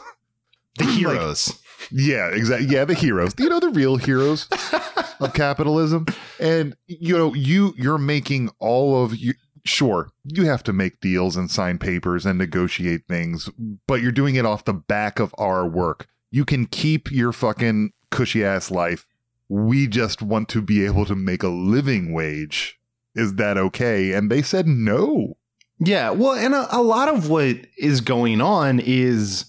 The 0.78 0.84
Like- 0.84 0.94
heroes. 0.98 1.60
yeah, 1.90 2.28
exactly. 2.28 2.68
Yeah, 2.68 2.84
the 2.84 2.94
heroes. 2.94 3.34
You 3.38 3.48
know, 3.50 3.58
the 3.58 3.70
real 3.70 3.96
heroes 3.96 4.46
of 5.20 5.34
capitalism. 5.34 6.06
And 6.38 6.76
you 6.86 7.18
know, 7.18 7.34
you 7.34 7.74
you're 7.76 7.98
making 7.98 8.50
all 8.60 9.04
of 9.04 9.14
you 9.16 9.34
sure, 9.64 10.10
you 10.24 10.46
have 10.46 10.62
to 10.64 10.72
make 10.72 11.00
deals 11.00 11.36
and 11.36 11.50
sign 11.50 11.78
papers 11.78 12.26
and 12.26 12.38
negotiate 12.38 13.06
things, 13.08 13.48
but 13.86 14.00
you're 14.00 14.12
doing 14.12 14.36
it 14.36 14.46
off 14.46 14.64
the 14.64 14.72
back 14.72 15.18
of 15.18 15.34
our 15.38 15.66
work. 15.66 16.06
You 16.30 16.44
can 16.44 16.66
keep 16.66 17.10
your 17.10 17.32
fucking 17.32 17.92
cushy 18.10 18.44
ass 18.44 18.70
life. 18.70 19.06
We 19.48 19.86
just 19.86 20.22
want 20.22 20.48
to 20.50 20.62
be 20.62 20.84
able 20.84 21.04
to 21.06 21.16
make 21.16 21.42
a 21.42 21.48
living 21.48 22.12
wage 22.12 22.80
is 23.14 23.34
that 23.36 23.58
okay? 23.58 24.12
And 24.12 24.30
they 24.30 24.42
said 24.42 24.66
no. 24.66 25.36
Yeah, 25.78 26.10
well, 26.10 26.34
and 26.34 26.54
a, 26.54 26.76
a 26.76 26.82
lot 26.82 27.08
of 27.08 27.28
what 27.28 27.56
is 27.78 28.00
going 28.00 28.40
on 28.40 28.80
is 28.80 29.46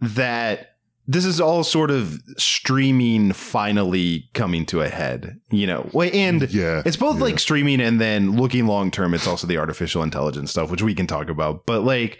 that 0.00 0.75
this 1.08 1.24
is 1.24 1.40
all 1.40 1.62
sort 1.64 1.90
of 1.90 2.20
streaming 2.36 3.32
finally 3.32 4.28
coming 4.34 4.66
to 4.66 4.80
a 4.80 4.88
head, 4.88 5.38
you 5.50 5.66
know. 5.66 5.88
And 6.12 6.50
Yeah. 6.52 6.82
it's 6.84 6.96
both 6.96 7.16
yeah. 7.16 7.22
like 7.24 7.38
streaming 7.38 7.80
and 7.80 8.00
then 8.00 8.36
looking 8.36 8.66
long 8.66 8.90
term, 8.90 9.14
it's 9.14 9.26
also 9.26 9.46
the 9.46 9.58
artificial 9.58 10.02
intelligence 10.02 10.50
stuff, 10.50 10.70
which 10.70 10.82
we 10.82 10.94
can 10.94 11.06
talk 11.06 11.28
about. 11.28 11.64
But 11.66 11.82
like 11.84 12.18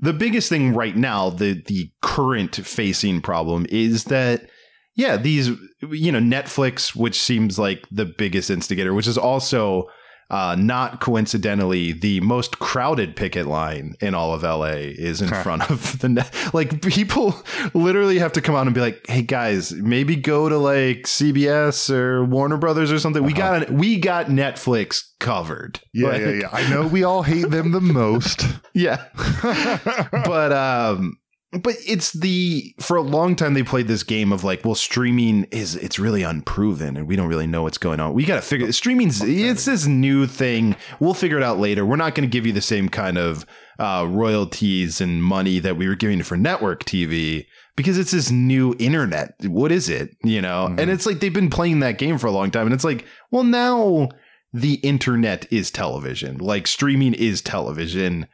the 0.00 0.12
biggest 0.12 0.48
thing 0.48 0.74
right 0.74 0.96
now, 0.96 1.30
the 1.30 1.60
the 1.66 1.90
current 2.02 2.54
facing 2.56 3.20
problem 3.20 3.66
is 3.70 4.04
that 4.04 4.48
yeah, 4.94 5.16
these 5.16 5.50
you 5.90 6.10
know, 6.10 6.18
Netflix, 6.18 6.94
which 6.96 7.20
seems 7.20 7.58
like 7.58 7.84
the 7.90 8.04
biggest 8.04 8.50
instigator, 8.50 8.92
which 8.94 9.06
is 9.06 9.18
also 9.18 9.86
uh, 10.30 10.56
not 10.58 11.00
coincidentally, 11.00 11.92
the 11.92 12.20
most 12.20 12.58
crowded 12.58 13.16
picket 13.16 13.46
line 13.46 13.94
in 14.00 14.14
all 14.14 14.34
of 14.34 14.42
LA 14.42 14.72
is 14.72 15.22
in 15.22 15.28
front 15.28 15.70
of 15.70 15.98
the 16.00 16.08
net. 16.08 16.34
Like 16.52 16.82
people 16.82 17.34
literally 17.72 18.18
have 18.18 18.32
to 18.34 18.42
come 18.42 18.54
out 18.54 18.66
and 18.66 18.74
be 18.74 18.80
like, 18.82 19.06
"Hey 19.08 19.22
guys, 19.22 19.72
maybe 19.72 20.16
go 20.16 20.48
to 20.48 20.58
like 20.58 21.04
CBS 21.04 21.90
or 21.90 22.24
Warner 22.24 22.58
Brothers 22.58 22.92
or 22.92 22.98
something. 22.98 23.22
We 23.22 23.32
got 23.32 23.70
we 23.70 23.98
got 23.98 24.26
Netflix 24.26 25.02
covered." 25.18 25.80
yeah, 25.94 26.08
Like, 26.08 26.20
yeah, 26.20 26.30
yeah. 26.30 26.48
I 26.52 26.68
know 26.68 26.86
we 26.86 27.04
all 27.04 27.22
hate 27.22 27.48
them 27.50 27.72
the 27.72 27.80
most. 27.80 28.46
yeah. 28.74 29.04
but 30.26 30.52
um 30.52 31.16
but 31.52 31.76
it's 31.86 32.12
the 32.12 32.74
for 32.78 32.96
a 32.98 33.02
long 33.02 33.34
time 33.34 33.54
they 33.54 33.62
played 33.62 33.88
this 33.88 34.02
game 34.02 34.32
of 34.32 34.44
like 34.44 34.64
well 34.64 34.74
streaming 34.74 35.44
is 35.50 35.76
it's 35.76 35.98
really 35.98 36.22
unproven 36.22 36.96
and 36.96 37.08
we 37.08 37.16
don't 37.16 37.28
really 37.28 37.46
know 37.46 37.62
what's 37.62 37.78
going 37.78 38.00
on. 38.00 38.12
We 38.12 38.24
got 38.26 38.36
to 38.36 38.42
figure 38.42 38.70
streaming's 38.72 39.22
it's 39.22 39.64
this 39.64 39.86
new 39.86 40.26
thing. 40.26 40.76
We'll 41.00 41.14
figure 41.14 41.38
it 41.38 41.42
out 41.42 41.58
later. 41.58 41.86
We're 41.86 41.96
not 41.96 42.14
going 42.14 42.28
to 42.28 42.32
give 42.32 42.46
you 42.46 42.52
the 42.52 42.60
same 42.60 42.88
kind 42.90 43.16
of 43.16 43.46
uh, 43.78 44.06
royalties 44.10 45.00
and 45.00 45.22
money 45.22 45.58
that 45.60 45.76
we 45.76 45.88
were 45.88 45.94
giving 45.94 46.22
for 46.22 46.36
network 46.36 46.84
tv 46.84 47.46
because 47.76 47.96
it's 47.96 48.10
this 48.10 48.30
new 48.30 48.74
internet. 48.78 49.34
What 49.44 49.72
is 49.72 49.88
it? 49.88 50.10
You 50.24 50.42
know? 50.42 50.68
Mhm. 50.68 50.80
and 50.80 50.90
it's 50.90 51.06
like 51.06 51.20
they've 51.20 51.32
been 51.32 51.48
playing 51.50 51.80
that 51.80 51.96
game 51.96 52.18
for 52.18 52.26
a 52.26 52.32
long 52.32 52.50
time 52.50 52.66
and 52.66 52.74
it's 52.74 52.84
like 52.84 53.06
well 53.30 53.44
now 53.44 54.08
the 54.52 54.74
internet 54.76 55.50
is 55.50 55.70
television. 55.70 56.36
Like 56.38 56.66
streaming 56.66 57.14
is 57.14 57.40
television 57.40 58.26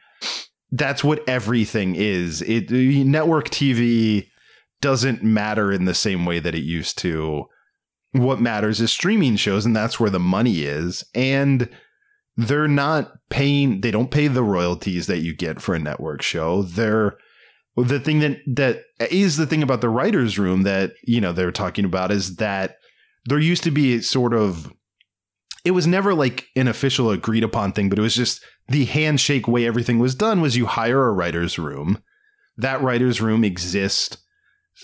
that's 0.71 1.03
what 1.03 1.27
everything 1.27 1.95
is. 1.95 2.41
It 2.41 2.71
network 2.71 3.49
TV 3.49 4.27
doesn't 4.81 5.23
matter 5.23 5.71
in 5.71 5.85
the 5.85 5.93
same 5.93 6.25
way 6.25 6.39
that 6.39 6.55
it 6.55 6.63
used 6.63 6.97
to. 6.99 7.45
What 8.11 8.41
matters 8.41 8.79
is 8.81 8.91
streaming 8.91 9.35
shows, 9.35 9.65
and 9.65 9.75
that's 9.75 9.99
where 9.99 10.09
the 10.09 10.19
money 10.19 10.61
is. 10.61 11.03
And 11.13 11.69
they're 12.37 12.67
not 12.67 13.13
paying. 13.29 13.81
They 13.81 13.91
don't 13.91 14.11
pay 14.11 14.27
the 14.27 14.43
royalties 14.43 15.07
that 15.07 15.19
you 15.19 15.35
get 15.35 15.61
for 15.61 15.75
a 15.75 15.79
network 15.79 16.21
show. 16.21 16.63
They're 16.63 17.17
the 17.75 17.99
thing 17.99 18.19
that 18.19 18.37
that 18.47 18.83
is 19.11 19.37
the 19.37 19.45
thing 19.45 19.63
about 19.63 19.81
the 19.81 19.89
writers' 19.89 20.39
room 20.39 20.63
that 20.63 20.91
you 21.03 21.19
know 21.21 21.33
they're 21.33 21.51
talking 21.51 21.85
about 21.85 22.11
is 22.11 22.37
that 22.37 22.77
there 23.25 23.39
used 23.39 23.63
to 23.63 23.71
be 23.71 24.01
sort 24.01 24.33
of. 24.33 24.71
It 25.63 25.71
was 25.71 25.87
never 25.87 26.13
like 26.13 26.45
an 26.55 26.67
official 26.67 27.09
agreed 27.09 27.43
upon 27.43 27.71
thing, 27.71 27.89
but 27.89 27.97
it 27.97 28.03
was 28.03 28.15
just 28.15 28.43
the 28.67 28.85
handshake 28.85 29.47
way 29.47 29.65
everything 29.65 29.99
was 29.99 30.15
done 30.15 30.41
was 30.41 30.57
you 30.57 30.65
hire 30.65 31.07
a 31.07 31.13
writer's 31.13 31.59
room. 31.59 32.01
That 32.57 32.81
writer's 32.81 33.21
room 33.21 33.43
exists 33.43 34.17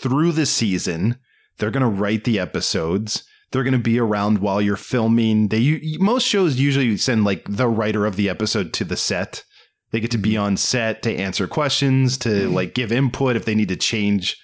through 0.01 0.33
the 0.33 0.45
season. 0.45 1.17
They're 1.57 1.71
going 1.71 1.81
to 1.81 2.01
write 2.01 2.23
the 2.23 2.39
episodes. 2.39 3.23
They're 3.51 3.63
going 3.63 3.73
to 3.73 3.79
be 3.79 3.99
around 3.99 4.39
while 4.39 4.61
you're 4.61 4.77
filming. 4.77 5.49
They 5.49 5.81
most 5.99 6.25
shows 6.25 6.59
usually 6.59 6.95
send 6.97 7.25
like 7.25 7.43
the 7.49 7.67
writer 7.67 8.05
of 8.05 8.15
the 8.15 8.29
episode 8.29 8.73
to 8.73 8.85
the 8.85 8.97
set. 8.97 9.43
They 9.91 9.99
get 9.99 10.11
to 10.11 10.17
be 10.17 10.33
mm-hmm. 10.33 10.43
on 10.43 10.57
set 10.57 11.01
to 11.03 11.13
answer 11.13 11.47
questions, 11.47 12.17
to 12.19 12.29
mm-hmm. 12.29 12.53
like 12.53 12.73
give 12.73 12.91
input 12.91 13.35
if 13.35 13.45
they 13.45 13.55
need 13.55 13.69
to 13.69 13.75
change 13.75 14.37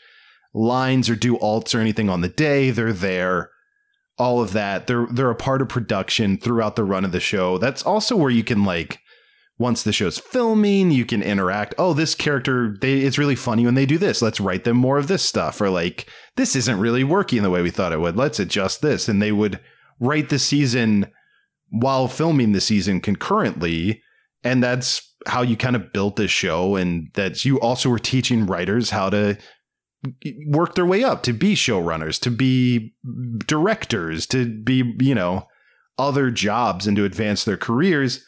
lines 0.54 1.10
or 1.10 1.16
do 1.16 1.38
alts 1.38 1.74
or 1.74 1.80
anything 1.80 2.10
on 2.10 2.22
the 2.22 2.28
day. 2.28 2.70
They're 2.72 2.92
there 2.92 3.52
all 4.18 4.42
of 4.42 4.54
that. 4.54 4.88
They're 4.88 5.08
they're 5.12 5.30
a 5.30 5.36
part 5.36 5.62
of 5.62 5.70
production 5.70 6.38
throughout 6.38 6.76
the 6.76 6.84
run 6.84 7.06
of 7.06 7.12
the 7.12 7.20
show. 7.20 7.58
That's 7.58 7.84
also 7.84 8.16
where 8.16 8.32
you 8.32 8.44
can 8.44 8.64
like 8.64 9.00
once 9.60 9.82
the 9.82 9.92
show's 9.92 10.20
filming, 10.20 10.92
you 10.92 11.04
can 11.06 11.24
interact. 11.24 11.74
Oh, 11.78 11.94
this 11.94 12.14
character, 12.14 12.76
they 12.80 13.00
it's 13.00 13.18
really 13.18 13.36
funny 13.36 13.66
when 13.66 13.74
they 13.74 13.88
do 13.88 13.98
this. 13.98 14.22
Let's 14.22 14.40
write 14.40 14.64
them 14.66 14.78
more 14.78 14.98
of 14.98 15.08
this 15.08 15.24
stuff. 15.24 15.60
Or 15.60 15.70
like, 15.70 16.08
this 16.36 16.56
isn't 16.56 16.80
really 16.80 17.04
working 17.04 17.42
the 17.42 17.50
way 17.50 17.62
we 17.62 17.72
thought 17.72 17.94
it 17.94 18.00
would. 18.00 18.16
Let's 18.16 18.40
adjust 18.40 18.82
this. 18.82 19.10
And 19.10 19.22
they 19.22 19.32
would 19.32 19.60
write 20.00 20.30
the 20.30 20.38
season 20.38 21.12
while 21.70 22.08
filming 22.08 22.52
the 22.52 22.62
season 22.62 23.02
concurrently. 23.02 24.02
And 24.44 24.62
that's 24.62 25.02
how 25.26 25.42
you 25.42 25.58
kind 25.58 25.76
of 25.76 25.92
built 25.92 26.18
this 26.18 26.32
show. 26.32 26.76
And 26.76 27.08
that 27.16 27.44
you 27.44 27.60
also 27.60 27.90
were 27.90 28.00
teaching 28.00 28.46
writers 28.46 28.92
how 28.92 29.10
to 29.10 29.40
work 30.46 30.76
their 30.76 30.86
way 30.86 31.04
up 31.04 31.24
to 31.24 31.34
be 31.34 31.56
showrunners, 31.56 32.22
to 32.22 32.30
be 32.30 32.94
directors, 33.48 34.28
to 34.28 34.46
be, 34.46 34.96
you 35.00 35.16
know, 35.16 35.48
other 35.98 36.30
jobs 36.30 36.86
and 36.86 36.96
to 36.96 37.06
advance 37.06 37.44
their 37.44 37.58
careers. 37.58 38.24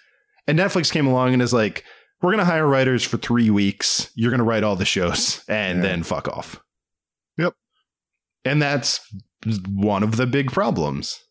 And 0.50 0.58
Netflix 0.58 0.92
came 0.92 1.06
along 1.06 1.34
and 1.34 1.42
is 1.44 1.54
like, 1.54 1.84
we're 2.22 2.32
going 2.32 2.40
to 2.40 2.46
hire 2.52 2.66
writers 2.68 3.04
for 3.04 3.18
three 3.18 3.50
weeks. 3.52 4.10
You're 4.16 4.32
going 4.32 4.40
to 4.40 4.44
write 4.44 4.64
all 4.64 4.76
the 4.76 4.84
shows 4.86 5.44
and 5.48 5.78
Yeah. 5.78 5.84
then 5.84 6.04
fuck 6.04 6.28
off. 6.28 6.60
Yep. 7.38 7.54
And 8.44 8.60
that's 8.62 9.00
one 9.68 10.02
of 10.04 10.18
the 10.18 10.26
big 10.26 10.52
problems. 10.52 11.24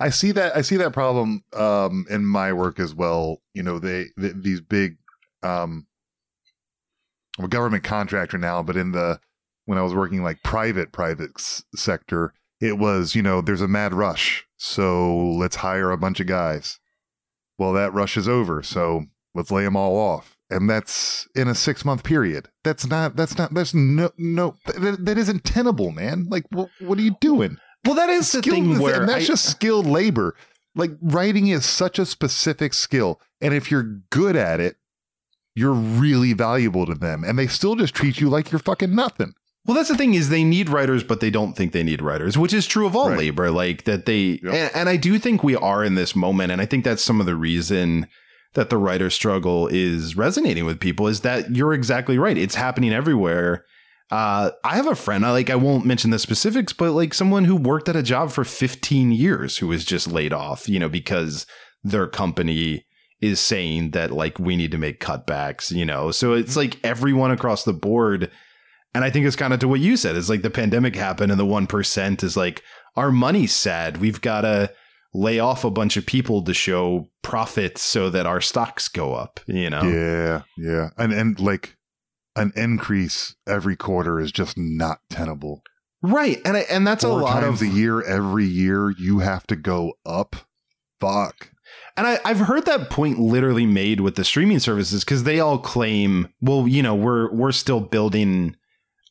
I 0.00 0.10
see 0.10 0.32
that. 0.32 0.56
I 0.56 0.60
see 0.62 0.76
that 0.76 0.92
problem 0.92 1.44
um, 1.54 2.04
in 2.10 2.24
my 2.26 2.52
work 2.52 2.78
as 2.78 2.94
well. 2.94 3.38
You 3.54 3.62
know, 3.62 3.78
they, 3.78 4.06
th 4.20 4.34
these 4.36 4.60
big. 4.60 4.96
Um, 5.42 5.86
I'm 7.38 7.46
a 7.46 7.48
government 7.48 7.82
contractor 7.82 8.36
now, 8.38 8.62
but 8.62 8.76
in 8.76 8.92
the 8.92 9.18
when 9.64 9.78
I 9.78 9.82
was 9.82 9.94
working 9.94 10.22
like 10.22 10.42
private 10.42 10.92
private 10.92 11.30
s- 11.38 11.64
sector, 11.74 12.34
it 12.60 12.76
was 12.78 13.14
you 13.14 13.22
know 13.22 13.40
there's 13.40 13.62
a 13.62 13.68
mad 13.68 13.94
rush, 13.94 14.44
so 14.62 15.16
let's 15.16 15.56
hire 15.56 15.90
a 15.90 15.98
bunch 15.98 16.20
of 16.20 16.28
guys. 16.28 16.78
Well, 17.58 17.72
that 17.72 17.92
rush 17.92 18.16
is 18.16 18.28
over, 18.28 18.62
so 18.62 19.06
let's 19.34 19.50
lay 19.50 19.64
them 19.64 19.76
all 19.76 19.96
off, 19.96 20.36
and 20.50 20.70
that's 20.70 21.26
in 21.34 21.48
a 21.48 21.54
six 21.54 21.84
month 21.84 22.04
period. 22.04 22.48
That's 22.62 22.86
not. 22.86 23.16
That's 23.16 23.36
not. 23.36 23.52
That's 23.54 23.74
no 23.74 24.10
no. 24.16 24.54
That, 24.66 25.04
that 25.04 25.18
isn't 25.18 25.44
tenable, 25.44 25.90
man. 25.90 26.26
Like, 26.30 26.44
what, 26.50 26.70
what 26.80 26.98
are 26.98 27.02
you 27.02 27.16
doing? 27.20 27.58
Well, 27.84 27.96
that 27.96 28.08
is 28.08 28.30
the 28.30 28.38
skilled- 28.38 28.54
thing 28.56 28.78
where 28.78 29.00
and 29.00 29.08
that's 29.08 29.24
I- 29.24 29.26
just 29.26 29.44
skilled 29.50 29.86
labor. 29.86 30.36
Like 30.74 30.92
writing 31.02 31.48
is 31.48 31.66
such 31.66 31.98
a 31.98 32.06
specific 32.06 32.72
skill, 32.72 33.20
and 33.40 33.52
if 33.52 33.70
you're 33.70 34.00
good 34.10 34.36
at 34.36 34.60
it, 34.60 34.76
you're 35.54 35.72
really 35.74 36.32
valuable 36.32 36.86
to 36.86 36.94
them, 36.94 37.24
and 37.24 37.38
they 37.38 37.46
still 37.48 37.74
just 37.76 37.94
treat 37.94 38.20
you 38.20 38.30
like 38.30 38.50
you're 38.52 38.58
fucking 38.58 38.94
nothing. 38.94 39.34
Well, 39.64 39.76
that's 39.76 39.88
the 39.88 39.96
thing 39.96 40.14
is 40.14 40.28
they 40.28 40.42
need 40.44 40.68
writers, 40.68 41.04
but 41.04 41.20
they 41.20 41.30
don't 41.30 41.54
think 41.56 41.72
they 41.72 41.84
need 41.84 42.02
writers, 42.02 42.36
which 42.36 42.52
is 42.52 42.66
true 42.66 42.86
of 42.86 42.96
all 42.96 43.10
Right. 43.10 43.18
labor. 43.18 43.50
Like 43.50 43.84
that 43.84 44.06
they, 44.06 44.40
Yep. 44.42 44.52
and, 44.54 44.70
and 44.74 44.88
I 44.88 44.96
do 44.96 45.18
think 45.18 45.44
we 45.44 45.54
are 45.54 45.84
in 45.84 45.94
this 45.94 46.16
moment, 46.16 46.50
and 46.50 46.60
I 46.60 46.66
think 46.66 46.84
that's 46.84 47.02
some 47.02 47.20
of 47.20 47.26
the 47.26 47.36
reason 47.36 48.08
that 48.54 48.70
the 48.70 48.76
writer 48.76 49.08
struggle 49.08 49.68
is 49.68 50.16
resonating 50.16 50.64
with 50.64 50.80
people 50.80 51.06
is 51.06 51.20
that 51.20 51.54
you're 51.54 51.72
exactly 51.72 52.18
right. 52.18 52.36
It's 52.36 52.56
happening 52.56 52.92
everywhere. 52.92 53.64
Uh, 54.10 54.50
I 54.62 54.74
have 54.76 54.86
a 54.88 54.94
friend. 54.94 55.24
I 55.24 55.30
like. 55.30 55.48
I 55.48 55.54
won't 55.54 55.86
mention 55.86 56.10
the 56.10 56.18
specifics, 56.18 56.74
but 56.74 56.92
like 56.92 57.14
someone 57.14 57.44
who 57.46 57.56
worked 57.56 57.88
at 57.88 57.96
a 57.96 58.02
job 58.02 58.30
for 58.30 58.44
15 58.44 59.10
years 59.12 59.56
who 59.58 59.68
was 59.68 59.86
just 59.86 60.06
laid 60.12 60.34
off. 60.34 60.68
You 60.68 60.78
know, 60.80 60.88
because 60.90 61.46
their 61.82 62.06
company 62.06 62.84
is 63.22 63.40
saying 63.40 63.92
that 63.92 64.10
like 64.10 64.38
we 64.38 64.54
need 64.56 64.70
to 64.72 64.76
make 64.78 65.00
cutbacks. 65.00 65.70
You 65.74 65.86
know, 65.86 66.10
so 66.10 66.34
it's 66.34 66.56
like 66.56 66.76
everyone 66.84 67.30
across 67.30 67.64
the 67.64 67.72
board. 67.72 68.30
And 68.94 69.04
I 69.04 69.10
think 69.10 69.26
it's 69.26 69.36
kind 69.36 69.54
of 69.54 69.60
to 69.60 69.68
what 69.68 69.80
you 69.80 69.96
said. 69.96 70.16
It's 70.16 70.28
like 70.28 70.42
the 70.42 70.50
pandemic 70.50 70.94
happened 70.94 71.32
and 71.32 71.40
the 71.40 71.46
1% 71.46 72.22
is 72.22 72.36
like, 72.36 72.62
our 72.96 73.10
money's 73.10 73.52
sad. 73.52 73.98
We've 73.98 74.20
got 74.20 74.42
to 74.42 74.72
lay 75.14 75.38
off 75.38 75.64
a 75.64 75.70
bunch 75.70 75.96
of 75.96 76.06
people 76.06 76.42
to 76.42 76.54
show 76.54 77.10
profits 77.22 77.82
so 77.82 78.10
that 78.10 78.26
our 78.26 78.40
stocks 78.40 78.88
go 78.88 79.14
up, 79.14 79.40
you 79.46 79.70
know? 79.70 79.82
Yeah, 79.82 80.42
yeah, 80.56 80.90
and 80.96 81.12
and 81.12 81.38
like 81.38 81.76
an 82.36 82.52
increase 82.56 83.34
every 83.46 83.76
quarter 83.76 84.18
is 84.20 84.32
just 84.32 84.56
not 84.56 85.00
tenable. 85.10 85.62
Right. 86.02 86.40
And 86.44 86.56
I, 86.56 86.60
and 86.60 86.86
that's 86.86 87.04
Four 87.04 87.20
a 87.20 87.22
lot 87.22 87.40
times 87.40 87.62
of 87.62 87.68
a 87.68 87.70
year, 87.70 88.02
every 88.02 88.46
year 88.46 88.90
you 88.90 89.20
have 89.20 89.46
to 89.48 89.56
go 89.56 89.92
up. 90.04 90.34
Fuck. 91.00 91.50
And 91.96 92.06
I, 92.06 92.18
I've 92.24 92.40
heard 92.40 92.64
that 92.66 92.90
point 92.90 93.18
literally 93.18 93.66
made 93.66 94.00
with 94.00 94.16
the 94.16 94.24
streaming 94.24 94.58
services 94.58 95.04
because 95.04 95.24
they 95.24 95.40
all 95.40 95.58
claim, 95.58 96.28
well, 96.40 96.66
you 96.66 96.82
know, 96.82 96.94
we're 96.94 97.30
we're 97.32 97.52
still 97.52 97.80
building 97.80 98.56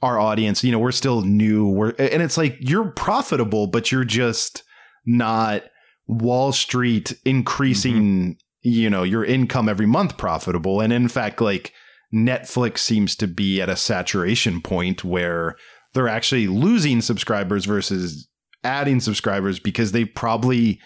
our 0.01 0.19
audience. 0.19 0.63
You 0.63 0.71
know, 0.71 0.79
we're 0.79 0.91
still 0.91 1.21
new. 1.21 1.67
We're 1.67 1.93
and 1.97 2.21
it's 2.21 2.37
like 2.37 2.57
you're 2.59 2.89
profitable, 2.91 3.67
but 3.67 3.91
you're 3.91 4.03
just 4.03 4.63
not 5.05 5.63
Wall 6.07 6.51
Street 6.51 7.13
increasing, 7.25 8.03
mm-hmm. 8.03 8.31
you 8.61 8.89
know, 8.89 9.03
your 9.03 9.23
income 9.23 9.69
every 9.69 9.85
month 9.85 10.17
profitable. 10.17 10.81
And 10.81 10.91
in 10.91 11.07
fact, 11.07 11.41
like 11.41 11.73
Netflix 12.13 12.79
seems 12.79 13.15
to 13.17 13.27
be 13.27 13.61
at 13.61 13.69
a 13.69 13.75
saturation 13.75 14.61
point 14.61 15.03
where 15.03 15.55
they're 15.93 16.07
actually 16.07 16.47
losing 16.47 17.01
subscribers 17.01 17.65
versus 17.65 18.27
adding 18.63 18.99
subscribers 18.99 19.59
because 19.59 19.91
they 19.91 20.05
probably 20.05 20.79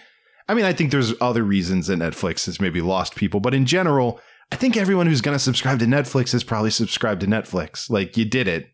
I 0.47 0.53
mean, 0.53 0.65
I 0.65 0.73
think 0.73 0.91
there's 0.91 1.13
other 1.19 1.43
reasons 1.43 1.87
that 1.87 1.99
Netflix 1.99 2.45
has 2.45 2.61
maybe 2.61 2.81
lost 2.81 3.15
people, 3.15 3.39
but 3.39 3.55
in 3.55 3.65
general, 3.65 4.19
I 4.51 4.55
think 4.57 4.77
everyone 4.77 5.07
who's 5.07 5.21
going 5.21 5.35
to 5.35 5.43
subscribe 5.43 5.79
to 5.79 5.85
Netflix 5.85 6.31
has 6.33 6.43
probably 6.43 6.69
subscribed 6.69 7.21
to 7.21 7.27
Netflix. 7.27 7.89
Like 7.89 8.15
you 8.15 8.25
did 8.25 8.47
it. 8.47 8.67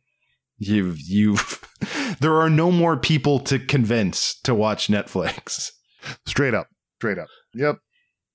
You've 0.63 0.99
you've 0.99 1.59
there 2.19 2.35
are 2.39 2.49
no 2.49 2.71
more 2.71 2.95
people 2.95 3.39
to 3.41 3.57
convince 3.57 4.39
to 4.41 4.53
watch 4.53 4.87
Netflix. 4.89 5.71
Straight 6.27 6.53
up. 6.53 6.67
Straight 6.99 7.17
up. 7.17 7.27
Yep. 7.55 7.77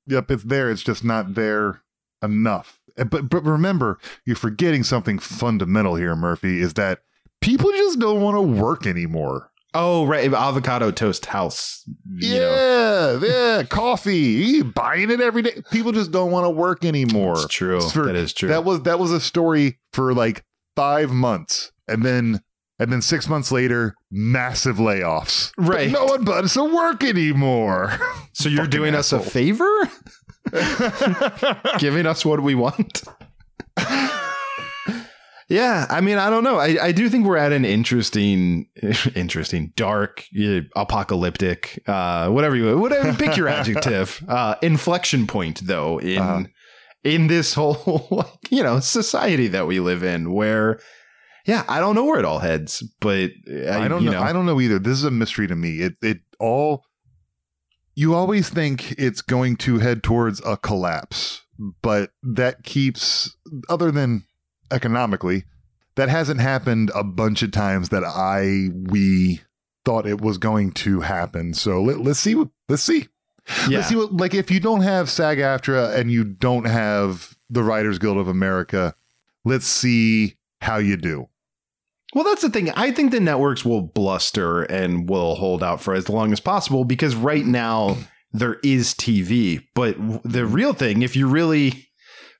Yep. 0.08 0.30
It's 0.32 0.42
there. 0.42 0.70
It's 0.70 0.82
just 0.82 1.04
not 1.04 1.34
there 1.34 1.82
enough. 2.22 2.80
Uh, 2.98 3.04
But 3.04 3.28
but 3.30 3.44
remember, 3.44 3.98
you're 4.24 4.34
forgetting 4.34 4.82
something 4.82 5.18
fundamental 5.20 5.94
here, 5.94 6.16
Murphy, 6.16 6.60
is 6.60 6.74
that 6.74 7.00
people 7.40 7.70
just 7.70 8.00
don't 8.00 8.20
want 8.22 8.36
to 8.36 8.42
work 8.42 8.86
anymore. 8.86 9.50
Oh, 9.74 10.06
right, 10.06 10.32
avocado 10.32 10.90
toast 10.90 11.26
house. 11.26 11.84
You 12.14 12.38
know. 12.40 13.20
yeah, 13.20 13.28
yeah, 13.58 13.62
coffee. 13.68 14.16
You 14.16 14.64
buying 14.64 15.10
it 15.10 15.20
every 15.20 15.42
day. 15.42 15.62
People 15.70 15.92
just 15.92 16.10
don't 16.10 16.30
want 16.32 16.44
to 16.46 16.50
work 16.50 16.84
anymore. 16.84 17.34
It's 17.34 17.48
true. 17.48 17.80
For- 17.80 18.06
that 18.06 18.16
is 18.16 18.32
true. 18.32 18.48
That 18.48 18.64
was 18.64 18.82
that 18.82 18.98
was 18.98 19.12
a 19.12 19.20
story 19.20 19.78
for 19.92 20.14
like 20.14 20.44
five 20.76 21.10
months, 21.10 21.72
and 21.88 22.02
then 22.04 22.40
and 22.78 22.92
then 22.92 23.00
six 23.00 23.26
months 23.28 23.50
later, 23.50 23.94
massive 24.10 24.76
layoffs. 24.76 25.50
But 25.56 25.66
Right. 25.66 25.90
no 25.90 26.04
one 26.04 26.24
wants 26.26 26.54
to 26.54 26.64
work 26.64 27.02
anymore. 27.02 27.98
so 28.34 28.48
you're 28.50 28.66
doing 28.66 28.94
us 28.94 29.12
a 29.12 29.20
favor? 29.20 29.66
Giving 31.78 32.04
us 32.06 32.24
what 32.24 32.42
we 32.42 32.54
want? 32.54 33.02
yeah, 35.48 35.86
I 35.88 36.00
mean, 36.00 36.18
I 36.18 36.28
don't 36.28 36.42
know. 36.44 36.58
I, 36.58 36.76
I 36.86 36.92
do 36.92 37.08
think 37.08 37.24
we're 37.24 37.36
at 37.36 37.52
an 37.52 37.64
interesting, 37.64 38.68
interesting, 39.14 39.72
dark, 39.76 40.24
apocalyptic, 40.74 41.82
uh, 41.86 42.28
whatever 42.30 42.56
you, 42.56 42.76
whatever, 42.78 43.14
pick 43.14 43.36
your 43.36 43.48
adjective, 43.48 44.22
uh, 44.28 44.56
inflection 44.60 45.26
point 45.26 45.60
though 45.64 45.98
in 45.98 46.18
Uh-huh. 46.18 46.44
in 47.04 47.28
this 47.28 47.54
whole, 47.54 48.06
like, 48.10 48.50
you 48.50 48.62
know, 48.62 48.80
society 48.80 49.46
that 49.48 49.66
we 49.68 49.78
live 49.80 50.02
in, 50.02 50.32
where, 50.32 50.80
yeah, 51.46 51.64
I 51.68 51.78
don't 51.78 51.94
know 51.94 52.04
where 52.04 52.18
it 52.18 52.24
all 52.24 52.40
heads, 52.40 52.82
but 53.00 53.30
I, 53.48 53.84
I 53.84 53.88
don't 53.88 54.02
you 54.02 54.10
know, 54.10 54.20
I 54.20 54.32
don't 54.32 54.46
know 54.46 54.60
either. 54.60 54.78
This 54.78 54.98
is 54.98 55.04
a 55.04 55.10
mystery 55.10 55.46
to 55.46 55.54
me. 55.56 55.78
It 55.80 55.94
it 56.02 56.18
all 56.40 56.84
you 57.94 58.14
always 58.14 58.48
think 58.48 58.92
it's 58.98 59.22
going 59.22 59.56
to 59.56 59.78
head 59.78 60.02
towards 60.02 60.42
a 60.44 60.56
collapse, 60.56 61.44
but 61.82 62.10
that 62.22 62.64
keeps 62.64 63.36
other 63.68 63.90
than 63.90 64.24
economically, 64.70 65.44
that 65.94 66.08
hasn't 66.08 66.40
happened 66.40 66.90
a 66.94 67.04
bunch 67.04 67.42
of 67.42 67.52
times 67.52 67.90
that 67.90 68.04
I 68.04 68.70
we 68.90 69.40
thought 69.84 70.06
it 70.06 70.20
was 70.20 70.38
going 70.38 70.72
to 70.72 71.00
happen. 71.00 71.54
So 71.54 71.80
let, 71.80 72.00
let's 72.00 72.18
see 72.18 72.34
what 72.34 72.48
let's 72.68 72.82
see. 72.82 73.06
yeah. 73.68 73.78
Let's 73.78 73.88
see 73.88 73.96
what 73.96 74.12
like 74.12 74.34
if 74.34 74.50
you 74.50 74.58
don't 74.58 74.82
have 74.82 75.08
SAG 75.08 75.38
AFTRA 75.38 75.96
and 75.96 76.10
you 76.10 76.24
don't 76.24 76.66
have 76.66 77.36
the 77.48 77.62
Writers 77.62 78.00
Guild 78.00 78.18
of 78.18 78.26
America, 78.26 78.94
let's 79.44 79.66
see 79.66 80.36
how 80.60 80.78
you 80.78 80.96
do. 80.96 81.28
Well, 82.14 82.24
that's 82.24 82.42
the 82.42 82.50
thing. 82.50 82.70
I 82.70 82.92
think 82.92 83.10
the 83.10 83.20
networks 83.20 83.64
will 83.64 83.82
bluster 83.82 84.62
and 84.62 85.08
will 85.08 85.34
hold 85.34 85.62
out 85.62 85.82
for 85.82 85.94
as 85.94 86.08
long 86.08 86.32
as 86.32 86.40
possible 86.40 86.84
because 86.84 87.14
right 87.14 87.44
now 87.44 87.96
there 88.32 88.58
is 88.62 88.94
TV. 88.94 89.60
But 89.74 89.96
the 90.24 90.46
real 90.46 90.72
thing, 90.72 91.02
if 91.02 91.16
you're 91.16 91.28
really 91.28 91.88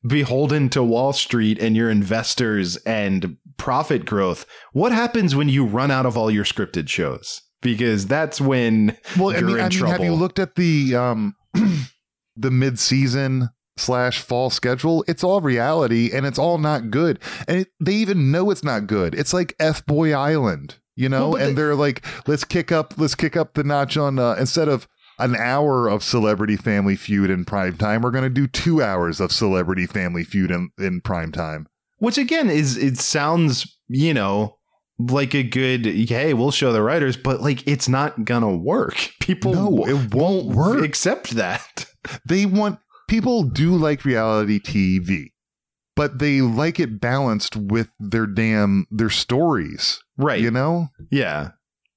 beholden 0.07 0.69
to 0.71 0.83
Wall 0.83 1.13
Street 1.13 1.59
and 1.59 1.77
your 1.77 1.91
investors 1.91 2.77
and 2.87 3.37
profit 3.57 4.05
growth, 4.07 4.47
what 4.73 4.93
happens 4.93 5.35
when 5.35 5.49
you 5.49 5.65
run 5.67 5.91
out 5.91 6.07
of 6.07 6.17
all 6.17 6.31
your 6.31 6.45
scripted 6.45 6.89
shows? 6.89 7.43
Because 7.61 8.07
that's 8.07 8.41
when 8.41 8.97
Well, 9.19 9.31
I 9.35 9.39
you're 9.39 9.49
mean, 9.49 9.57
in 9.57 9.61
I 9.63 9.69
mean, 9.69 9.71
trouble. 9.79 9.93
have 9.93 10.05
you 10.05 10.15
looked 10.15 10.39
at 10.39 10.55
the 10.55 10.95
um 10.95 11.35
the 12.37 12.51
mid 12.51 12.79
season 12.79 13.49
slash 13.77 14.21
fall 14.21 14.51
schedule? 14.51 15.05
It's 15.09 15.25
all 15.25 15.41
reality, 15.41 16.11
and 16.13 16.27
it's 16.27 16.39
all 16.39 16.59
not 16.59 16.91
good. 16.91 17.19
And 17.49 17.59
it, 17.61 17.69
they 17.81 17.95
even 17.95 18.31
know 18.31 18.51
it's 18.51 18.65
not 18.65 18.87
good. 18.87 19.15
It's 19.15 19.33
like 19.35 19.55
F 19.61 19.85
Boy 19.87 20.13
Island, 20.15 20.77
you 20.95 21.09
know. 21.09 21.31
Well, 21.31 21.41
and 21.43 21.51
they- 21.51 21.55
they're 21.63 21.75
like, 21.75 22.05
let's 22.27 22.45
kick 22.45 22.71
up, 22.73 22.95
let's 22.99 23.15
kick 23.15 23.37
up 23.37 23.55
the 23.55 23.65
notch 23.65 23.97
on 23.97 24.19
uh, 24.19 24.37
instead 24.39 24.69
of. 24.69 24.87
An 25.19 25.35
hour 25.35 25.89
of 25.89 26.03
Celebrity 26.05 26.57
Family 26.59 26.95
Feud 26.95 27.31
in 27.31 27.47
prime 27.47 27.79
time. 27.79 28.03
We're 28.03 28.11
going 28.11 28.25
to 28.25 28.29
do 28.29 28.47
two 28.47 28.83
hours 28.83 29.19
of 29.19 29.33
Celebrity 29.33 29.87
Family 29.87 30.25
Feud 30.25 30.51
in, 30.51 30.69
in 30.79 31.01
prime 31.01 31.33
time. 31.33 31.67
Which 32.01 32.19
again 32.19 32.51
is 32.51 32.77
it 32.77 32.99
sounds, 32.99 33.79
you 33.89 34.13
know, 34.13 34.59
like 34.99 35.35
a 35.35 35.43
good 35.43 35.87
hey, 35.87 36.35
we'll 36.35 36.51
show 36.51 36.71
the 36.71 36.83
writers, 36.83 37.17
but 37.17 37.41
like 37.41 37.67
it's 37.67 37.89
not 37.89 38.27
gonna 38.27 38.55
work. 38.55 39.09
People 39.21 39.55
No, 39.55 39.87
it 39.87 40.13
won't 40.15 40.49
work. 40.49 40.85
accept 40.85 41.31
that. 41.31 41.87
they 42.27 42.45
want 42.45 42.79
people 43.09 43.43
do 43.45 43.75
like 43.77 44.05
reality 44.05 44.59
TV, 44.61 45.33
but 45.95 46.19
they 46.19 46.41
like 46.41 46.79
it 46.81 47.01
balanced 47.01 47.57
with 47.57 47.91
their 47.99 48.27
damn 48.27 48.87
their 48.91 49.11
stories. 49.11 50.03
Right. 50.17 50.41
You 50.41 50.51
know, 50.51 50.89
Yeah. 51.11 51.51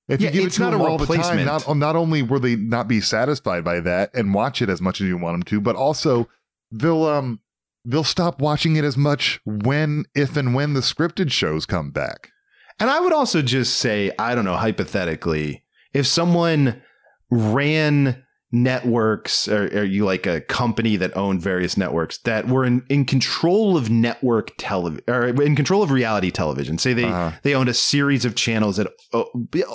if 0.08 0.22
Yeah, 0.22 0.28
you 0.30 0.34
give 0.34 0.46
it's 0.48 0.56
it 0.56 0.58
to 0.58 0.64
not 0.66 0.72
them 0.72 0.82
all 0.82 0.98
the 0.98 1.06
time, 1.18 1.46
not 1.46 1.76
not 1.76 1.96
only 1.96 2.22
will 2.22 2.40
they 2.40 2.56
not 2.56 2.88
be 2.88 3.02
satisfied 3.02 3.64
by 3.64 3.80
that 3.82 4.12
and 4.14 4.34
watch 4.34 4.62
it 4.62 4.70
as 4.70 4.82
much 4.82 5.02
as 5.02 5.08
you 5.08 5.18
want 5.18 5.36
them 5.36 5.44
to, 5.44 5.62
but 5.62 5.76
also 5.76 6.28
they'll 6.72 7.06
um 7.06 7.40
they'll 7.86 8.04
stop 8.04 8.40
watching 8.42 8.76
it 8.76 8.84
as 8.84 8.98
much 8.98 9.40
when 9.46 10.06
if 10.16 10.36
and 10.38 10.54
when 10.54 10.74
the 10.74 10.82
scripted 10.82 11.32
shows 11.32 11.66
come 11.66 11.92
back. 11.92 12.32
And 12.80 12.90
I 12.90 13.00
would 13.02 13.12
also 13.14 13.42
just 13.42 13.76
say, 13.76 14.12
I 14.18 14.36
don't 14.36 14.46
know, 14.46 14.56
hypothetically, 14.56 15.64
if 15.94 16.08
someone 16.08 16.82
ran 17.30 18.24
networks 18.52 19.48
or, 19.48 19.66
or 19.80 19.84
you 19.84 20.06
like 20.06 20.26
a 20.26 20.42
company 20.42 20.96
that 20.96 21.16
owned 21.16 21.42
various 21.42 21.78
networks 21.78 22.18
that 22.20 22.48
were 22.48 22.66
in, 22.66 22.84
in 22.90 23.06
control 23.06 23.78
of 23.78 23.90
network 23.90 24.52
television 24.58 25.04
or 25.08 25.28
in 25.42 25.56
control 25.56 25.82
of 25.84 25.92
reality 25.92 26.32
television 26.32 26.78
say 26.78 26.94
they 26.94 27.04
Uh-huh. 27.06 27.32
they 27.44 27.54
owned 27.56 27.70
a 27.70 27.74
series 27.74 28.26
of 28.26 28.36
channels 28.36 28.78
that 28.78 28.88
uh, 29.14 29.24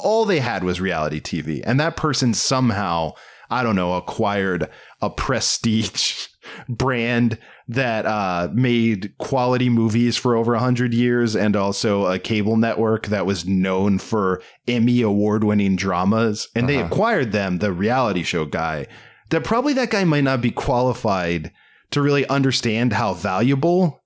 all 0.02 0.24
they 0.24 0.40
had 0.40 0.62
was 0.64 0.80
reality 0.80 1.20
tv 1.20 1.62
and 1.64 1.78
that 1.80 1.96
person 1.96 2.34
somehow 2.34 3.12
i 3.50 3.62
don't 3.62 3.76
know 3.76 3.94
acquired 3.94 4.68
a 5.00 5.08
prestige 5.24 6.26
brand 6.68 7.38
that 7.68 8.06
uh, 8.06 8.48
made 8.52 9.16
quality 9.18 9.68
movies 9.68 10.16
for 10.16 10.36
over 10.36 10.52
100 10.52 10.92
years 10.94 11.34
and 11.34 11.56
also 11.56 12.06
a 12.06 12.18
cable 12.18 12.56
network 12.56 13.06
that 13.06 13.26
was 13.26 13.46
known 13.46 13.98
for 13.98 14.42
Emmy 14.68 15.00
award 15.02 15.44
winning 15.44 15.76
dramas. 15.76 16.48
And 16.54 16.68
they 16.68 16.76
Uh-huh. 16.78 16.86
acquired 16.86 17.32
them, 17.32 17.58
the 17.58 17.72
reality 17.72 18.22
show 18.22 18.44
guy, 18.44 18.86
that 19.30 19.44
probably 19.44 19.72
that 19.74 19.90
guy 19.90 20.04
might 20.04 20.24
not 20.24 20.40
be 20.40 20.50
qualified 20.50 21.50
to 21.90 22.02
really 22.02 22.26
understand 22.28 22.92
how 22.92 23.14
valuable 23.14 24.00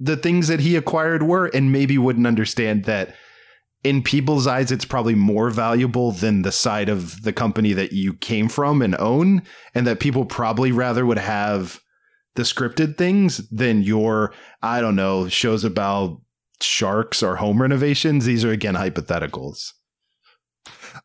the 0.00 0.16
things 0.16 0.48
that 0.48 0.60
he 0.60 0.76
acquired 0.76 1.22
were 1.22 1.46
and 1.52 1.70
maybe 1.70 1.98
wouldn't 1.98 2.26
understand 2.26 2.84
that 2.84 3.14
in 3.84 4.02
people's 4.02 4.46
eyes 4.46 4.72
it's 4.72 4.84
probably 4.84 5.14
more 5.14 5.50
valuable 5.50 6.10
than 6.10 6.42
the 6.42 6.52
side 6.52 6.88
of 6.88 7.22
the 7.22 7.32
company 7.32 7.72
that 7.72 7.92
you 7.92 8.14
came 8.14 8.48
from 8.48 8.82
and 8.82 8.96
own 8.96 9.42
and 9.74 9.86
that 9.86 10.00
people 10.00 10.24
probably 10.24 10.72
rather 10.72 11.06
would 11.06 11.18
have 11.18 11.80
the 12.34 12.42
scripted 12.42 12.96
things 12.96 13.38
than 13.50 13.82
your 13.82 14.32
i 14.62 14.80
don't 14.80 14.96
know 14.96 15.28
shows 15.28 15.64
about 15.64 16.20
sharks 16.60 17.22
or 17.22 17.36
home 17.36 17.60
renovations 17.60 18.24
these 18.24 18.44
are 18.44 18.50
again 18.50 18.74
hypotheticals 18.74 19.72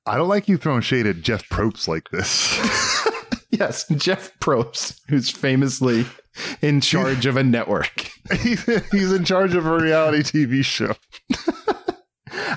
I 0.05 0.15
don't 0.17 0.29
like 0.29 0.47
you 0.47 0.55
throwing 0.55 0.81
shade 0.81 1.07
at 1.07 1.21
Jeff 1.21 1.49
Probst 1.49 1.87
like 1.87 2.09
this. 2.11 2.57
yes 3.49 3.87
jeff 3.95 4.31
probst 4.39 4.99
who's 5.09 5.31
famously 5.31 6.05
in 6.61 6.79
charge 6.79 7.25
of 7.25 7.35
a 7.35 7.43
network 7.43 8.09
He's 8.37 8.63
he's 8.91 9.11
in 9.11 9.25
charge 9.25 9.55
of 9.55 9.65
a 9.65 9.77
reality 9.77 10.19
TV 10.19 10.63
show. 10.63 10.95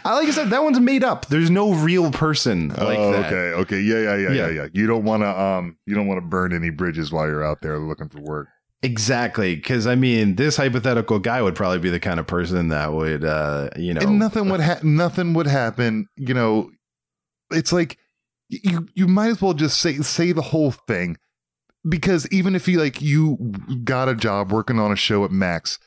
i 0.04 0.14
like 0.14 0.28
i 0.28 0.30
said 0.30 0.50
that 0.50 0.62
one's 0.62 0.80
made 0.80 1.04
up 1.04 1.26
there's 1.26 1.50
no 1.50 1.72
real 1.74 2.10
person 2.10 2.68
like 2.68 2.98
oh, 2.98 3.12
that 3.12 3.26
okay, 3.26 3.52
okay, 3.60 3.80
yeah, 3.80 3.98
yeah, 4.00 4.16
yeah, 4.16 4.28
yeah, 4.28 4.32
Yeah. 4.32 4.48
yeah. 4.50 4.66
You 4.72 4.86
don't 4.86 5.04
want 5.04 5.22
to, 5.22 5.40
um, 5.40 5.76
you 5.86 5.94
don't 5.94 6.06
want 6.06 6.18
to 6.18 6.26
burn 6.26 6.52
any 6.52 6.70
bridges 6.70 7.12
while 7.12 7.26
you're 7.26 7.44
out 7.44 7.60
there 7.62 7.78
looking 7.78 8.08
for 8.08 8.20
work. 8.20 8.48
Exactly, 8.82 9.54
because 9.54 9.86
I 9.86 9.94
mean, 9.94 10.34
this 10.36 10.56
hypothetical 10.56 11.18
guy 11.20 11.40
would 11.40 11.54
probably 11.54 11.78
be 11.78 11.90
the 11.90 12.00
kind 12.00 12.18
of 12.18 12.26
person 12.26 12.68
that 12.68 12.92
would, 12.92 13.24
uh, 13.24 13.68
you 13.76 13.94
know, 13.94 14.00
and 14.00 14.18
nothing 14.18 14.48
would 14.48 14.60
ha- 14.60 14.80
nothing 14.82 15.34
would 15.34 15.46
happen. 15.46 16.08
You 16.16 16.34
know, 16.34 16.70
it's 17.52 17.72
like 17.72 17.98
you 18.48 18.88
you 18.94 19.06
might 19.06 19.28
as 19.28 19.40
well 19.40 19.54
just 19.54 19.78
say 19.78 19.98
say 19.98 20.32
the 20.32 20.42
whole 20.42 20.72
thing 20.72 21.16
because 21.88 22.26
even 22.32 22.54
if 22.56 22.66
you 22.66 22.78
like 22.80 23.00
you 23.00 23.36
got 23.84 24.08
a 24.08 24.14
job 24.14 24.50
working 24.52 24.78
on 24.80 24.90
a 24.90 24.96
show 24.96 25.24
at 25.24 25.30
Max, 25.30 25.78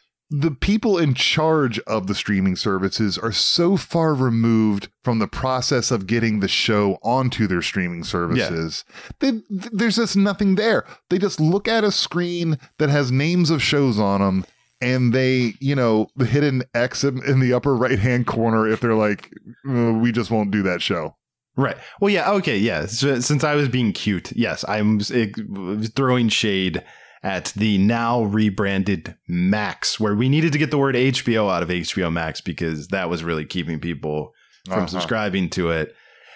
the 0.42 0.52
people 0.52 0.98
in 0.98 1.14
charge 1.14 1.80
of 1.80 2.08
the 2.08 2.16
streaming 2.16 2.56
services 2.58 3.18
are 3.18 3.32
so 3.32 3.78
far 3.78 4.14
removed 4.14 4.90
from 5.04 5.20
the 5.20 5.28
process 5.28 5.92
of 5.92 6.08
getting 6.08 6.40
the 6.40 6.48
show 6.48 6.98
onto 7.04 7.48
their 7.48 7.62
streaming 7.62 8.04
services. 8.04 8.84
They, 9.20 9.42
there's 9.50 9.96
just 9.96 10.18
nothing 10.18 10.56
there. 10.56 10.86
They 11.10 11.20
just 11.20 11.40
look 11.40 11.68
at 11.68 11.84
a 11.84 11.92
screen 11.92 12.58
that 12.80 12.90
has 12.90 13.12
names 13.12 13.50
of 13.50 13.64
shows 13.64 13.98
on 13.98 14.20
them 14.22 14.46
and 14.82 15.14
they, 15.14 15.54
you 15.62 15.76
know, 15.76 16.08
hit 16.20 16.44
an 16.44 16.64
X 16.74 17.04
in, 17.06 17.24
in 17.24 17.40
the 17.40 17.54
upper 17.54 17.74
right 17.76 17.98
hand 17.98 18.28
corner 18.28 18.68
if 18.68 18.82
they're 18.82 18.94
like, 18.94 19.32
"Uh, 19.68 19.94
we 19.94 20.12
just 20.12 20.32
won't 20.32 20.52
do 20.52 20.64
that 20.64 20.82
show. 20.82 21.16
Right. 21.56 21.78
Well, 22.02 22.10
yeah. 22.10 22.30
Okay. 22.32 22.58
Yeah. 22.58 22.86
So, 22.88 23.22
since 23.22 23.46
I 23.46 23.56
was 23.56 23.70
being 23.70 23.94
cute, 23.94 24.34
yes, 24.34 24.66
I'm 24.68 25.00
throwing 25.00 26.28
shade 26.28 26.84
at 27.26 27.46
the 27.56 27.78
now 27.80 28.22
rebranded 28.24 29.16
Max, 29.28 30.00
where 30.00 30.14
we 30.16 30.30
needed 30.30 30.54
to 30.54 30.60
get 30.60 30.70
the 30.70 30.78
word 30.78 30.94
HBO 30.96 31.52
out 31.52 31.64
of 31.64 31.70
HBO 31.70 32.14
Max 32.14 32.40
because 32.40 32.88
that 32.90 33.10
was 33.10 33.24
really 33.24 33.46
keeping 33.46 33.80
people 33.80 34.32
from 34.68 34.78
Uh-huh. 34.78 34.88
subscribing 34.88 35.50
to 35.50 35.72
it. 35.72 35.96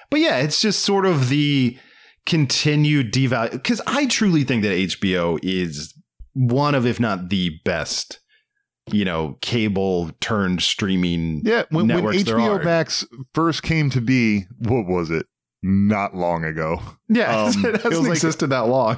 But 0.10 0.20
yeah, 0.20 0.38
it's 0.40 0.60
just 0.62 0.84
sort 0.84 1.06
of 1.06 1.30
the 1.30 1.78
continued 2.26 3.14
devalue 3.14 3.52
because 3.52 3.82
I 3.88 4.06
truly 4.08 4.44
think 4.44 4.64
that 4.64 4.72
HBO 4.72 5.40
is 5.44 5.94
one 6.34 6.76
of, 6.76 6.86
if 6.86 7.00
not 7.00 7.30
the 7.30 7.52
best, 7.66 8.20
you 8.92 9.06
know, 9.06 9.38
cable 9.42 10.12
turned 10.22 10.62
streaming. 10.62 11.42
Yeah, 11.44 11.64
when, 11.70 11.88
when 11.88 12.04
HBO. 12.04 12.64
Max 12.64 13.06
first 13.34 13.62
came 13.64 13.90
to 13.92 14.02
be, 14.02 14.46
what 14.60 14.86
was 14.88 15.10
it? 15.12 15.26
Not 15.62 16.16
long 16.16 16.46
ago. 16.46 16.82
Yeah, 17.10 17.44
Um, 17.46 17.50
it 17.66 17.76
it 17.76 17.82
hasn't 17.82 18.04
like- 18.04 18.12
existed 18.12 18.48
that 18.52 18.68
long. 18.68 18.98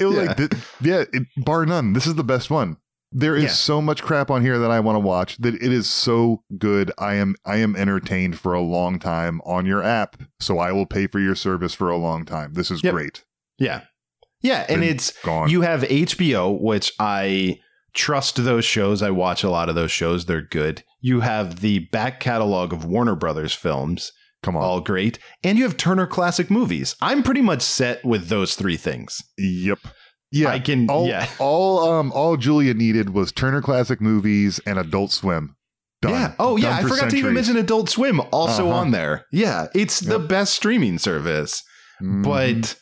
It 0.00 0.04
was 0.06 0.16
Yeah. 0.16 0.22
like, 0.22 0.36
th- 0.36 0.52
yeah, 0.80 1.04
it, 1.12 1.24
bar 1.36 1.66
none. 1.66 1.92
This 1.92 2.06
is 2.06 2.14
the 2.14 2.24
best 2.24 2.50
one. 2.50 2.76
There 3.14 3.36
is 3.36 3.42
Yeah. 3.44 3.48
so 3.50 3.82
much 3.82 4.02
crap 4.02 4.30
on 4.30 4.40
here 4.42 4.58
that 4.58 4.70
I 4.70 4.80
want 4.80 4.96
to 4.96 5.00
watch 5.00 5.36
that 5.38 5.54
it 5.56 5.62
is 5.72 5.88
so 5.90 6.42
good. 6.56 6.90
I 6.98 7.14
am 7.14 7.34
I 7.44 7.56
am 7.56 7.76
entertained 7.76 8.38
for 8.38 8.54
a 8.54 8.60
long 8.62 8.98
time 8.98 9.40
on 9.44 9.66
your 9.66 9.82
app, 9.82 10.16
so 10.40 10.58
I 10.58 10.72
will 10.72 10.86
pay 10.86 11.06
for 11.06 11.20
your 11.20 11.34
service 11.34 11.74
for 11.74 11.90
a 11.90 11.98
long 11.98 12.24
time. 12.24 12.54
This 12.54 12.70
is 12.70 12.82
Yep. 12.82 12.94
great. 12.94 13.24
Yeah. 13.58 13.82
Yeah. 14.40 14.64
And 14.68 14.82
it's 14.82 15.12
Gone. 15.22 15.50
you 15.50 15.60
have 15.60 15.82
HBO, 15.84 16.50
which 16.50 16.92
I 16.98 17.58
trust 17.92 18.42
those 18.44 18.64
shows. 18.64 19.02
I 19.02 19.10
watch 19.10 19.44
a 19.44 19.50
lot 19.50 19.68
of 19.68 19.74
those 19.74 19.92
shows. 19.92 20.24
They're 20.24 20.40
good. 20.40 20.82
You 21.02 21.20
have 21.20 21.60
the 21.60 21.80
back 21.92 22.18
catalog 22.18 22.72
of 22.72 22.86
Warner 22.86 23.14
Brothers 23.14 23.52
films, 23.52 24.12
Come 24.42 24.56
on. 24.56 24.62
all 24.62 24.80
great. 24.80 25.18
And 25.44 25.56
you 25.56 25.64
have 25.64 25.76
Turner 25.76 26.06
Classic 26.06 26.50
Movies. 26.50 26.96
I'm 27.00 27.22
pretty 27.22 27.42
much 27.42 27.62
set 27.62 28.04
with 28.04 28.28
those 28.28 28.54
three 28.56 28.76
things. 28.76 29.22
Yep. 29.38 29.78
Yeah. 30.32 30.48
I 30.50 30.58
can, 30.58 30.88
all, 30.90 31.06
yeah. 31.06 31.28
all 31.38 31.88
um 31.88 32.10
all 32.12 32.36
Julia 32.36 32.74
needed 32.74 33.10
was 33.10 33.30
Turner 33.32 33.62
Classic 33.62 34.00
Movies 34.00 34.58
and 34.66 34.78
Adult 34.78 35.12
Swim. 35.12 35.54
Done. 36.00 36.12
Yeah. 36.12 36.34
Oh, 36.40 36.56
yeah. 36.56 36.70
Done 36.70 36.78
I 36.78 36.82
for 36.82 36.88
forgot 36.96 37.10
to 37.10 37.16
even 37.16 37.34
mention 37.34 37.56
Adult 37.56 37.88
Swim 37.88 38.20
also 38.32 38.68
Uh-huh. 38.68 38.78
on 38.78 38.90
there. 38.90 39.26
Yeah. 39.30 39.68
It's 39.74 40.00
the 40.00 40.18
best 40.18 40.54
streaming 40.54 40.98
service. 40.98 41.62
Mhm. 42.02 42.24
But 42.24 42.76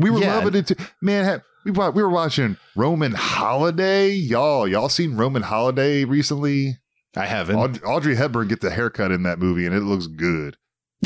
we 0.00 0.10
were 0.10 0.20
yeah. 0.20 0.36
loving 0.36 0.54
it. 0.54 0.68
Too. 0.68 0.76
Man, 1.02 1.42
we 1.64 1.72
we 1.72 2.02
were 2.02 2.08
watching 2.10 2.56
Roman 2.76 3.12
Holiday. 3.12 4.10
Y'all, 4.10 4.68
y'all 4.68 4.88
seen 4.88 5.16
Roman 5.16 5.42
Holiday 5.42 6.04
recently? 6.04 6.78
I 7.16 7.26
haven't. 7.26 7.56
Aud- 7.56 7.82
Audrey 7.84 8.14
Hepburn 8.14 8.46
gets 8.48 8.62
a 8.62 8.70
haircut 8.70 9.10
in 9.10 9.22
that 9.24 9.38
movie, 9.40 9.66
and 9.66 9.74
it 9.74 9.80
looks 9.80 10.06
good. 10.06 10.56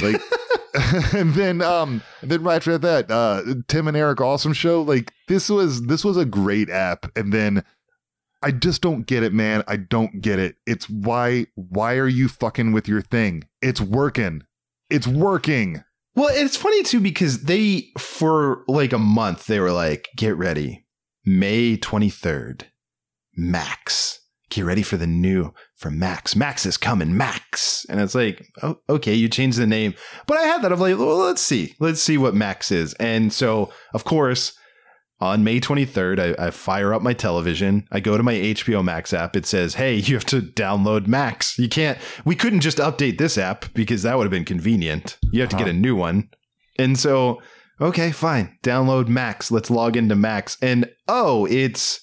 Like, 0.00 0.20
and 1.14 1.34
then 1.34 1.62
um, 1.62 2.02
then 2.22 2.42
right 2.42 2.56
after 2.56 2.78
that, 2.78 3.10
uh, 3.10 3.42
Tim 3.68 3.88
and 3.88 3.96
Eric 3.96 4.20
Awesome 4.20 4.52
Show. 4.52 4.82
Like 4.82 5.12
this 5.28 5.48
was 5.48 5.82
this 5.86 6.04
was 6.04 6.16
a 6.16 6.24
great 6.24 6.70
app, 6.70 7.06
and 7.16 7.32
then. 7.32 7.64
I 8.42 8.52
just 8.52 8.80
don't 8.80 9.06
get 9.06 9.22
it, 9.22 9.34
man. 9.34 9.64
I 9.68 9.76
don't 9.76 10.22
get 10.22 10.38
it. 10.38 10.56
It's 10.66 10.88
why 10.88 11.48
why 11.56 11.96
are 11.96 12.08
you 12.08 12.26
fucking 12.26 12.72
with 12.72 12.88
your 12.88 13.02
thing? 13.02 13.44
It's 13.60 13.82
working. 13.82 14.44
It's 14.88 15.06
working. 15.06 15.84
Well, 16.14 16.30
it's 16.32 16.56
funny 16.56 16.82
too 16.82 17.00
because 17.00 17.44
they, 17.44 17.88
for 17.98 18.64
like 18.66 18.94
a 18.94 18.98
month, 18.98 19.46
they 19.46 19.60
were 19.60 19.72
like, 19.72 20.08
get 20.16 20.36
ready. 20.36 20.86
May 21.24 21.76
23rd, 21.76 22.62
Max. 23.36 24.20
Get 24.48 24.64
ready 24.64 24.82
for 24.82 24.96
the 24.96 25.06
new, 25.06 25.52
for 25.80 25.90
Max. 25.90 26.36
Max 26.36 26.66
is 26.66 26.76
coming, 26.76 27.16
Max. 27.16 27.86
And 27.88 28.00
it's 28.00 28.14
like, 28.14 28.46
oh, 28.62 28.78
okay, 28.90 29.14
you 29.14 29.30
changed 29.30 29.58
the 29.58 29.66
name. 29.66 29.94
But 30.26 30.36
I 30.36 30.42
had 30.42 30.60
that 30.60 30.72
of 30.72 30.80
like, 30.80 30.98
well, 30.98 31.16
let's 31.16 31.40
see. 31.40 31.74
Let's 31.80 32.02
see 32.02 32.18
what 32.18 32.34
Max 32.34 32.70
is. 32.70 32.92
And 32.94 33.32
so, 33.32 33.72
of 33.94 34.04
course, 34.04 34.52
on 35.20 35.42
May 35.42 35.58
23rd, 35.58 36.38
I, 36.38 36.46
I 36.46 36.50
fire 36.50 36.92
up 36.92 37.00
my 37.00 37.14
television. 37.14 37.88
I 37.90 38.00
go 38.00 38.18
to 38.18 38.22
my 38.22 38.34
HBO 38.34 38.84
Max 38.84 39.14
app. 39.14 39.34
It 39.36 39.46
says, 39.46 39.74
hey, 39.74 39.94
you 39.94 40.14
have 40.14 40.26
to 40.26 40.42
download 40.42 41.06
Max. 41.06 41.58
You 41.58 41.68
can't, 41.70 41.96
we 42.26 42.36
couldn't 42.36 42.60
just 42.60 42.78
update 42.78 43.16
this 43.16 43.38
app 43.38 43.72
because 43.72 44.02
that 44.02 44.18
would 44.18 44.24
have 44.24 44.30
been 44.30 44.44
convenient. 44.44 45.16
You 45.32 45.40
have 45.40 45.50
to 45.50 45.56
get 45.56 45.62
uh-huh. 45.62 45.70
a 45.70 45.80
new 45.80 45.96
one. 45.96 46.28
And 46.78 46.98
so, 46.98 47.40
okay, 47.80 48.12
fine. 48.12 48.58
Download 48.62 49.08
Max. 49.08 49.50
Let's 49.50 49.70
log 49.70 49.96
into 49.96 50.14
Max. 50.14 50.58
And 50.60 50.90
oh, 51.08 51.46
it's 51.46 52.02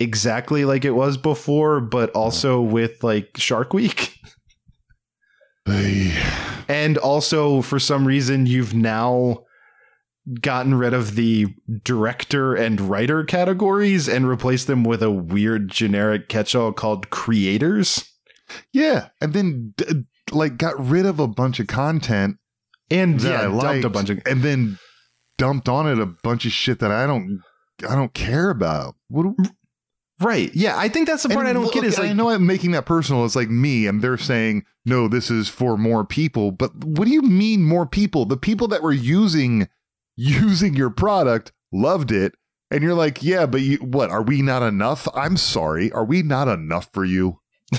exactly 0.00 0.64
like 0.64 0.84
it 0.84 0.92
was 0.92 1.16
before, 1.16 1.80
but 1.80 2.10
also 2.10 2.60
with 2.60 3.02
like 3.02 3.30
Shark 3.36 3.72
Week. 3.72 4.14
And 6.68 6.96
also, 6.96 7.60
for 7.60 7.78
some 7.78 8.06
reason, 8.06 8.46
you've 8.46 8.74
now 8.74 9.44
gotten 10.40 10.74
rid 10.74 10.94
of 10.94 11.14
the 11.14 11.46
director 11.84 12.54
and 12.54 12.80
writer 12.80 13.24
categories 13.24 14.08
and 14.08 14.28
replaced 14.28 14.66
them 14.66 14.84
with 14.84 15.02
a 15.02 15.10
weird 15.10 15.70
generic 15.70 16.28
catch-all 16.28 16.72
called 16.72 17.10
creators. 17.10 18.10
Yeah, 18.72 19.08
and 19.20 19.32
then 19.32 19.74
d- 19.76 20.04
like 20.30 20.56
got 20.56 20.78
rid 20.78 21.06
of 21.06 21.18
a 21.20 21.28
bunch 21.28 21.60
of 21.60 21.66
content 21.66 22.36
And 22.90 23.20
yeah, 23.22 23.48
I 23.48 23.60
dumped 23.60 23.84
a 23.84 23.90
bunch 23.90 24.10
of 24.10 24.20
and 24.26 24.42
then 24.42 24.78
dumped 25.36 25.68
on 25.68 25.86
it 25.86 25.98
a 25.98 26.06
bunch 26.06 26.44
of 26.46 26.52
shit 26.52 26.78
that 26.80 26.90
I 26.90 27.06
don't 27.06 27.42
I 27.88 27.94
don't 27.94 28.14
care 28.14 28.50
about. 28.50 28.94
What 29.08 29.26
right. 30.20 30.54
Yeah, 30.54 30.76
I 30.76 30.88
think 30.88 31.06
that's 31.06 31.22
the 31.22 31.28
part 31.28 31.40
and 31.40 31.48
I 31.48 31.52
don't 31.52 31.64
look, 31.64 31.74
get. 31.74 31.84
Is 31.84 31.98
I 31.98 32.12
know 32.12 32.30
I'm 32.30 32.46
making 32.46 32.72
that 32.72 32.86
personal. 32.86 33.24
It's 33.24 33.36
like 33.36 33.50
me, 33.50 33.86
and 33.86 34.02
they're 34.02 34.18
saying 34.18 34.64
no, 34.84 35.06
this 35.06 35.30
is 35.30 35.48
for 35.48 35.76
more 35.76 36.04
people. 36.04 36.50
But 36.50 36.74
what 36.84 37.04
do 37.04 37.12
you 37.12 37.22
mean 37.22 37.64
more 37.64 37.86
people? 37.86 38.24
The 38.24 38.36
people 38.36 38.68
that 38.68 38.82
were 38.82 38.92
using 38.92 39.68
using 40.16 40.74
your 40.74 40.90
product 40.90 41.52
loved 41.72 42.10
it. 42.10 42.34
And 42.70 42.82
you're 42.82 42.94
like, 42.94 43.22
yeah, 43.22 43.46
but 43.46 43.62
you, 43.62 43.78
what? 43.78 44.10
Are 44.10 44.22
we 44.22 44.42
not 44.42 44.62
enough? 44.62 45.08
I'm 45.14 45.38
sorry. 45.38 45.90
Are 45.92 46.04
we 46.04 46.22
not 46.22 46.48
enough 46.48 46.90
for 46.92 47.04
you? 47.04 47.40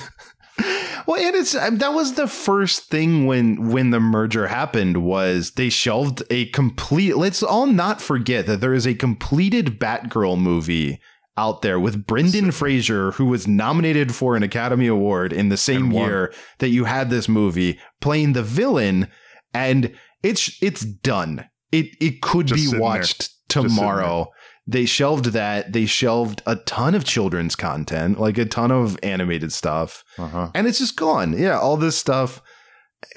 Well, 1.09 1.19
and 1.25 1.35
it's 1.35 1.55
um, 1.55 1.79
that 1.79 1.95
was 1.95 2.13
the 2.13 2.27
first 2.27 2.83
thing 2.83 3.25
when 3.25 3.71
when 3.71 3.89
the 3.89 3.99
merger 3.99 4.47
happened 4.47 4.97
was 4.97 5.51
they 5.51 5.69
shelved 5.69 6.21
a 6.29 6.45
complete. 6.47 7.17
Let's 7.17 7.41
all 7.41 7.65
not 7.65 7.99
forget 7.99 8.45
that 8.45 8.61
there 8.61 8.75
is 8.75 8.85
a 8.85 8.93
completed 8.93 9.79
Batgirl 9.79 10.39
movie 10.39 10.99
out 11.39 11.61
there 11.61 11.79
with 11.79 12.05
Brendan 12.05 12.51
Fraser, 12.51 13.11
who 13.11 13.25
was 13.25 13.47
nominated 13.47 14.13
for 14.13 14.35
an 14.35 14.43
Academy 14.43 14.87
Award 14.87 15.31
in 15.33 15.49
the 15.49 15.57
same 15.57 15.91
year 15.91 16.33
that 16.59 16.69
you 16.69 16.83
had 16.85 17.09
this 17.09 17.27
movie, 17.29 17.79
playing 18.01 18.33
the 18.33 18.43
villain, 18.43 19.07
and 19.53 19.93
it's 20.21 20.61
it's 20.61 20.81
done. 20.81 21.47
It 21.71 21.85
it 22.01 22.21
could 22.21 22.47
Just 22.47 22.73
be 22.73 22.77
watched 22.77 23.29
tomorrow. 23.47 24.27
They 24.67 24.85
shelved 24.85 25.25
that. 25.33 25.73
They 25.73 25.85
shelved 25.87 26.43
a 26.45 26.55
ton 26.57 26.93
of 26.93 27.03
children's 27.03 27.55
content, 27.55 28.19
like 28.19 28.37
a 28.37 28.45
ton 28.45 28.71
of 28.71 28.99
animated 29.01 29.51
stuff 29.51 30.03
Uh 30.17 30.27
huh. 30.27 30.51
and 30.53 30.67
it's 30.67 30.79
just 30.79 30.95
gone. 30.95 31.37
Yeah, 31.37 31.57
all 31.57 31.77
this 31.77 31.97
stuff 31.97 32.41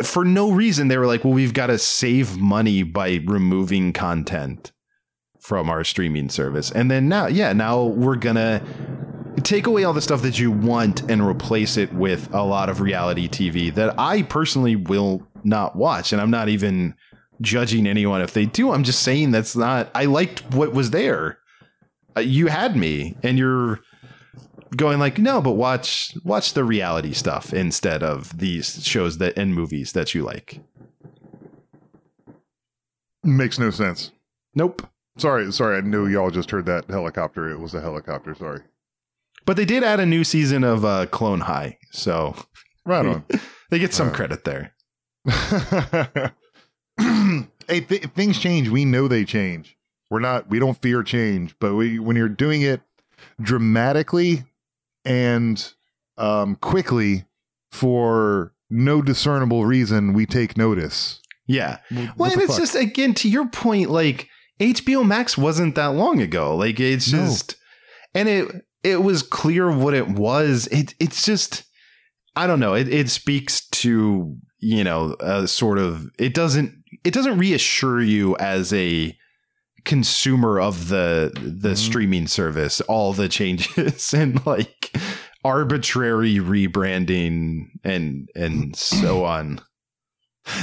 for 0.02 0.24
no 0.24 0.50
reason. 0.52 0.88
They 0.88 0.96
were 0.96 1.06
like, 1.08 1.24
well, 1.24 1.34
we've 1.34 1.52
got 1.54 1.66
to 1.66 1.76
save 1.78 2.36
money 2.38 2.82
by 2.84 3.20
removing 3.26 3.92
content 3.92 4.70
from 5.42 5.68
our 5.68 5.82
streaming 5.82 6.28
service. 6.28 6.70
And 6.70 6.88
then 6.90 7.08
now, 7.08 7.26
yeah, 7.26 7.52
now 7.52 7.82
we're 7.82 8.16
going 8.16 8.36
to 8.36 8.62
take 9.42 9.66
away 9.66 9.82
all 9.82 9.92
the 9.92 10.00
stuff 10.00 10.22
that 10.22 10.38
you 10.38 10.52
want 10.52 11.10
and 11.10 11.20
replace 11.20 11.76
it 11.76 11.92
with 11.92 12.32
a 12.32 12.44
lot 12.44 12.68
of 12.68 12.80
reality 12.80 13.28
TV 13.28 13.74
that 13.74 13.98
I 13.98 14.22
personally 14.22 14.76
will 14.76 15.26
not 15.42 15.74
watch. 15.74 16.12
And 16.12 16.22
I'm 16.22 16.30
not 16.30 16.48
even 16.48 16.94
judging 17.40 17.88
anyone 17.88 18.22
if 18.22 18.32
they 18.34 18.46
do. 18.46 18.70
I'm 18.70 18.84
just 18.84 19.02
saying 19.02 19.32
that's 19.32 19.56
not, 19.56 19.90
I 19.96 20.04
liked 20.04 20.54
what 20.54 20.72
was 20.72 20.90
there. 20.90 21.38
Uh, 22.16 22.20
you 22.20 22.46
had 22.46 22.76
me 22.76 23.16
and 23.24 23.36
you're 23.36 23.80
going 24.76 24.98
like 24.98 25.18
no 25.18 25.42
but 25.42 25.52
watch 25.52 26.14
watch 26.24 26.54
the 26.54 26.64
reality 26.64 27.12
stuff 27.12 27.52
instead 27.52 28.02
of 28.02 28.38
these 28.38 28.82
shows 28.86 29.18
that 29.18 29.36
and 29.36 29.54
movies 29.54 29.92
that 29.92 30.14
you 30.14 30.22
like 30.22 30.60
Makes 33.22 33.58
no 33.58 33.70
sense. 33.70 34.12
nope 34.54 34.86
Sorry, 35.18 35.50
sorry. 35.52 35.78
I 35.78 35.80
knew 35.82 36.06
y'all 36.06 36.30
just 36.30 36.50
heard 36.50 36.66
that 36.66 36.86
helicopter. 36.88 37.50
It 37.50 37.58
was 37.60 37.74
a 37.74 37.80
helicopter. 37.80 38.34
Sorry. 38.34 38.60
but 39.44 39.56
they 39.56 39.64
did 39.64 39.82
add 39.84 40.00
a 40.00 40.06
new 40.06 40.24
season 40.24 40.64
of 40.64 40.84
uh, 40.84 41.06
clone 41.06 41.40
high 41.40 41.78
so 41.90 42.34
Right 42.86 43.04
on. 43.06 43.24
they 43.70 43.78
get 43.78 43.92
some 43.94 44.10
credit 44.12 44.44
there 44.44 44.74
hey, 46.98 47.80
th- 47.80 48.04
things 48.14 48.38
change. 48.38 48.68
We 48.68 48.84
know 48.84 49.08
they 49.08 49.24
change. 49.24 49.76
We're 50.10 50.20
not. 50.20 50.48
We 50.50 50.58
don't 50.58 50.80
fear 50.80 51.02
change. 51.02 51.54
But 51.60 51.74
we, 51.74 51.98
when 51.98 52.16
you're 52.16 52.28
doing 52.28 52.62
it 52.62 52.80
dramatically 53.40 54.44
and 55.04 55.72
um, 56.18 56.56
quickly 56.56 57.24
for 57.70 58.52
no 58.68 59.00
discernible 59.02 59.64
reason, 59.64 60.12
we 60.12 60.26
take 60.26 60.56
notice. 60.56 61.20
yeah 61.46 61.78
What 61.90 62.16
well 62.16 62.32
and 62.32 62.42
it's 62.42 62.52
fuck? 62.52 62.60
just 62.60 62.74
again 62.74 63.14
to 63.14 63.28
your 63.28 63.46
point 63.48 63.90
like 63.90 64.28
hbo 64.62 65.06
max 65.06 65.36
wasn't 65.38 65.74
that 65.74 65.86
long 65.94 66.20
ago 66.20 66.54
like 66.56 66.78
it's 66.80 67.12
No. 67.12 67.18
just 67.24 67.56
and 68.14 68.28
it 68.28 68.48
it 68.82 69.02
was 69.02 69.22
clear 69.22 69.70
what 69.70 69.94
it 69.94 70.08
was 70.08 70.66
it 70.68 70.94
it's 71.00 71.24
just 71.24 71.64
i 72.36 72.46
don't 72.46 72.60
know 72.60 72.74
it, 72.74 72.88
it 72.88 73.08
speaks 73.10 73.66
to 73.68 74.36
you 74.58 74.84
know 74.84 75.16
a 75.20 75.46
sort 75.48 75.78
of 75.78 76.06
it 76.18 76.34
doesn't 76.34 76.72
it 77.04 77.12
doesn't 77.14 77.38
reassure 77.38 78.00
you 78.00 78.36
as 78.38 78.72
a 78.72 79.16
consumer 79.84 80.60
of 80.60 80.88
the 80.88 81.32
the 81.34 81.70
Mhm. 81.70 81.76
streaming 81.76 82.26
service 82.28 82.80
all 82.82 83.12
the 83.12 83.28
changes 83.28 84.14
and 84.20 84.44
like 84.46 84.92
arbitrary 85.44 86.36
rebranding 86.36 87.66
and 87.82 88.28
and 88.36 88.76
so 88.76 89.24
on. 89.24 89.60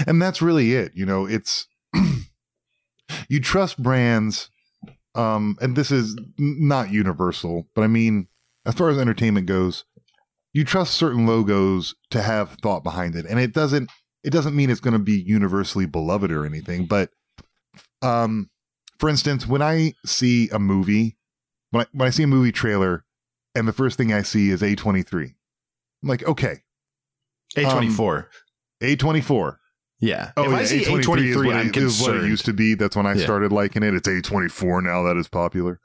and 0.08 0.22
that's 0.22 0.42
really 0.42 0.74
it 0.74 0.92
you 0.96 1.06
know 1.06 1.26
it's 1.26 1.68
you 3.30 3.40
trust 3.40 3.82
brands 3.82 4.50
um 5.16 5.58
and 5.62 5.76
this 5.76 5.92
is 5.92 6.18
not 6.38 6.92
universal 6.92 7.68
but 7.76 7.84
i 7.84 7.88
mean 7.88 8.28
as 8.66 8.76
far 8.76 8.90
as 8.90 8.98
entertainment 8.98 9.48
goes 9.48 9.86
you 10.54 10.64
trust 10.64 10.94
certain 10.94 11.26
logos 11.26 11.96
to 12.10 12.22
have 12.22 12.52
thought 12.62 12.84
behind 12.84 13.16
it 13.16 13.26
and 13.26 13.40
it 13.40 13.54
doesn't 13.54 13.90
it 14.24 14.32
doesn't 14.32 14.56
mean 14.56 14.70
it's 14.70 14.80
going 14.80 14.94
to 14.94 15.00
be 15.00 15.20
universally 15.20 15.86
beloved 15.86 16.32
or 16.32 16.46
anything 16.46 16.86
but 16.86 17.10
um 18.02 18.50
for 18.98 19.10
instance 19.10 19.48
when 19.48 19.62
i 19.62 19.94
see 20.06 20.50
a 20.50 20.60
movie 20.60 21.18
when 21.72 21.84
I, 21.84 21.88
when 21.92 22.08
I 22.08 22.10
see 22.10 22.24
a 22.24 22.28
movie 22.28 22.52
trailer 22.52 23.06
and 23.56 23.68
the 23.68 23.74
first 23.74 23.98
thing 23.98 24.14
i 24.14 24.22
see 24.22 24.50
is 24.50 24.62
a23 24.62 25.34
i'm 26.04 26.10
like 26.10 26.26
okay 26.28 26.62
A24. 27.56 28.26
a24 28.82 29.58
yeah. 30.00 30.32
Oh, 30.38 30.44
if 30.46 30.52
yeah, 30.52 30.58
I 30.58 30.64
see 30.66 30.82
A23 30.84 31.26
is 31.30 31.36
what 31.38 31.56
I'm 31.56 31.68
it- 31.70 31.78
is 31.78 32.02
what 32.02 32.16
it 32.16 32.24
used 32.26 32.46
to 32.46 32.54
be. 32.54 32.74
That's 32.76 32.96
when 32.96 33.06
I 33.06 33.14
Yeah. 33.14 33.24
started 33.24 33.52
liking 33.52 33.84
it. 33.84 33.94
It's 33.94 34.08
A24 34.08 34.84
now 34.84 35.04
that 35.04 35.18
is 35.18 35.28
popular. 35.28 35.80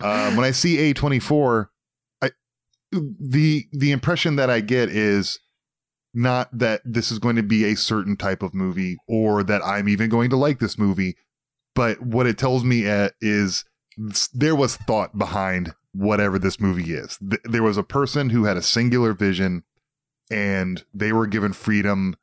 uh, 0.00 0.30
when 0.34 0.44
I 0.44 0.50
see 0.52 0.76
A24, 0.92 1.66
I 2.22 2.30
the 2.92 3.66
the 3.72 3.90
impression 3.92 4.36
that 4.36 4.50
I 4.50 4.60
get 4.60 4.88
is 4.88 5.38
not 6.14 6.48
that 6.58 6.80
this 6.84 7.10
is 7.12 7.18
going 7.18 7.36
to 7.36 7.42
be 7.42 7.64
a 7.64 7.76
certain 7.76 8.16
type 8.16 8.42
of 8.42 8.54
movie 8.54 8.96
or 9.06 9.42
that 9.44 9.64
I'm 9.64 9.88
even 9.88 10.08
going 10.08 10.30
to 10.30 10.36
like 10.36 10.58
this 10.58 10.78
movie, 10.78 11.16
but 11.74 12.00
what 12.02 12.26
it 12.26 12.38
tells 12.38 12.64
me 12.64 12.88
uh, 12.88 13.10
is 13.20 13.64
there 14.32 14.56
was 14.56 14.76
thought 14.76 15.18
behind 15.18 15.74
whatever 15.92 16.38
this 16.38 16.60
movie 16.60 16.92
is. 16.94 17.18
Th- 17.18 17.42
there 17.44 17.62
was 17.62 17.76
a 17.76 17.82
person 17.82 18.30
who 18.30 18.44
had 18.44 18.56
a 18.56 18.62
singular 18.62 19.12
vision 19.12 19.64
and 20.30 20.84
they 20.94 21.12
were 21.12 21.26
given 21.26 21.52
freedom 21.52 22.16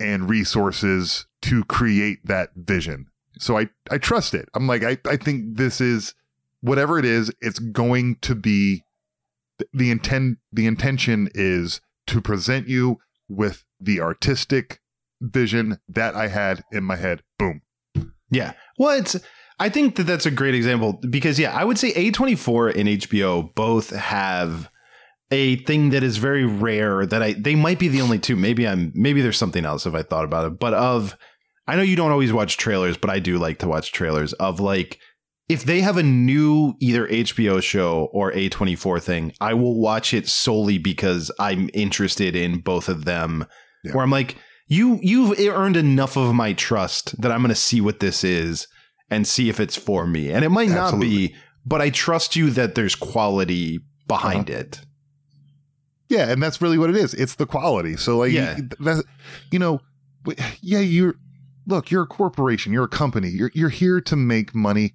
and 0.00 0.28
resources 0.28 1.26
to 1.42 1.64
create 1.64 2.18
that 2.24 2.50
vision. 2.56 3.06
So 3.38 3.58
I 3.58 3.68
I 3.90 3.98
trust 3.98 4.34
it. 4.34 4.48
I'm 4.54 4.66
like 4.66 4.82
I 4.82 4.98
I 5.08 5.16
think 5.16 5.56
this 5.56 5.80
is 5.80 6.14
whatever 6.60 6.98
it 6.98 7.04
is, 7.04 7.30
it's 7.40 7.58
going 7.58 8.16
to 8.22 8.34
be 8.34 8.84
the 9.72 9.90
intent 9.90 10.38
the 10.52 10.66
intention 10.66 11.28
is 11.34 11.80
to 12.06 12.20
present 12.20 12.68
you 12.68 12.98
with 13.28 13.64
the 13.80 14.00
artistic 14.00 14.80
vision 15.20 15.78
that 15.88 16.14
I 16.14 16.28
had 16.28 16.64
in 16.72 16.84
my 16.84 16.96
head. 16.96 17.22
Boom. 17.38 17.62
Yeah. 18.30 18.52
Well, 18.78 18.98
it's 18.98 19.16
I 19.60 19.68
think 19.68 19.96
that 19.96 20.04
that's 20.04 20.26
a 20.26 20.30
great 20.30 20.54
example 20.54 20.94
because 21.08 21.38
yeah, 21.38 21.52
I 21.52 21.64
would 21.64 21.78
say 21.78 21.92
A24 21.92 22.76
and 22.76 22.88
HBO 22.88 23.54
both 23.54 23.90
have 23.90 24.70
a 25.30 25.56
thing 25.56 25.90
that 25.90 26.02
is 26.02 26.16
very 26.16 26.44
rare 26.44 27.04
that 27.06 27.22
I 27.22 27.32
they 27.34 27.54
might 27.54 27.78
be 27.78 27.88
the 27.88 28.00
only 28.00 28.18
two. 28.18 28.36
Maybe 28.36 28.66
I'm 28.66 28.92
maybe 28.94 29.20
there's 29.20 29.36
something 29.36 29.64
else 29.64 29.86
if 29.86 29.94
I 29.94 30.02
thought 30.02 30.24
about 30.24 30.46
it. 30.46 30.58
But 30.58 30.74
of 30.74 31.16
I 31.66 31.76
know 31.76 31.82
you 31.82 31.96
don't 31.96 32.10
always 32.10 32.32
watch 32.32 32.56
trailers, 32.56 32.96
but 32.96 33.10
I 33.10 33.18
do 33.18 33.36
like 33.38 33.58
to 33.58 33.68
watch 33.68 33.92
trailers 33.92 34.32
of 34.34 34.58
like 34.58 34.98
if 35.48 35.64
they 35.64 35.80
have 35.80 35.96
a 35.96 36.02
new 36.02 36.74
either 36.80 37.06
HBO 37.08 37.62
show 37.62 38.08
or 38.12 38.32
A24 38.32 39.02
thing, 39.02 39.32
I 39.40 39.54
will 39.54 39.78
watch 39.78 40.12
it 40.12 40.28
solely 40.28 40.78
because 40.78 41.30
I'm 41.38 41.70
interested 41.72 42.36
in 42.36 42.60
both 42.60 42.88
of 42.88 43.04
them. 43.04 43.46
Yeah. 43.82 43.92
Where 43.92 44.04
I'm 44.04 44.10
like, 44.10 44.36
you 44.66 44.98
you've 45.02 45.38
earned 45.38 45.76
enough 45.76 46.16
of 46.16 46.34
my 46.34 46.52
trust 46.52 47.20
that 47.20 47.32
I'm 47.32 47.40
going 47.40 47.48
to 47.48 47.54
see 47.54 47.80
what 47.80 48.00
this 48.00 48.24
is 48.24 48.66
and 49.10 49.26
see 49.26 49.48
if 49.48 49.60
it's 49.60 49.76
for 49.76 50.06
me. 50.06 50.30
And 50.30 50.44
it 50.44 50.50
might 50.50 50.68
not 50.68 51.00
be, 51.00 51.34
but 51.64 51.80
I 51.80 51.90
trust 51.90 52.36
you 52.36 52.50
that 52.50 52.74
there's 52.74 52.94
quality 52.94 53.80
behind 54.06 54.50
uh-huh. 54.50 54.60
it. 54.60 54.80
Yeah, 56.08 56.30
and 56.30 56.42
that's 56.42 56.60
really 56.62 56.78
what 56.78 56.90
it 56.90 56.96
is. 56.96 57.14
It's 57.14 57.34
the 57.34 57.46
quality. 57.46 57.96
So 57.96 58.18
like 58.18 58.32
Yeah. 58.32 58.58
you 59.50 59.58
know, 59.58 59.80
yeah, 60.60 60.80
you're 60.80 61.14
look, 61.66 61.90
you're 61.90 62.02
a 62.04 62.06
corporation, 62.06 62.72
you're 62.72 62.84
a 62.84 62.88
company. 62.88 63.28
You're 63.28 63.50
you're 63.54 63.68
here 63.68 64.00
to 64.00 64.16
make 64.16 64.54
money. 64.54 64.94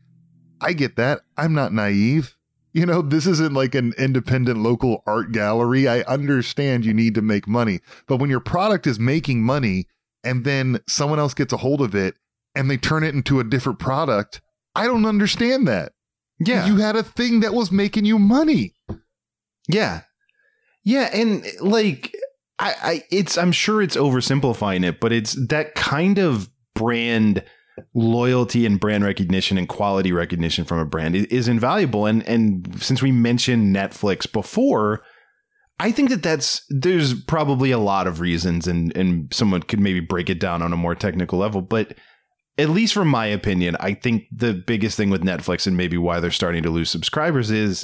I 0.59 0.73
get 0.73 0.95
that. 0.95 1.21
I'm 1.37 1.53
not 1.53 1.73
naive. 1.73 2.35
You 2.73 2.87
know, 2.87 3.03
this 3.03 3.27
isn't 3.27 3.53
like 3.53 3.75
an 3.75 3.93
independent 3.99 4.57
local 4.59 5.03
art 5.05 5.31
gallery. 5.31 5.87
I 5.87 6.01
understand 6.01 6.85
you 6.85 6.93
need 6.93 7.13
to 7.15 7.21
make 7.21 7.47
money. 7.47 7.81
But 8.07 8.17
when 8.17 8.31
your 8.31 8.39
product 8.39 8.87
is 8.87 8.99
making 8.99 9.43
money 9.43 9.85
and 10.23 10.43
then 10.43 10.79
someone 10.87 11.19
else 11.19 11.35
gets 11.35 11.53
a 11.53 11.57
hold 11.57 11.81
of 11.81 11.93
it 11.93 12.15
and 12.55 12.71
they 12.71 12.77
turn 12.77 13.03
it 13.03 13.13
into 13.13 13.39
a 13.39 13.43
different 13.43 13.77
product, 13.77 14.41
I 14.73 14.85
don't 14.85 15.05
understand 15.05 15.67
that. 15.67 15.91
Yeah. 16.39 16.65
You 16.65 16.77
had 16.77 16.95
a 16.95 17.03
thing 17.03 17.41
that 17.41 17.53
was 17.53 17.71
making 17.71 18.05
you 18.05 18.17
money. 18.17 18.73
Yeah. 19.67 20.01
Yeah, 20.83 21.09
and 21.13 21.45
like 21.61 22.13
I, 22.59 22.75
I 22.81 23.03
it's 23.11 23.37
I'm 23.37 23.51
sure 23.51 23.81
it's 23.81 23.95
oversimplifying 23.95 24.85
it, 24.85 24.99
but 24.99 25.11
it's 25.11 25.33
that 25.47 25.75
kind 25.75 26.17
of 26.17 26.49
brand 26.75 27.43
loyalty 27.93 28.65
and 28.65 28.79
brand 28.79 29.03
recognition 29.03 29.57
and 29.57 29.67
quality 29.67 30.11
recognition 30.11 30.65
from 30.65 30.79
a 30.79 30.85
brand 30.85 31.15
is, 31.15 31.47
invaluable. 31.47 32.05
And 32.05 32.27
and 32.27 32.81
since 32.81 33.01
we 33.01 33.11
mentioned 33.11 33.75
Netflix 33.75 34.31
before, 34.31 35.03
I 35.79 35.91
think 35.91 36.09
that 36.09 36.23
that's 36.23 36.65
there's 36.69 37.19
probably 37.23 37.71
a 37.71 37.79
lot 37.79 38.07
of 38.07 38.19
reasons, 38.19 38.67
and 38.67 38.95
and 38.95 39.33
someone 39.33 39.63
could 39.63 39.79
maybe 39.79 39.99
break 39.99 40.29
it 40.29 40.39
down 40.39 40.61
on 40.61 40.73
a 40.73 40.77
more 40.77 40.95
technical 40.95 41.39
level, 41.39 41.61
but. 41.61 41.95
At 42.55 42.69
least 42.69 42.93
from 42.93 43.07
my 43.07 43.25
opinion, 43.25 43.75
I 43.79 43.95
think 43.95 44.25
the 44.31 44.53
biggest 44.53 44.95
thing 44.95 45.09
with 45.09 45.23
Netflix 45.23 45.65
and 45.65 45.75
maybe 45.75 45.97
why 45.97 46.19
they're 46.19 46.29
starting 46.29 46.61
to 46.61 46.69
lose 46.69 46.91
subscribers 46.91 47.49
is 47.49 47.83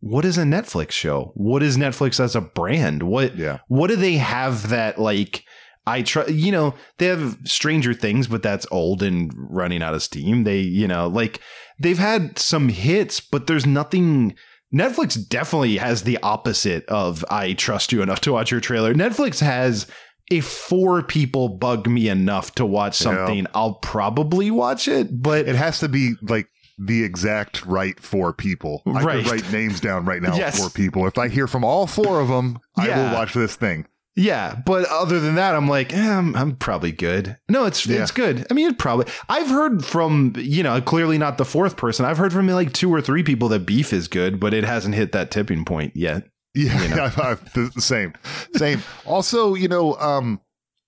what 0.00 0.24
is 0.24 0.38
a 0.38 0.42
Netflix 0.44 0.92
show? 0.92 1.32
What 1.34 1.62
is 1.62 1.76
Netflix 1.76 2.18
as 2.20 2.34
a 2.34 2.40
brand? 2.40 3.02
What 3.02 3.36
Yeah. 3.36 3.58
what 3.68 3.88
do 3.88 3.96
they 3.96 4.14
have 4.16 4.68
that 4.70 4.98
like 4.98 5.44
I 5.86 6.02
try 6.02 6.26
you 6.26 6.52
know, 6.52 6.74
they 6.98 7.06
have 7.06 7.38
Stranger 7.44 7.94
Things, 7.94 8.26
but 8.26 8.42
that's 8.42 8.66
old 8.70 9.02
and 9.02 9.30
running 9.34 9.82
out 9.82 9.94
of 9.94 10.02
steam. 10.02 10.44
They, 10.44 10.58
you 10.60 10.86
know, 10.86 11.08
like 11.08 11.40
they've 11.78 11.98
had 11.98 12.38
some 12.38 12.68
hits, 12.68 13.20
but 13.20 13.46
there's 13.46 13.66
nothing 13.66 14.34
Netflix 14.72 15.16
definitely 15.28 15.78
has 15.78 16.02
the 16.04 16.18
opposite 16.22 16.84
of 16.86 17.24
I 17.30 17.54
trust 17.54 17.90
you 17.92 18.02
enough 18.02 18.20
to 18.20 18.32
watch 18.32 18.50
your 18.52 18.60
trailer. 18.60 18.94
Netflix 18.94 19.40
has 19.40 19.86
if 20.30 20.44
four 20.46 21.02
people 21.02 21.48
bug 21.48 21.88
me 21.88 22.08
enough 22.08 22.54
to 22.54 22.64
watch 22.64 23.00
Yeah. 23.00 23.04
something, 23.06 23.46
I'll 23.52 23.74
probably 23.74 24.50
watch 24.50 24.86
it. 24.86 25.20
But 25.22 25.48
It 25.48 25.56
has 25.56 25.80
to 25.80 25.88
be 25.88 26.12
like 26.22 26.46
the 26.82 27.04
exact 27.04 27.66
right 27.66 28.00
four 28.00 28.32
people. 28.32 28.82
I 28.86 29.02
Right. 29.02 29.22
could 29.24 29.30
write 29.32 29.52
names 29.52 29.80
down 29.80 30.06
right 30.06 30.22
now 30.22 30.34
Yes. 30.36 30.62
for 30.64 30.70
people. 30.70 31.06
If 31.06 31.18
I 31.18 31.28
hear 31.28 31.46
from 31.46 31.62
all 31.62 31.86
four 31.86 32.20
of 32.20 32.28
them, 32.28 32.58
I 32.76 32.88
will 32.88 33.12
watch 33.14 33.34
this 33.34 33.54
thing. 33.54 33.86
Yeah, 34.16 34.56
but 34.66 34.86
other 34.88 35.20
than 35.20 35.36
that, 35.36 35.54
I'm 35.54 35.68
like, 35.68 35.94
eh, 35.94 36.10
I'm, 36.18 36.34
I'm 36.34 36.56
probably 36.56 36.90
good. 36.90 37.36
No, 37.48 37.64
it's 37.66 37.86
Yeah. 37.86 38.02
it's 38.02 38.10
good. 38.10 38.46
I 38.50 38.54
mean, 38.54 38.68
it 38.68 38.78
probably. 38.78 39.06
I've 39.28 39.48
heard 39.48 39.84
from 39.84 40.32
you 40.36 40.62
know 40.62 40.80
clearly 40.80 41.16
not 41.18 41.38
the 41.38 41.44
fourth 41.44 41.76
person. 41.76 42.04
I've 42.04 42.18
heard 42.18 42.32
from 42.32 42.48
like 42.48 42.72
two 42.72 42.92
or 42.92 43.00
three 43.00 43.22
people 43.22 43.48
that 43.50 43.66
beef 43.66 43.92
is 43.92 44.08
good, 44.08 44.40
but 44.40 44.52
it 44.54 44.64
hasn't 44.64 44.94
hit 44.94 45.12
that 45.12 45.30
tipping 45.30 45.64
point 45.64 45.94
yet. 45.96 46.24
Yeah, 46.54 46.82
You 46.82 46.88
know. 46.96 47.04
I- 47.16 47.30
I- 47.32 47.34
the 47.54 47.70
the 47.74 47.80
same, 47.80 48.14
same. 48.56 48.82
also, 49.06 49.54
you 49.54 49.68
know, 49.68 49.94
um, 49.96 50.40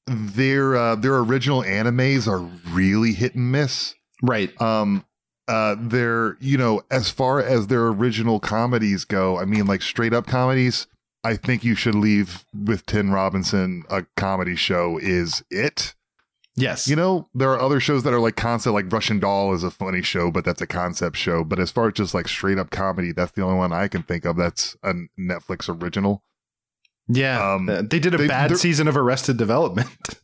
their 0.07 0.77
uh, 0.77 0.95
their 0.97 1.17
original 1.19 1.63
animes 1.63 2.27
are 2.27 2.41
really 2.75 3.13
hit 3.13 3.35
and 3.35 3.53
miss. 3.53 3.95
Right. 4.23 4.59
Um, 4.61 5.05
uh, 5.49 5.77
their 5.79 6.37
you 6.41 6.57
know, 6.57 6.83
as 6.91 7.11
far 7.11 7.41
as 7.41 7.67
their 7.67 7.89
original 7.89 8.41
comedies 8.41 9.05
go, 9.05 9.39
I 9.39 9.45
mean, 9.45 9.67
like 9.67 9.83
straight 9.83 10.13
up 10.15 10.27
comedies. 10.27 10.87
I 11.25 11.37
think 11.37 11.63
you 11.63 11.77
should 11.77 11.95
leave 11.95 12.45
with 12.53 12.85
Tim 12.87 13.13
Robinson. 13.13 13.85
A 13.89 14.05
comedy 14.17 14.57
show 14.57 14.99
is 15.01 15.45
it. 15.51 15.95
Yes. 16.57 16.87
You 16.89 16.97
know, 16.97 17.29
there 17.33 17.51
are 17.51 17.61
other 17.61 17.81
shows 17.81 18.03
that 18.03 18.13
are 18.13 18.19
like 18.21 18.37
concept, 18.37 18.75
like 18.75 18.93
Russian 18.93 19.21
Doll 19.21 19.55
is 19.55 19.63
a 19.63 19.71
funny 19.71 20.03
show, 20.03 20.31
but 20.31 20.45
that's 20.45 20.61
a 20.61 20.67
concept 20.67 21.17
show. 21.17 21.45
But 21.45 21.59
as 21.61 21.71
far 21.71 21.87
as 21.89 21.95
just 21.95 22.13
like 22.13 22.29
straight 22.29 22.59
up 22.59 22.71
comedy, 22.71 23.13
that's 23.13 23.33
the 23.33 23.43
only 23.43 23.57
one 23.57 23.73
I 23.73 23.89
can 23.89 24.03
think 24.03 24.25
of 24.25 24.37
that's 24.37 24.77
a 24.83 24.93
Netflix 25.19 25.69
original. 25.83 26.23
yeah. 27.09 27.55
um, 27.55 27.67
they 27.67 27.99
did 27.99 28.15
a 28.15 28.19
they- 28.19 28.27
bad 28.29 28.57
season 28.59 28.87
of 28.89 28.97
Arrested 28.97 29.37
Development. 29.37 29.89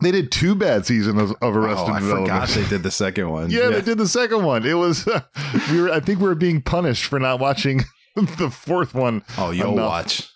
They 0.00 0.10
did 0.10 0.32
two 0.32 0.54
bad 0.54 0.84
seasons 0.86 1.20
of, 1.20 1.32
of 1.40 1.56
Arrested 1.56 1.90
oh, 1.90 1.92
I 1.92 2.00
Development. 2.00 2.28
forgot 2.28 2.48
they 2.48 2.68
did 2.68 2.82
the 2.82 2.90
second 2.90 3.30
one. 3.30 3.50
yeah, 3.50 3.68
they 3.68 3.82
did 3.82 3.98
the 3.98 4.08
second 4.08 4.44
one. 4.44 4.66
It 4.66 4.74
was 4.74 5.06
we 5.70 5.80
were. 5.80 5.90
I 5.90 6.00
think 6.00 6.18
we 6.18 6.26
were 6.26 6.34
being 6.34 6.60
punished 6.62 7.04
for 7.04 7.18
not 7.18 7.38
watching 7.40 7.82
the 8.16 8.50
fourth 8.50 8.94
one. 8.94 9.22
Oh, 9.38 9.50
you'll 9.50 9.72
enough. 9.72 9.88
watch. 9.88 10.28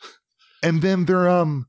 And 0.62 0.82
then 0.82 1.04
they're 1.06 1.28
um 1.28 1.66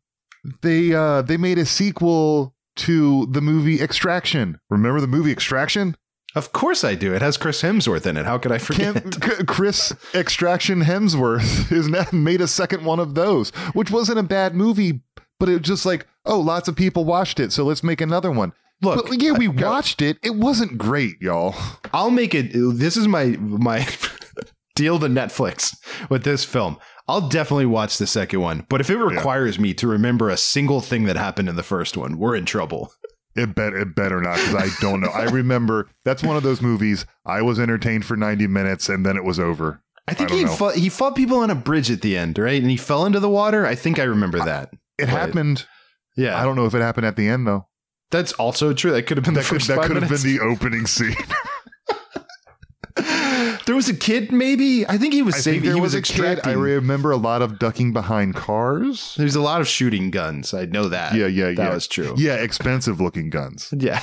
they 0.61 0.93
uh 0.93 1.21
they 1.23 1.37
made 1.37 1.57
a 1.57 1.65
sequel 1.65 2.55
to 2.77 3.25
the 3.27 3.41
movie 3.41 3.81
Extraction. 3.81 4.59
Remember 4.69 5.01
the 5.01 5.07
movie 5.07 5.31
Extraction? 5.31 5.95
Of 6.35 6.51
course 6.51 6.83
I 6.83 6.93
do. 6.93 7.15
It 7.15 7.21
has 7.23 7.35
Chris 7.35 7.63
Hemsworth 7.63 8.05
in 8.05 8.15
it. 8.15 8.25
How 8.25 8.37
could 8.37 8.51
I 8.51 8.59
forget? 8.59 8.93
Cam- 9.19 9.45
Chris 9.47 9.91
Extraction 10.13 10.81
Hemsworth 10.81 11.71
is 11.71 11.87
now 11.87 12.05
made 12.11 12.41
a 12.41 12.47
second 12.47 12.85
one 12.85 12.99
of 12.99 13.15
those, 13.15 13.49
which 13.73 13.89
wasn't 13.89 14.19
a 14.19 14.23
bad 14.23 14.53
movie, 14.53 15.01
but 15.39 15.49
it 15.49 15.53
was 15.53 15.61
just 15.67 15.85
like, 15.85 16.07
oh, 16.25 16.39
lots 16.39 16.67
of 16.67 16.75
people 16.75 17.05
watched 17.05 17.39
it, 17.39 17.51
so 17.51 17.63
let's 17.63 17.83
make 17.83 18.01
another 18.01 18.31
one. 18.31 18.53
Look, 18.81 19.07
but 19.09 19.21
yeah, 19.21 19.31
we 19.31 19.47
I- 19.47 19.51
watched 19.69 20.01
it. 20.01 20.17
It 20.23 20.35
wasn't 20.35 20.77
great, 20.77 21.21
y'all. 21.21 21.55
I'll 21.93 22.11
make 22.11 22.35
it. 22.35 22.51
This 22.53 22.95
is 22.97 23.07
my 23.07 23.25
my 23.39 23.87
deal 24.75 24.99
to 24.99 25.07
Netflix 25.07 25.75
with 26.09 26.23
this 26.23 26.43
film. 26.45 26.77
I'll 27.07 27.27
definitely 27.29 27.65
watch 27.67 27.97
the 27.97 28.07
second 28.07 28.41
one, 28.41 28.65
but 28.69 28.81
if 28.81 28.89
it 28.89 28.97
requires 28.97 29.57
me 29.57 29.73
to 29.75 29.87
remember 29.87 30.29
a 30.29 30.35
single 30.37 30.81
thing 30.81 31.05
that 31.05 31.15
happened 31.15 31.47
in 31.47 31.55
the 31.55 31.63
first 31.63 31.95
one, 31.95 32.17
we're 32.19 32.35
in 32.35 32.43
trouble. 32.45 32.91
It 33.35 33.55
better 33.55 33.77
it 33.79 33.95
better 33.95 34.19
not 34.21 34.35
because 34.37 34.55
I 34.55 34.67
don't 34.81 34.99
know. 35.01 35.09
I 35.09 35.23
remember 35.25 35.89
that's 36.03 36.21
one 36.23 36.35
of 36.35 36.43
those 36.43 36.61
movies. 36.61 37.05
I 37.25 37.41
was 37.43 37.59
entertained 37.59 38.03
for 38.05 38.17
ninety 38.17 38.47
minutes 38.47 38.89
and 38.89 39.05
then 39.05 39.15
it 39.15 39.23
was 39.23 39.39
over. 39.39 39.81
I 40.07 40.13
think 40.13 40.29
don't 40.29 40.37
he 40.39 40.45
know. 40.45 40.51
fought, 40.51 40.75
he 40.75 40.89
fought 40.89 41.15
people 41.15 41.37
on 41.39 41.49
a 41.49 41.55
bridge 41.55 41.91
at 41.91 42.01
the 42.01 42.15
end, 42.17 42.37
right? 42.39 42.61
And 42.61 42.71
he 42.71 42.77
fell 42.77 43.05
into 43.05 43.19
the 43.19 43.29
water. 43.29 43.65
I 43.65 43.75
think 43.75 43.99
I 43.99 44.03
remember 44.03 44.39
that. 44.39 44.71
It 44.97 45.09
happened. 45.09 45.65
Yeah, 46.15 46.39
I 46.39 46.43
don't 46.43 46.55
know 46.55 46.65
if 46.65 46.73
it 46.73 46.81
happened 46.81 47.05
at 47.05 47.15
the 47.15 47.27
end 47.27 47.47
though. 47.47 47.67
that's 48.09 48.33
also 48.33 48.73
true. 48.73 48.91
That 48.91 49.03
could 49.03 49.17
have 49.17 49.25
been 49.25 49.35
That 49.35 49.43
the 49.43 49.49
could 49.49 49.55
first 49.57 49.67
that 49.67 49.81
could 49.81 50.01
have 50.01 50.09
been 50.09 50.21
the 50.21 50.39
opening 50.39 50.87
scene. 50.87 51.15
there 53.65 53.75
was 53.75 53.89
a 53.89 53.95
kid, 53.95 54.31
maybe. 54.31 54.87
I 54.87 54.97
think 54.97 55.13
he 55.13 55.21
was 55.21 55.35
I 55.35 55.39
saving. 55.39 55.61
think 55.61 55.65
there 55.65 55.75
he 55.75 55.81
was, 55.81 55.93
was, 55.93 56.09
a 56.09 56.13
kid. 56.13 56.39
I 56.43 56.53
remember 56.53 57.11
a 57.11 57.17
lot 57.17 57.41
of 57.41 57.59
ducking 57.59 57.93
behind 57.93 58.35
cars. 58.35 59.13
There's 59.17 59.35
a 59.35 59.41
lot 59.41 59.61
of 59.61 59.67
shooting 59.67 60.09
guns. 60.09 60.53
I 60.53 60.65
know 60.65 60.89
that. 60.89 61.13
Yeah, 61.13 61.27
yeah, 61.27 61.47
that 61.47 61.57
yeah. 61.57 61.73
was 61.73 61.87
true. 61.87 62.13
Yeah, 62.17 62.35
expensive 62.35 62.99
looking 62.99 63.29
guns. 63.29 63.73
Yeah. 63.87 64.01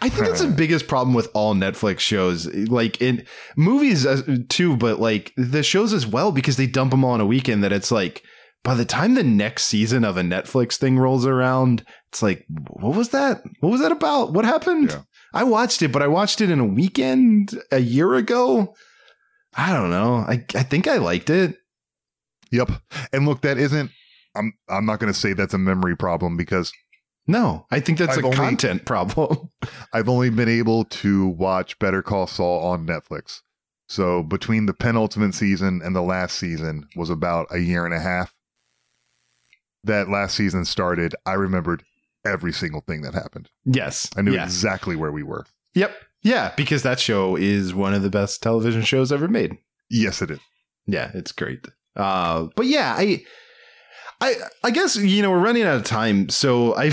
I 0.00 0.08
think 0.08 0.26
that's 0.26 0.40
the 0.40 0.46
biggest 0.46 0.86
problem 0.86 1.14
with 1.14 1.28
all 1.34 1.52
Netflix 1.52 1.98
shows, 1.98 2.46
like 2.46 3.00
in 3.02 3.26
movies 3.56 4.06
too, 4.48 4.76
but 4.76 5.00
like 5.00 5.32
the 5.36 5.64
shows 5.64 5.92
as 5.92 6.06
well, 6.06 6.30
because 6.30 6.56
they 6.56 6.68
dump 6.68 6.92
them 6.92 7.04
all 7.04 7.16
in 7.16 7.20
a 7.20 7.26
weekend 7.26 7.64
that 7.64 7.72
it's 7.72 7.90
like 7.90 8.22
by 8.64 8.74
the 8.74 8.84
time 8.84 9.14
the 9.14 9.22
next 9.22 9.66
season 9.66 10.04
of 10.04 10.16
a 10.16 10.22
Netflix 10.22 10.76
thing 10.76 10.98
rolls 10.98 11.24
around, 11.26 11.84
it's 12.10 12.22
like, 12.22 12.44
what 12.48 12.96
was 12.96 13.10
that? 13.10 13.42
What 13.60 13.70
was 13.70 13.80
that 13.82 13.92
about? 13.92 14.32
What 14.32 14.44
happened? 14.44 14.90
Yeah. 14.90 15.02
I 15.32 15.44
watched 15.44 15.82
it, 15.82 15.92
but 15.92 16.02
I 16.02 16.08
watched 16.08 16.40
it 16.40 16.50
in 16.50 16.58
a 16.58 16.64
weekend 16.66 17.56
a 17.70 17.78
year 17.80 18.14
ago. 18.14 18.74
I 19.56 19.72
don't 19.72 19.90
know. 19.90 20.16
I, 20.16 20.44
I 20.56 20.62
think 20.64 20.88
I 20.88 20.96
liked 20.96 21.30
it. 21.30 21.56
Yep. 22.50 22.70
And 23.12 23.26
look, 23.26 23.42
that 23.42 23.58
isn't. 23.58 23.90
I'm. 24.34 24.52
I'm 24.68 24.86
not 24.86 24.98
going 24.98 25.12
to 25.12 25.18
say 25.18 25.32
that's 25.32 25.54
a 25.54 25.58
memory 25.58 25.96
problem 25.96 26.36
because 26.36 26.72
No, 27.28 27.66
I 27.70 27.80
think 27.80 27.98
that's 27.98 28.16
I've 28.18 28.24
a 28.24 28.26
only- 28.28 28.36
content 28.36 28.84
problem. 28.84 29.50
I've 29.92 30.08
only 30.08 30.30
been 30.30 30.48
able 30.48 30.84
to 30.86 31.28
watch 31.28 31.78
Better 31.78 32.02
Call 32.02 32.26
Saul 32.26 32.64
on 32.64 32.86
Netflix. 32.86 33.40
So 33.88 34.22
between 34.22 34.66
the 34.66 34.72
penultimate 34.74 35.34
season 35.34 35.82
and 35.84 35.94
the 35.94 36.02
last 36.02 36.36
season 36.38 36.88
was 36.96 37.10
about 37.10 37.46
a 37.50 37.58
year 37.58 37.84
and 37.84 37.92
a 37.94 38.00
half. 38.00 38.32
That 39.84 40.08
last 40.08 40.34
season 40.34 40.64
started, 40.64 41.14
I 41.26 41.34
remembered 41.34 41.84
every 42.24 42.52
single 42.52 42.80
thing 42.80 43.02
that 43.02 43.14
happened. 43.14 43.50
yes. 43.64 44.08
I 44.16 44.22
knew 44.22 44.32
yeah. 44.32 44.44
exactly 44.44 44.96
where 44.96 45.12
we 45.12 45.22
were. 45.22 45.46
Yep. 45.74 45.94
Yeah, 46.22 46.52
because 46.56 46.82
that 46.82 46.98
show 46.98 47.36
is 47.36 47.74
one 47.74 47.92
of 47.92 48.02
the 48.02 48.10
best 48.10 48.42
television 48.42 48.82
shows 48.82 49.12
ever 49.12 49.28
made. 49.28 49.58
Yes, 49.90 50.22
it 50.22 50.30
is. 50.30 50.40
Yeah, 50.86 51.10
it's 51.12 51.32
great. 51.32 51.66
Uh, 51.94 52.48
but 52.56 52.66
yeah, 52.66 52.94
I, 52.96 53.24
I, 54.20 54.34
I 54.64 54.70
guess 54.70 54.96
you 54.96 55.22
know 55.22 55.30
we're 55.30 55.38
running 55.38 55.64
out 55.64 55.76
of 55.76 55.84
time, 55.84 56.30
so 56.30 56.74
I, 56.76 56.92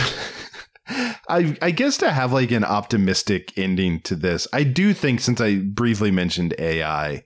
I, 1.29 1.57
I 1.61 1.71
guess 1.71 1.97
to 1.97 2.11
have 2.11 2.33
like 2.33 2.51
an 2.51 2.65
optimistic 2.65 3.57
ending 3.57 4.01
to 4.01 4.15
this, 4.15 4.47
I 4.51 4.63
do 4.63 4.93
think 4.93 5.21
since 5.21 5.39
I 5.39 5.59
briefly 5.59 6.11
mentioned 6.11 6.53
AI, 6.59 7.23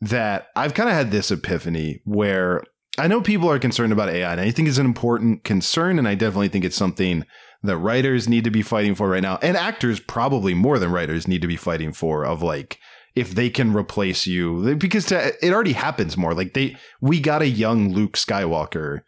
that 0.00 0.48
I've 0.56 0.74
kind 0.74 0.88
of 0.88 0.96
had 0.96 1.10
this 1.10 1.30
epiphany 1.30 2.00
where 2.04 2.64
I 2.98 3.06
know 3.06 3.22
people 3.22 3.50
are 3.50 3.58
concerned 3.58 3.92
about 3.92 4.10
AI, 4.10 4.32
and 4.32 4.40
I 4.40 4.50
think 4.50 4.68
it's 4.68 4.78
an 4.78 4.84
important 4.84 5.44
concern, 5.44 5.98
and 5.98 6.06
I 6.06 6.14
definitely 6.14 6.48
think 6.48 6.64
it's 6.64 6.76
something 6.76 7.24
that 7.62 7.78
writers 7.78 8.28
need 8.28 8.44
to 8.44 8.50
be 8.50 8.62
fighting 8.62 8.94
for 8.94 9.08
right 9.08 9.22
now, 9.22 9.38
and 9.40 9.56
actors 9.56 9.98
probably 9.98 10.52
more 10.52 10.78
than 10.78 10.92
writers 10.92 11.26
need 11.26 11.40
to 11.42 11.48
be 11.48 11.56
fighting 11.56 11.92
for. 11.92 12.24
Of 12.24 12.42
like, 12.42 12.78
if 13.14 13.34
they 13.34 13.48
can 13.48 13.72
replace 13.72 14.26
you, 14.26 14.76
because 14.76 15.06
to, 15.06 15.32
it 15.44 15.52
already 15.52 15.72
happens 15.72 16.16
more. 16.16 16.34
Like 16.34 16.52
they, 16.52 16.76
we 17.00 17.18
got 17.18 17.40
a 17.40 17.48
young 17.48 17.92
Luke 17.92 18.14
Skywalker 18.14 19.02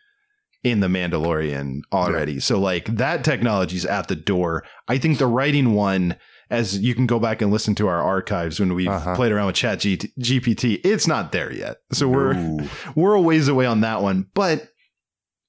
in 0.62 0.80
the 0.80 0.86
Mandalorian 0.86 1.80
already, 1.92 2.40
so 2.40 2.58
like 2.58 2.86
that 2.86 3.22
technology's 3.22 3.84
at 3.84 4.08
the 4.08 4.16
door. 4.16 4.64
I 4.88 4.98
think 4.98 5.18
the 5.18 5.26
writing 5.26 5.74
one. 5.74 6.16
As 6.54 6.78
you 6.78 6.94
can 6.94 7.06
go 7.06 7.18
back 7.18 7.42
and 7.42 7.50
listen 7.52 7.74
to 7.76 7.88
our 7.88 8.00
archives 8.02 8.60
when 8.60 8.74
we've 8.74 8.88
Uh-huh. 8.88 9.14
played 9.16 9.32
around 9.32 9.46
with 9.46 9.56
Chat 9.56 9.80
G- 9.80 9.96
GPT, 10.18 10.80
it's 10.84 11.06
not 11.06 11.32
there 11.32 11.52
yet. 11.52 11.78
So 11.92 12.08
we're 12.08 12.34
Ooh. 12.36 12.68
we're 12.94 13.14
a 13.14 13.20
ways 13.20 13.48
away 13.48 13.66
on 13.66 13.80
that 13.82 14.02
one. 14.02 14.26
But 14.34 14.68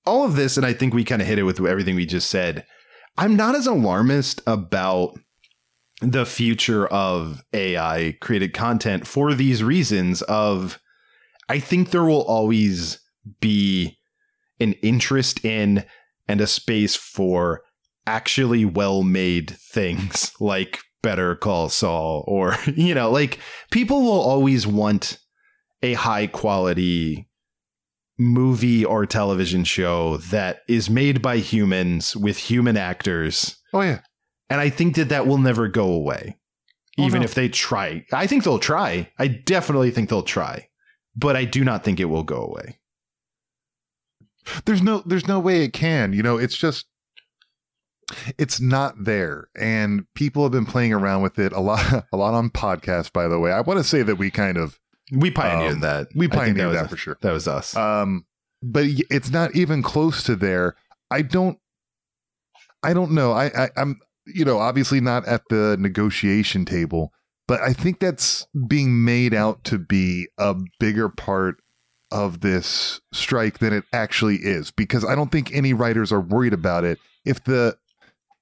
all 0.06 0.24
of 0.26 0.36
this, 0.36 0.58
and 0.58 0.66
I 0.66 0.74
think 0.74 0.94
we 0.94 1.04
kind 1.04 1.22
of 1.22 1.28
hit 1.28 1.40
it 1.40 1.44
with 1.44 1.60
everything 1.66 1.96
we 1.96 2.06
just 2.06 2.30
said. 2.30 2.66
I'm 3.18 3.36
not 3.36 3.56
as 3.56 3.66
alarmist 3.66 4.42
about 4.46 5.18
the 6.02 6.26
future 6.26 6.86
of 6.88 7.42
AI 7.54 8.18
created 8.20 8.54
content 8.54 9.08
for 9.08 9.34
these 9.34 9.64
reasons 9.64 10.22
of 10.24 10.80
I 11.48 11.60
think 11.60 11.92
there 11.92 12.04
will 12.04 12.24
always 12.24 13.00
be 13.40 13.98
an 14.60 14.74
interest 14.82 15.44
in 15.46 15.86
and 16.28 16.42
a 16.42 16.48
space 16.48 16.96
for 16.96 17.62
actually 18.08 18.66
well-made 18.66 19.52
things 19.52 20.32
like 20.40 20.80
Better 21.06 21.36
Call 21.36 21.70
Saul 21.70 22.24
or 22.28 22.56
you 22.76 22.96
know 22.96 23.12
like 23.12 23.38
people 23.72 24.02
will 24.02 24.20
always 24.20 24.66
want 24.66 25.20
a 25.84 25.94
high 25.94 26.26
quality 26.26 27.30
movie 28.18 28.84
or 28.84 29.06
television 29.06 29.64
show 29.64 30.18
that 30.18 30.62
is 30.68 30.90
made 30.90 31.22
by 31.22 31.38
humans 31.38 32.16
with 32.16 32.38
human 32.38 32.76
actors 32.78 33.58
Oh 33.74 33.82
yeah. 33.82 34.00
and 34.50 34.60
I 34.60 34.70
think 34.70 34.96
that 34.96 35.10
that 35.10 35.28
will 35.28 35.38
never 35.38 35.68
go 35.68 35.88
away, 35.92 36.38
Oh, 36.98 37.04
even 37.06 37.20
no. 37.22 37.26
if 37.26 37.34
they 37.36 37.50
try. 37.50 38.06
I 38.14 38.26
think 38.26 38.44
they'll 38.44 38.58
try. 38.58 39.12
I 39.20 39.28
definitely 39.28 39.92
think 39.92 40.10
they'll 40.10 40.24
try, 40.24 40.70
but 41.16 41.36
I 41.36 41.44
do 41.46 41.64
not 41.64 41.84
think 41.84 42.00
it 42.00 42.06
will 42.06 42.24
go 42.24 42.42
away. 42.42 42.80
there's 44.66 44.82
no 44.82 45.04
there's 45.06 45.28
no 45.28 45.40
way 45.40 45.64
it 45.64 45.74
can 45.74 46.14
you 46.14 46.24
know 46.24 46.38
it's 46.38 46.56
just 46.58 46.86
it's 48.38 48.60
not 48.62 48.94
there 49.04 49.48
and 49.60 50.06
people 50.14 50.44
have 50.44 50.52
been 50.52 50.66
playing 50.66 50.94
around 50.94 51.22
with 51.24 51.40
it 51.40 51.52
a 51.54 51.60
lot 51.60 52.06
a 52.14 52.18
lot 52.18 52.34
on 52.34 52.50
podcasts 52.50 53.12
by 53.12 53.28
the 53.28 53.40
way. 53.40 53.52
I 53.52 53.62
want 53.62 53.80
to 53.80 53.84
say 53.84 54.02
that 54.04 54.18
we 54.18 54.30
kind 54.30 54.58
of 54.58 54.80
We 55.12 55.32
pioneered 55.32 55.74
Um, 55.76 55.80
that. 55.82 56.08
we 56.16 56.28
pioneered 56.28 56.68
was- 56.70 56.78
that 56.78 56.90
for 56.90 56.98
sure. 56.98 57.18
That 57.22 57.32
was 57.32 57.48
us. 57.48 57.76
um 57.76 58.26
but 58.64 58.86
it's 58.88 59.30
not 59.30 59.56
even 59.56 59.84
close 59.84 60.24
to 60.24 60.36
there. 60.36 60.76
I 61.12 61.22
don't 61.22 61.58
i 62.84 62.94
don't 62.94 63.12
know. 63.12 63.32
I, 63.32 63.46
I 63.66 63.70
i'm 63.78 64.00
you 64.28 64.46
know 64.46 64.58
obviously 64.60 65.02
not 65.02 65.28
at 65.28 65.42
the 65.50 65.76
negotiation 65.80 66.66
table 66.66 67.12
but 67.48 67.62
i 67.62 67.74
think 67.74 68.00
that's 68.00 68.48
being 68.68 69.04
made 69.06 69.34
out 69.36 69.64
to 69.66 69.78
be 69.78 70.28
a 70.40 70.56
bigger 70.80 71.10
part 71.10 71.58
of 72.12 72.42
this 72.42 73.02
strike 73.14 73.60
than 73.60 73.74
it 73.74 73.84
actually 73.94 74.38
is 74.38 74.72
because 74.72 75.04
i 75.06 75.14
don't 75.16 75.32
think 75.32 75.54
any 75.54 75.74
writers 75.74 76.12
are 76.12 76.22
worried 76.22 76.54
about 76.54 76.84
it. 76.84 77.00
If 77.26 77.44
the 77.44 77.76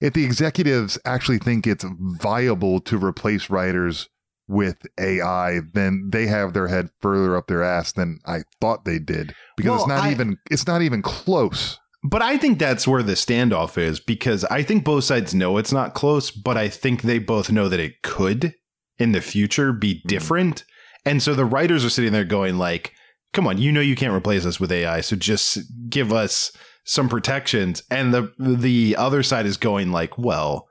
if 0.04 0.14
the 0.14 0.26
executives 0.26 1.00
actually 1.06 1.40
think 1.40 1.66
it's 1.66 1.86
viable 2.22 2.82
to 2.82 2.98
replace 2.98 3.50
writers 3.50 4.10
with 4.50 4.86
AI, 5.00 5.62
then 5.74 6.10
they 6.12 6.28
have 6.28 6.52
their 6.52 6.68
head 6.68 6.90
further 7.02 7.38
up 7.38 7.48
their 7.48 7.64
ass 7.64 7.94
than 7.94 8.20
I 8.26 8.42
thought 8.60 8.84
they 8.84 9.00
did 9.00 9.34
because 9.56 9.80
it's 9.80 9.88
not 9.88 10.04
I- 10.04 10.12
even 10.12 10.38
it's 10.52 10.68
not 10.68 10.82
even 10.82 11.02
close. 11.02 11.80
But 12.06 12.22
I 12.22 12.38
think 12.38 12.60
that's 12.60 12.86
where 12.86 13.02
the 13.02 13.14
standoff 13.14 13.78
is 13.78 14.02
because 14.02 14.44
I 14.46 14.62
think 14.62 14.84
both 14.84 15.06
sides 15.06 15.34
know 15.34 15.58
it's 15.58 15.72
not 15.72 15.94
close, 15.94 16.32
but 16.32 16.58
I 16.58 16.68
think 16.68 17.02
they 17.02 17.18
both 17.18 17.50
know 17.50 17.70
that 17.70 17.80
it 17.80 18.02
could 18.02 18.56
in 18.98 19.14
the 19.14 19.22
future 19.22 19.72
be 19.72 20.02
hmm. 20.02 20.08
different. 20.10 20.66
And 21.06 21.24
so 21.24 21.34
the 21.34 21.46
writers 21.46 21.86
are 21.86 21.90
sitting 21.90 22.12
there 22.12 22.26
going 22.26 22.58
like, 22.58 22.92
"Come 23.32 23.48
on, 23.48 23.58
you 23.58 23.72
know 23.72 23.80
you 23.80 23.96
can't 23.96 24.14
replace 24.14 24.46
us 24.46 24.60
with 24.60 24.70
AI, 24.70 25.00
so 25.00 25.16
just 25.16 25.60
give 25.90 26.12
us 26.12 26.52
some 26.84 27.10
protections." 27.10 27.84
And 27.90 28.14
the 28.14 28.34
the 28.40 28.96
other 28.98 29.24
side 29.24 29.46
is 29.46 29.58
going 29.58 29.92
like, 29.92 30.18
"Well, 30.18 30.68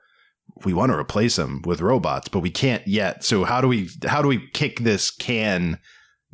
we 0.65 0.73
want 0.73 0.91
to 0.91 0.97
replace 0.97 1.35
them 1.35 1.61
with 1.65 1.81
robots, 1.81 2.29
but 2.29 2.39
we 2.39 2.49
can't 2.49 2.87
yet. 2.87 3.23
So 3.23 3.43
how 3.43 3.61
do 3.61 3.67
we 3.67 3.89
how 4.05 4.21
do 4.21 4.27
we 4.27 4.47
kick 4.53 4.79
this 4.79 5.11
can 5.11 5.79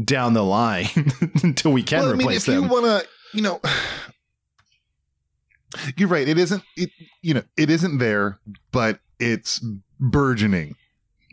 down 0.03 0.33
the 0.33 0.43
line 0.43 0.87
until 1.43 1.71
we 1.71 1.83
can 1.83 1.99
well, 1.99 2.09
I 2.09 2.11
mean, 2.13 2.21
replace 2.21 2.47
if 2.47 2.53
you 2.53 2.63
want 2.63 2.85
to, 2.85 3.07
you 3.33 3.41
know, 3.41 3.59
you're 5.97 6.09
right. 6.09 6.27
It 6.27 6.37
isn't. 6.37 6.63
It 6.75 6.91
you 7.21 7.33
know, 7.33 7.43
it 7.57 7.69
isn't 7.69 7.97
there, 7.97 8.39
but 8.71 8.99
it's 9.19 9.63
burgeoning. 9.99 10.75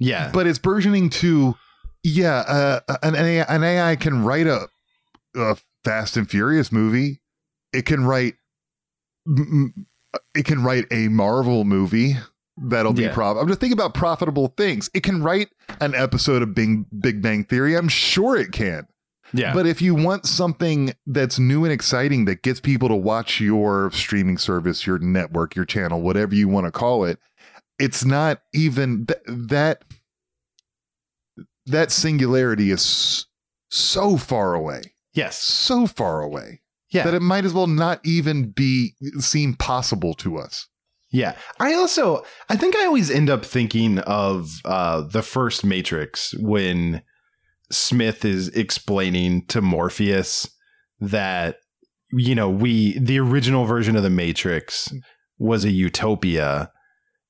yeah. 0.01 0.30
but 0.32 0.47
it's 0.47 0.59
burgeoning 0.59 1.09
to 1.09 1.55
yeah 2.03 2.80
uh, 2.88 2.97
an, 3.03 3.14
AI, 3.14 3.44
an 3.44 3.62
AI 3.62 3.97
can 3.97 4.24
write 4.24 4.47
a, 4.47 4.68
a 5.36 5.57
fast 5.84 6.16
and 6.16 6.28
furious 6.28 6.72
movie 6.72 7.20
it 7.73 7.87
can 7.87 8.05
write 8.05 8.35
it 10.35 10.45
can 10.45 10.62
write 10.62 10.87
a 10.91 11.09
marvel 11.09 11.64
movie 11.64 12.14
that'll 12.57 12.93
be 12.93 13.03
Yeah. 13.03 13.12
prof 13.12 13.37
i'm 13.39 13.49
just 13.49 13.61
thinking 13.61 13.77
about 13.79 13.93
profitable 13.95 14.55
things 14.57 14.89
it 14.95 15.03
can 15.03 15.23
write 15.23 15.49
an 15.81 15.95
episode 15.95 16.43
of 16.43 16.55
big, 16.55 16.85
big 17.01 17.21
bang 17.23 17.45
theory 17.45 17.77
i'm 17.77 17.89
sure 17.89 18.37
it 18.37 18.53
can 18.53 18.87
Yeah. 19.35 19.53
But 19.53 19.67
if 19.67 19.83
you 19.83 19.95
want 19.97 20.25
something 20.25 20.95
that's 21.07 21.39
new 21.41 21.64
and 21.64 21.73
exciting 21.73 22.27
that 22.27 22.43
gets 22.43 22.61
people 22.61 22.89
to 22.89 22.95
watch 22.95 23.41
your 23.41 23.91
streaming 23.91 24.39
service, 24.39 24.87
your 24.87 25.01
network, 25.01 25.57
your 25.57 25.64
channel, 25.64 26.01
whatever 26.01 26.33
you 26.37 26.47
want 26.47 26.67
to 26.67 26.71
call 26.71 27.05
it, 27.05 27.19
it's 27.81 28.05
not 28.05 28.41
even 28.55 29.05
th- 29.07 29.19
that 29.27 29.83
that 31.67 31.91
singularity 31.91 32.71
is 32.71 33.27
so 33.69 34.17
far 34.17 34.55
away, 34.55 34.95
yes. 35.12 35.43
so 35.43 35.89
far 35.89 36.23
away 36.23 36.61
Yeah. 36.91 37.05
that 37.05 37.14
it 37.14 37.22
might 37.22 37.45
as 37.45 37.53
well 37.53 37.66
not 37.66 38.01
even 38.05 38.51
be 38.51 38.95
seem 39.18 39.55
possible 39.55 40.14
to 40.14 40.39
us. 40.39 40.68
Yeah. 41.11 41.37
I 41.59 41.74
also 41.74 42.24
I 42.49 42.57
think 42.57 42.76
I 42.76 42.87
always 42.87 43.11
end 43.11 43.30
up 43.30 43.45
thinking 43.45 43.99
of 44.01 44.51
uh 44.64 45.03
the 45.03 45.22
first 45.22 45.64
Matrix 45.64 46.34
when 46.39 47.03
Smith 47.70 48.24
is 48.24 48.49
explaining 48.49 49.47
to 49.47 49.61
Morpheus 49.61 50.49
that 51.01 51.57
you 52.12 52.34
know, 52.34 52.49
we 52.49 52.99
the 52.99 53.18
original 53.18 53.64
version 53.64 53.97
of 53.97 54.03
the 54.03 54.11
Matrix 54.11 54.93
was 55.39 55.64
a 55.64 55.70
utopia 55.70 56.70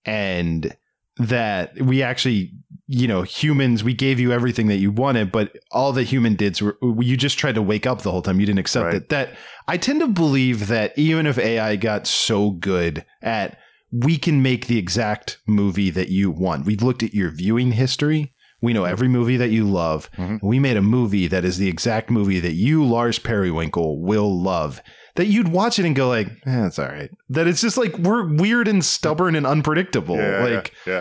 and 0.05 0.77
that 1.19 1.81
we 1.81 2.03
actually 2.03 2.53
you 2.89 3.09
know 3.09 3.23
humans 3.23 3.83
we 3.83 3.93
gave 3.93 4.21
you 4.21 4.31
everything 4.33 4.69
that 4.69 4.77
you 4.77 4.93
wanted 4.93 5.33
but 5.33 5.57
all 5.73 5.93
the 5.93 6.05
human 6.05 6.37
did 6.37 6.61
were 6.61 6.77
you 7.03 7.17
just 7.17 7.37
tried 7.39 7.57
to 7.57 7.63
wake 7.63 7.87
up 7.87 8.03
the 8.03 8.11
whole 8.13 8.23
time. 8.23 8.39
You 8.39 8.47
didn't 8.47 8.61
accept 8.61 8.85
Right. 8.87 8.95
it. 8.97 9.09
That 9.09 9.37
i 9.67 9.77
tend 9.77 10.01
to 10.01 10.07
believe 10.07 10.69
that 10.69 10.97
even 10.97 11.27
if 11.27 11.39
ai 11.39 11.75
got 11.77 12.07
so 12.07 12.51
good 12.51 13.05
at 13.23 13.59
we 13.93 14.19
can 14.19 14.43
make 14.43 14.67
the 14.67 14.79
exact 14.79 15.39
movie 15.47 15.91
that 15.91 16.09
you 16.11 16.31
want. 16.31 16.67
We've 16.67 16.83
looked 16.83 17.03
at 17.05 17.15
your 17.15 17.31
viewing 17.31 17.73
history. 17.73 18.33
We 18.61 18.73
know 18.73 18.85
every 18.85 19.07
movie 19.09 19.37
that 19.37 19.51
you 19.51 19.65
love. 19.65 20.11
Mhm. 20.17 20.41
we 20.43 20.59
made 20.59 20.77
a 20.77 20.83
movie 20.83 21.27
that 21.29 21.45
is 21.45 21.59
the 21.59 21.69
exact 21.69 22.11
movie 22.11 22.41
that 22.41 22.55
you 22.55 22.85
lars 22.85 23.19
periwinkle 23.19 24.01
will 24.03 24.43
love 24.43 24.81
that 25.17 25.27
you'd 25.27 25.49
watch 25.49 25.79
it 25.79 25.87
and 25.87 25.97
go 25.97 26.09
like 26.09 26.27
eh, 26.29 26.61
that's 26.63 26.79
all 26.79 26.87
right. 26.89 27.11
That 27.31 27.47
it's 27.49 27.61
just 27.63 27.77
like 27.79 27.97
we're 27.99 28.27
weird 28.33 28.69
and 28.69 28.85
stubborn 28.85 29.35
and 29.35 29.47
unpredictable. 29.47 30.17
Yeah, 30.17 30.45
like 30.45 30.73
yeah, 30.87 30.93
yeah. 30.93 31.01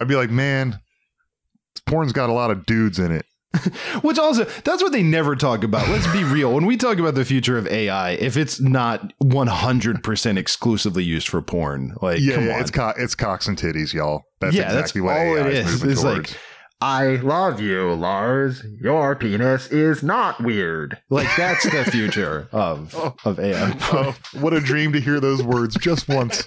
I'd 0.00 0.08
be 0.08 0.16
like, 0.16 0.30
man, 0.30 0.80
porn's 1.80 2.12
got 2.12 2.30
a 2.30 2.32
lot 2.32 2.50
of 2.50 2.66
dudes 2.66 2.98
in 2.98 3.12
it. 3.12 3.24
Which 4.02 4.16
also, 4.18 4.44
that's 4.64 4.80
what 4.80 4.92
they 4.92 5.02
never 5.02 5.34
talk 5.34 5.64
about. 5.64 5.88
Let's 5.88 6.06
be 6.12 6.22
real. 6.32 6.52
When 6.54 6.66
we 6.66 6.76
talk 6.76 6.98
about 6.98 7.16
the 7.16 7.24
future 7.24 7.58
of 7.58 7.66
AI, 7.66 8.10
if 8.12 8.36
it's 8.36 8.60
not 8.60 9.12
100% 9.24 10.36
exclusively 10.38 11.02
used 11.02 11.28
for 11.28 11.42
porn, 11.42 11.94
like, 12.00 12.20
yeah, 12.20 12.36
come 12.36 12.46
yeah, 12.46 12.54
on. 12.54 12.60
it's 12.60 12.70
co- 12.70 12.92
it's 12.96 13.14
cocks 13.16 13.48
and 13.48 13.58
titties, 13.58 13.92
y'all. 13.92 14.22
That's 14.40 14.54
Yeah, 14.54 14.72
that's 14.72 14.92
exactly 14.92 15.00
what 15.00 15.16
all 15.16 15.36
AI 15.36 15.40
it 15.40 15.46
is. 15.54 15.66
is. 15.66 15.72
moving 15.82 15.90
It's 15.90 16.04
like- 16.04 16.36
I 16.82 17.16
love 17.16 17.60
you, 17.60 17.92
Lars. 17.92 18.64
Your 18.80 19.14
penis 19.14 19.66
is 19.66 20.02
not 20.02 20.40
weird. 20.42 20.96
Like, 21.10 21.28
that's 21.36 21.64
the 21.64 21.84
future 21.90 22.48
of, 22.52 22.94
of 23.26 23.38
AI. 23.38 23.76
oh, 23.92 24.16
what 24.40 24.54
a 24.54 24.60
dream 24.60 24.92
to 24.94 25.00
hear 25.00 25.20
those 25.20 25.42
words 25.42 25.76
just 25.76 26.08
once. 26.08 26.42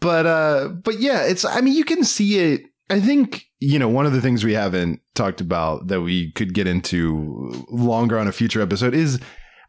but 0.00 0.26
uh 0.26 0.68
but 0.82 1.00
yeah 1.00 1.22
it's 1.22 1.44
i 1.44 1.60
mean 1.60 1.74
you 1.74 1.84
can 1.84 2.02
see 2.04 2.38
it 2.38 2.62
i 2.90 3.00
think 3.00 3.44
you 3.60 3.78
know 3.78 3.88
one 3.88 4.06
of 4.06 4.12
the 4.12 4.20
things 4.20 4.44
we 4.44 4.52
haven't 4.54 5.00
talked 5.14 5.40
about 5.40 5.86
that 5.88 6.00
we 6.02 6.32
could 6.32 6.54
get 6.54 6.66
into 6.66 7.64
longer 7.70 8.18
on 8.18 8.28
a 8.28 8.32
future 8.32 8.60
episode 8.60 8.94
is 8.94 9.18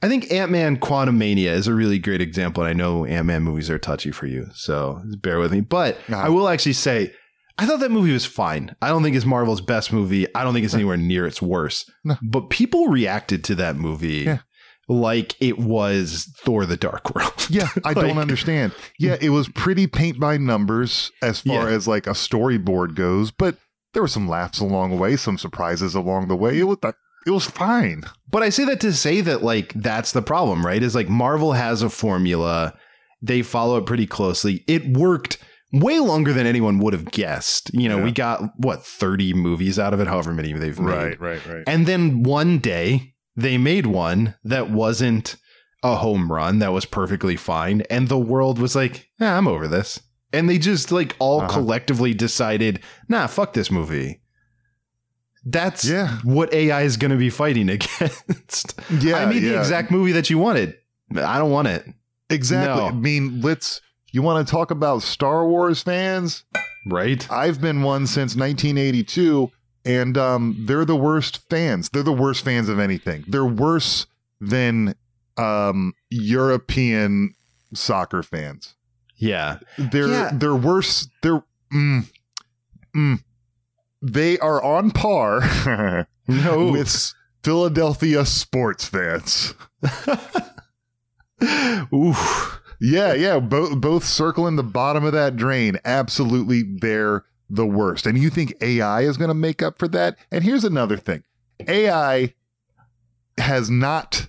i 0.02 0.08
think 0.10 0.32
ant-man 0.32 0.78
Quantumania 0.78 1.52
is 1.52 1.68
a 1.68 1.74
really 1.74 2.00
great 2.00 2.22
example 2.22 2.64
and 2.64 2.70
i 2.70 2.74
know 2.74 3.06
ant-man 3.06 3.44
movies 3.44 3.70
are 3.70 3.80
touchy 3.80 4.12
for 4.12 4.28
you 4.28 4.48
so 4.54 5.02
bear 5.22 5.40
with 5.40 5.52
me 5.52 5.62
but 5.62 5.96
Uh-huh. 6.10 6.18
i 6.18 6.30
will 6.30 6.48
actually 6.50 6.74
say 6.74 7.14
I 7.58 7.66
thought 7.66 7.80
that 7.80 7.90
movie 7.92 8.12
was 8.12 8.26
fine. 8.26 8.76
I 8.82 8.90
don't 8.90 9.02
think 9.02 9.16
it's 9.16 9.24
Marvel's 9.24 9.62
best 9.62 9.94
movie. 9.94 10.28
I 10.36 10.44
don't 10.44 10.54
think 10.54 10.66
it's 10.66 10.74
anywhere 10.74 10.98
near 10.98 11.26
its 11.26 11.42
worst. 11.42 11.90
No. 12.04 12.18
But 12.22 12.50
people 12.50 12.90
reacted 12.90 13.46
to 13.46 13.56
that 13.56 13.78
movie 13.78 14.24
Yeah. 14.26 14.40
Like 14.88 15.36
it 15.42 15.58
was 15.58 16.32
Thor 16.40 16.66
the 16.66 16.78
Dark 16.78 17.14
World. 17.16 17.32
Yeah, 17.50 17.68
I 17.84 17.94
don't 17.94 18.18
understand. 18.18 18.74
Yeah, 18.98 19.18
it 19.22 19.30
was 19.30 19.48
pretty 19.50 19.86
paint 19.86 20.20
by 20.20 20.38
numbers 20.38 21.12
as 21.22 21.42
far 21.42 21.70
Yeah. 21.70 21.76
as 21.76 21.88
like 21.88 22.08
a 22.08 22.12
storyboard 22.12 22.96
goes, 22.96 23.30
but 23.30 23.58
there 23.94 24.02
were 24.02 24.08
some 24.08 24.28
laughs 24.28 24.60
along 24.60 24.90
the 24.90 24.96
way, 24.98 25.16
some 25.16 25.38
surprises 25.38 25.94
along 25.94 26.28
the 26.28 26.36
way. 26.36 26.58
It 26.60 26.64
was 26.64 26.78
it 27.28 27.30
was 27.32 27.46
fine. 27.46 28.04
But 28.30 28.42
I 28.44 28.50
say 28.50 28.66
that 28.66 28.80
to 28.82 28.94
say 28.94 29.22
that 29.22 29.44
like 29.44 29.74
that's 29.74 30.12
the 30.12 30.22
problem, 30.24 30.66
right? 30.66 30.82
Is 30.82 30.96
like 30.96 31.08
Marvel 31.10 31.54
has 31.54 31.82
a 31.84 31.90
formula. 31.90 32.74
They 33.22 33.42
follow 33.44 33.78
it 33.78 33.86
pretty 33.86 34.08
closely. 34.08 34.64
It 34.68 34.98
worked 34.98 35.38
way 35.74 36.00
longer 36.00 36.34
than 36.34 36.46
anyone 36.48 36.80
would 36.80 36.94
have 36.94 37.06
guessed. 37.12 37.70
You 37.74 37.90
know, 37.90 37.98
Yeah. 38.00 38.04
we 38.06 38.12
got 38.12 38.42
what 38.58 38.86
30 38.86 39.34
movies 39.34 39.78
out 39.80 39.94
of 39.94 40.00
it, 40.00 40.08
however 40.08 40.34
many 40.34 40.54
they've 40.54 40.80
made. 40.80 41.20
Right, 41.20 41.20
right, 41.22 41.46
right. 41.48 41.64
And 41.68 41.86
then 41.88 42.24
one 42.24 42.58
day 42.60 43.14
they 43.36 43.58
made 43.58 43.86
one 43.86 44.36
that 44.44 44.70
wasn't 44.70 45.36
a 45.84 45.96
home 45.98 46.32
run, 46.32 46.60
that 46.60 46.74
was 46.74 46.86
perfectly 46.86 47.36
fine. 47.36 47.82
And 47.90 48.08
the 48.08 48.18
world 48.18 48.58
was 48.60 48.76
like, 48.76 49.10
yeah, 49.20 49.38
I'm 49.38 49.48
over 49.48 49.68
this. 49.68 50.00
And 50.34 50.50
they 50.50 50.58
just 50.58 50.92
like 50.92 51.16
all 51.20 51.42
Uh-huh. 51.42 51.50
collectively 51.54 52.14
decided, 52.14 52.80
nah, 53.08 53.28
fuck 53.28 53.54
this 53.54 53.70
movie. 53.72 54.22
That's 55.46 55.86
Yeah. 55.86 56.18
what 56.24 56.52
AI 56.54 56.82
is 56.82 56.98
going 56.98 57.12
to 57.12 57.18
be 57.18 57.30
fighting 57.30 57.70
against. 57.78 58.80
Yeah, 59.00 59.18
I 59.18 59.26
made 59.28 59.44
the 59.44 59.58
exact 59.60 59.92
movie 59.92 60.14
that 60.14 60.30
you 60.30 60.38
wanted. 60.38 60.76
I 61.16 61.38
don't 61.38 61.52
want 61.52 61.68
it. 61.68 61.86
Exactly. 62.30 62.82
No. 62.82 62.88
I 62.90 62.92
mean, 62.92 63.42
let's. 63.42 63.82
You 64.12 64.22
want 64.24 64.46
to 64.48 64.50
talk 64.52 64.72
about 64.72 65.04
Star 65.04 65.46
Wars 65.48 65.84
fans? 65.84 66.46
Right? 66.88 67.30
I've 67.32 67.62
been 67.62 67.84
one 67.84 68.08
since 68.08 68.36
1982, 68.36 69.52
and 69.86 70.18
um, 70.18 70.56
they're 70.68 70.86
the 70.86 70.96
worst 70.96 71.48
fans. 71.50 71.90
They're 71.90 72.04
the 72.04 72.12
worst 72.12 72.44
fans 72.44 72.70
of 72.70 72.80
anything. 72.80 73.24
They're 73.28 73.46
worse 73.46 74.08
than 74.42 74.96
um, 75.38 75.94
European 76.10 77.36
soccer 77.74 78.24
fans. 78.24 78.76
Yeah. 79.18 79.60
They're 79.78 80.08
Yeah. 80.08 80.32
they're 80.34 80.56
worse. 80.56 81.08
They're 81.22 81.44
mm, 81.74 82.10
mm. 82.96 83.24
they 84.02 84.38
are 84.40 84.62
on 84.64 84.92
par 84.92 85.42
No. 86.28 86.68
with 86.72 87.14
Philadelphia 87.44 88.26
sports 88.26 88.86
fans. 88.86 89.54
Oof. 91.94 92.62
Yeah, 92.82 93.14
yeah, 93.14 93.40
both 93.40 93.80
both 93.80 94.04
circling 94.04 94.58
the 94.58 94.64
bottom 94.64 95.06
of 95.06 95.14
that 95.14 95.38
drain. 95.38 95.80
Absolutely, 95.86 96.64
they're 96.64 97.24
the 97.50 97.66
worst. 97.66 98.06
And 98.06 98.18
you 98.18 98.30
think 98.30 98.54
AI 98.62 99.02
is 99.02 99.18
going 99.18 99.28
to 99.30 99.34
make 99.36 99.62
up 99.62 99.78
for 99.80 99.88
that? 99.90 100.18
And 100.32 100.44
here's 100.44 100.64
another 100.64 100.98
thing: 100.98 101.24
AI 101.68 102.34
has 103.38 103.70
not 103.70 104.28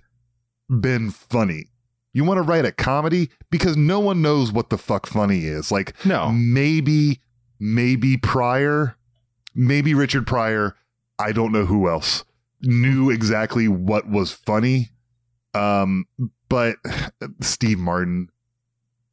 been 0.68 1.10
funny. 1.10 1.66
You 2.12 2.24
want 2.24 2.38
to 2.38 2.42
write 2.42 2.64
a 2.64 2.72
comedy 2.72 3.30
because 3.50 3.76
no 3.76 4.00
one 4.00 4.22
knows 4.22 4.50
what 4.50 4.70
the 4.70 4.78
fuck 4.78 5.06
funny 5.06 5.40
is. 5.44 5.70
Like 5.70 5.94
No. 6.04 6.30
maybe, 6.32 7.20
maybe 7.60 8.16
Pryor, 8.16 8.96
maybe 9.54 9.92
Richard 9.94 10.26
Pryor. 10.26 10.74
I 11.18 11.32
don't 11.32 11.52
know 11.52 11.66
who 11.66 11.88
else 11.88 12.24
knew 12.62 13.10
exactly 13.10 13.68
what 13.68 14.08
was 14.08 14.32
funny. 14.32 14.90
Um, 15.54 16.06
but 16.48 16.76
Steve 17.40 17.78
Martin. 17.78 18.28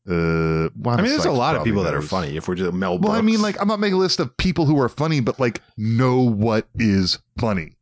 Uh, 0.09 0.65
I 0.89 0.97
mean, 0.97 1.05
there's 1.05 1.25
a 1.25 1.31
lot 1.31 1.55
of 1.55 1.63
people 1.63 1.83
that 1.83 1.93
are 1.93 2.01
funny. 2.01 2.35
If 2.35 2.47
we're 2.47 2.55
just 2.55 2.73
Mel 2.73 2.99
Well, 2.99 3.13
I 3.13 3.21
mean, 3.21 3.41
like, 3.41 3.59
I'm 3.61 3.67
not 3.69 3.79
making 3.79 3.95
a 3.95 3.99
list 3.99 4.19
of 4.19 4.35
people 4.35 4.65
who 4.65 4.79
are 4.79 4.89
funny, 4.89 5.21
but 5.21 5.39
like 5.39 5.61
know 5.77 6.19
what 6.21 6.67
is 6.75 7.19
funny. 7.39 7.77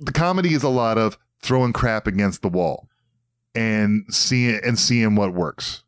The 0.00 0.12
comedy 0.12 0.52
is 0.52 0.64
a 0.64 0.68
lot 0.68 0.98
of 0.98 1.16
throwing 1.40 1.72
crap 1.72 2.06
against 2.08 2.42
the 2.42 2.48
wall 2.48 2.88
and 3.54 4.04
seeing 4.10 4.60
and 4.64 4.78
seeing 4.78 5.14
what 5.14 5.32
works. 5.32 5.84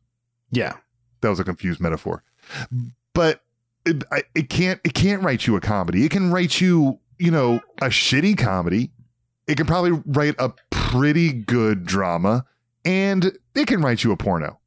yeah. 0.51 0.73
That 1.21 1.29
was 1.29 1.39
a 1.39 1.43
confused 1.43 1.79
metaphor, 1.79 2.23
but 3.15 3.41
it, 3.83 4.03
I, 4.11 4.23
it 4.35 4.47
can't 4.49 4.79
it 4.83 4.93
can't 4.93 5.23
write 5.23 5.47
you 5.47 5.55
a 5.55 5.61
comedy. 5.61 6.05
It 6.05 6.11
can 6.11 6.31
write 6.31 6.61
you 6.61 6.99
you 7.17 7.31
know 7.31 7.61
a 7.81 7.87
shitty 7.87 8.37
comedy. 8.37 8.91
It 9.47 9.57
can 9.57 9.65
probably 9.65 10.03
write 10.05 10.35
a 10.37 10.53
pretty 10.69 11.33
good 11.33 11.85
drama, 11.85 12.45
and 12.83 13.35
it 13.55 13.65
can 13.65 13.81
write 13.81 14.03
you 14.03 14.11
a 14.11 14.17
porno. 14.17 14.59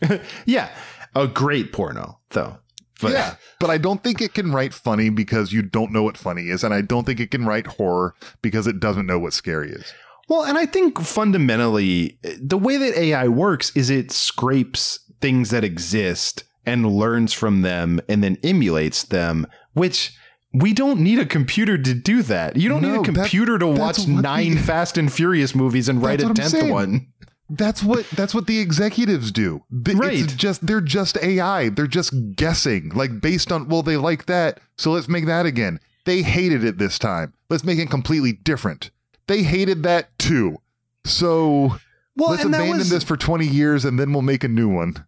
yeah. 0.46 0.70
A 1.14 1.26
great 1.26 1.72
porno, 1.72 2.18
though. 2.30 2.58
But 3.02 3.12
yeah, 3.12 3.36
but 3.58 3.70
I 3.70 3.78
don't 3.78 4.02
think 4.04 4.20
it 4.20 4.34
can 4.34 4.52
write 4.52 4.74
funny 4.74 5.08
because 5.08 5.52
you 5.54 5.62
don't 5.62 5.90
know 5.90 6.02
what 6.02 6.18
funny 6.18 6.50
is, 6.50 6.62
and 6.62 6.74
I 6.74 6.82
don't 6.82 7.04
think 7.06 7.18
it 7.18 7.30
can 7.30 7.46
write 7.46 7.66
horror 7.66 8.14
because 8.42 8.66
it 8.66 8.78
doesn't 8.78 9.06
know 9.06 9.18
what 9.18 9.32
scary 9.32 9.70
is. 9.70 9.92
Well, 10.28 10.44
and 10.44 10.58
I 10.58 10.66
think 10.66 11.00
fundamentally, 11.00 12.18
the 12.40 12.58
way 12.58 12.76
that 12.76 12.94
AI 12.96 13.26
works 13.26 13.74
is 13.74 13.88
it 13.90 14.12
scrapes 14.12 15.00
things 15.20 15.48
that 15.50 15.64
exist 15.64 16.44
and 16.66 16.86
learns 16.86 17.32
from 17.32 17.62
them 17.62 18.00
and 18.08 18.22
then 18.22 18.36
emulates 18.44 19.02
them, 19.02 19.46
which 19.72 20.12
we 20.52 20.74
don't 20.74 21.00
need 21.00 21.18
a 21.18 21.24
computer 21.26 21.78
to 21.78 21.94
do 21.94 22.22
that. 22.24 22.56
You 22.56 22.68
don't 22.68 22.82
No, 22.82 22.88
need 22.88 23.08
a 23.08 23.12
that- 23.12 23.20
computer 23.22 23.58
to 23.58 23.66
watch 23.66 24.06
nine 24.06 24.58
Fast 24.58 24.98
and 24.98 25.10
Furious 25.10 25.54
movies 25.54 25.88
and 25.88 26.02
write 26.02 26.20
a 26.20 26.34
tenth 26.34 26.70
one. 26.70 27.06
That's 27.50 27.82
what 27.82 28.08
that's 28.10 28.34
what 28.34 28.46
the 28.46 28.60
executives 28.60 29.32
do. 29.32 29.64
Th- 29.84 29.96
Right. 29.96 30.20
It's 30.20 30.34
just 30.34 30.66
they're 30.66 30.80
just 30.80 31.18
AI. 31.22 31.68
They're 31.68 31.86
just 31.86 32.12
guessing, 32.36 32.90
like 32.90 33.20
based 33.20 33.50
on 33.50 33.68
well, 33.68 33.82
they 33.82 33.96
like 33.96 34.26
that, 34.26 34.60
so 34.78 34.92
let's 34.92 35.08
make 35.08 35.26
that 35.26 35.46
again. 35.46 35.80
they 36.06 36.22
hated 36.22 36.64
it 36.64 36.78
this 36.78 36.98
time. 36.98 37.32
Let's 37.50 37.64
make 37.64 37.78
it 37.78 37.90
completely 37.90 38.32
different. 38.32 38.90
They 39.26 39.42
hated 39.42 39.82
that 39.82 40.16
too. 40.18 40.58
So 41.04 41.76
Well, 42.16 42.30
let's 42.30 42.44
abandon 42.44 42.78
was- 42.78 42.90
this 42.90 43.04
for 43.04 43.16
20 43.16 43.46
years 43.46 43.84
and 43.84 43.98
then 43.98 44.12
we'll 44.12 44.22
make 44.22 44.44
a 44.44 44.48
new 44.48 44.68
one. 44.68 45.04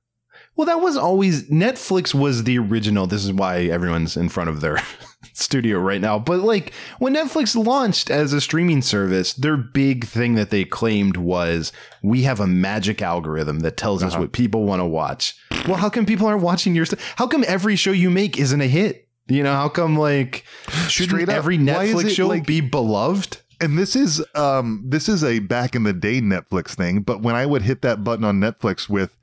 Well, 0.57 0.66
that 0.66 0.80
was 0.80 0.97
always 0.99 1.45
Netflix 1.49 2.12
was 2.14 2.45
the 2.45 2.59
original. 2.59 3.07
This 3.07 3.24
is 3.24 3.32
why 3.32 3.61
everyone's 3.64 4.16
in 4.16 4.28
front 4.28 4.51
of 4.51 4.61
their 4.61 4.78
studio 5.33 5.78
right 5.78 6.01
now. 6.01 6.18
But 6.18 6.41
like 6.41 6.72
when 6.99 7.14
Netflix 7.14 7.55
launched 7.57 8.11
as 8.11 8.33
a 8.33 8.41
streaming 8.41 8.83
service, 8.83 9.33
their 9.33 9.57
big 9.57 10.07
thing 10.07 10.35
that 10.35 10.51
they 10.51 10.64
claimed 10.64 11.16
was 11.16 11.72
we 12.03 12.22
have 12.22 12.41
a 12.41 12.47
magic 12.47 13.03
algorithm 13.03 13.61
that 13.61 13.76
tells 13.76 14.03
us 14.03 14.16
what 14.16 14.33
people 14.33 14.64
want 14.64 14.80
to 14.80 14.87
watch. 14.87 15.35
Well, 15.66 15.76
how 15.76 15.91
come 15.91 16.07
people 16.07 16.26
aren't 16.26 16.43
watching 16.43 16.74
your 16.74 16.87
stuff? 16.87 17.14
How 17.16 17.26
come 17.26 17.45
every 17.47 17.76
show 17.76 17.93
you 17.93 18.11
make 18.11 18.39
isn't 18.39 18.61
a 18.61 18.66
hit? 18.66 19.09
You 19.28 19.43
know, 19.43 19.53
how 19.53 19.68
come 19.68 19.97
like 19.97 20.45
up, 20.74 21.28
every 21.28 21.59
Netflix 21.59 22.11
show 22.11 22.28
like- 22.28 22.47
be 22.47 22.61
beloved? 22.61 23.39
And 23.61 23.78
this 23.78 23.95
is 23.95 24.24
um 24.35 24.83
this 24.85 25.09
is 25.09 25.22
a 25.22 25.39
back 25.39 25.76
in 25.76 25.85
the 25.85 25.93
day 25.93 26.20
Netflix 26.20 26.74
thing, 26.74 27.03
but 27.03 27.22
when 27.22 27.37
I 27.37 27.47
would 27.47 27.62
hit 27.62 27.83
that 27.83 28.03
button 28.03 28.24
on 28.24 28.41
Netflix 28.41 28.89
with 28.89 29.16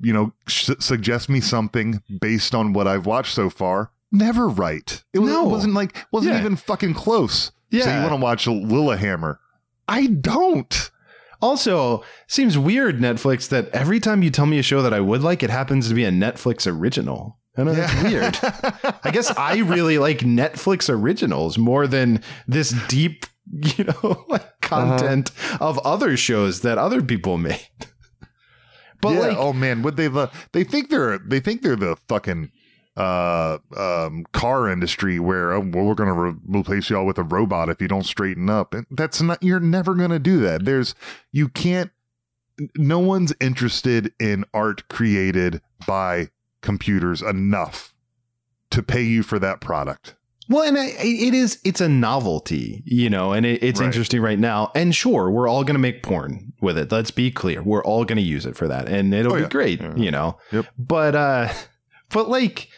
you 0.00 0.12
know, 0.12 0.32
sh- 0.48 0.70
suggest 0.80 1.28
me 1.28 1.40
something 1.40 2.02
based 2.20 2.54
on 2.54 2.72
what 2.72 2.88
I've 2.88 3.06
watched 3.06 3.34
so 3.34 3.48
far, 3.48 3.92
never 4.12 4.48
right. 4.48 5.02
It, 5.12 5.18
was, 5.20 5.30
No. 5.30 5.44
wasn't 5.44 5.74
like 5.74 5.96
wasn't 6.12 6.34
Yeah. 6.34 6.40
even 6.40 6.56
fucking 6.56 6.94
close. 6.94 7.50
Yeah. 7.70 7.84
So 7.84 7.90
Yeah. 7.90 7.96
you 7.96 8.02
want 8.10 8.20
to 8.20 8.22
watch 8.22 8.46
Lilyhammer? 8.46 9.38
I 9.88 10.06
don't. 10.06 10.90
Also, 11.40 12.04
seems 12.28 12.56
weird, 12.56 13.00
Netflix, 13.00 13.48
that 13.48 13.68
every 13.70 13.98
time 13.98 14.22
you 14.22 14.30
tell 14.30 14.46
me 14.46 14.60
a 14.60 14.62
show 14.62 14.80
that 14.82 14.94
I 14.94 15.00
would 15.00 15.22
like, 15.22 15.42
it 15.42 15.50
happens 15.50 15.88
to 15.88 15.94
be 15.94 16.04
a 16.04 16.10
Netflix 16.12 16.70
original. 16.70 17.38
I 17.56 17.64
know 17.64 17.74
that's 17.74 18.02
weird. 18.04 18.38
I 19.04 19.10
guess 19.10 19.36
I 19.36 19.56
really 19.58 19.98
like 19.98 20.20
Netflix 20.20 20.88
originals 20.88 21.58
more 21.58 21.86
than 21.88 22.22
this 22.46 22.70
deep, 22.88 23.26
you 23.76 23.84
know, 23.84 24.24
like 24.28 24.42
uh-huh. 24.42 24.96
content 24.98 25.32
of 25.60 25.78
other 25.80 26.16
shows 26.16 26.60
that 26.60 26.78
other 26.78 27.02
people 27.02 27.38
made. 27.38 27.60
But 29.02 29.14
yeah. 29.14 29.18
like, 29.18 29.36
oh 29.36 29.52
man, 29.52 29.82
would 29.82 29.96
they? 29.96 30.06
The, 30.06 30.30
they 30.52 30.62
think 30.62 30.88
they're 30.88 31.18
they 31.18 31.40
think 31.40 31.62
they're 31.62 31.74
the 31.74 31.96
fucking 32.06 32.52
uh 32.96 33.56
um 33.76 34.24
car 34.32 34.68
industry 34.68 35.18
where 35.18 35.52
oh, 35.52 35.60
well, 35.60 35.84
we're 35.86 35.94
gonna 35.94 36.12
re- 36.12 36.34
replace 36.46 36.90
y'all 36.90 37.06
with 37.06 37.18
a 37.18 37.22
robot 37.22 37.68
if 37.70 37.80
you 37.80 37.88
don't 37.88 38.04
straighten 38.04 38.50
up. 38.50 38.74
And 38.74 38.86
that's 38.90 39.22
not. 39.22 39.42
You're 39.42 39.60
never 39.60 39.94
gonna 39.94 40.18
do 40.18 40.40
that. 40.40 40.64
There's 40.64 40.94
you 41.32 41.48
can't. 41.48 41.90
No 42.76 42.98
one's 42.98 43.32
interested 43.40 44.12
in 44.20 44.44
art 44.52 44.86
created 44.88 45.62
by 45.86 46.28
computers 46.60 47.22
enough 47.22 47.94
to 48.70 48.82
pay 48.82 49.02
you 49.02 49.22
for 49.22 49.38
that 49.38 49.60
product. 49.60 50.14
Well, 50.48 50.62
and 50.62 50.76
I, 50.76 50.88
it 50.98 51.32
is, 51.34 51.60
it's 51.64 51.80
a 51.80 51.88
novelty, 51.88 52.82
you 52.84 53.08
know, 53.08 53.32
and 53.32 53.46
it, 53.46 53.62
it's 53.62 53.80
Right. 53.80 53.86
interesting 53.86 54.20
right 54.20 54.38
now. 54.38 54.70
And 54.74 54.94
sure, 54.94 55.30
we're 55.30 55.48
all 55.48 55.64
going 55.64 55.74
to 55.76 55.80
make 55.80 56.02
porn 56.02 56.52
with 56.60 56.76
it. 56.76 56.92
Let's 56.92 57.10
be 57.10 57.30
clear. 57.30 57.62
We're 57.62 57.82
all 57.84 58.04
going 58.04 58.16
to 58.16 58.22
use 58.22 58.44
it 58.44 58.56
for 58.56 58.68
that 58.68 58.88
and 58.88 59.14
it'll 59.14 59.32
Oh, 59.32 59.36
be 59.36 59.42
yeah. 59.42 59.48
great, 59.48 59.80
Yeah. 59.80 59.94
you 59.96 60.10
know. 60.10 60.38
Yep. 60.50 60.66
But, 60.78 61.14
uh, 61.14 61.48
but 62.10 62.28
like, 62.28 62.68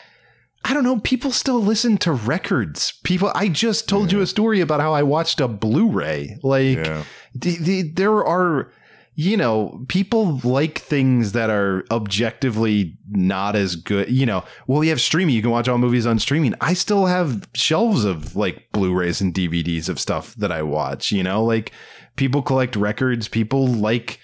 I 0.67 0.73
don't 0.73 0.85
know, 0.85 0.99
people 1.01 1.31
still 1.31 1.61
listen 1.61 1.99
to 1.99 2.13
records. 2.13 2.93
People, 3.05 3.31
I 3.35 3.49
just 3.49 3.89
told 3.89 4.11
you 4.11 4.21
a 4.23 4.27
story 4.27 4.61
about 4.61 4.81
how 4.81 4.95
I 4.95 5.03
watched 5.03 5.41
a 5.41 5.47
Blu 5.49 5.89
ray. 5.91 6.39
Like, 6.43 6.79
Yeah. 6.79 7.05
the, 7.35 7.57
the, 7.59 7.83
there 7.83 8.25
are 8.25 8.73
you 9.17 9.37
know 9.37 9.85
people 9.89 10.41
like 10.43 10.79
things 10.81 11.31
that 11.33 11.49
are 11.49 11.85
objectively 11.93 12.97
not 13.11 13.55
as 13.55 13.77
good 13.77 14.11
you 14.11 14.27
know 14.27 14.43
well 14.67 14.83
you 14.83 14.91
have 14.91 15.01
streaming 15.01 15.33
you 15.37 15.41
can 15.41 15.53
watch 15.53 15.69
all 15.69 15.79
movies 15.79 16.05
on 16.05 16.19
streaming 16.19 16.53
i 16.61 16.75
still 16.75 17.07
have 17.07 17.49
shelves 17.55 18.05
of 18.05 18.35
like 18.35 18.67
blu-rays 18.73 19.21
and 19.21 19.33
dvds 19.33 19.89
of 19.89 20.01
stuff 20.01 20.35
that 20.35 20.51
i 20.51 20.61
watch 20.63 21.13
you 21.13 21.23
know 21.23 21.45
like 21.45 21.71
people 22.17 22.43
collect 22.43 22.75
records 22.75 23.29
people 23.29 23.69
like 23.69 24.19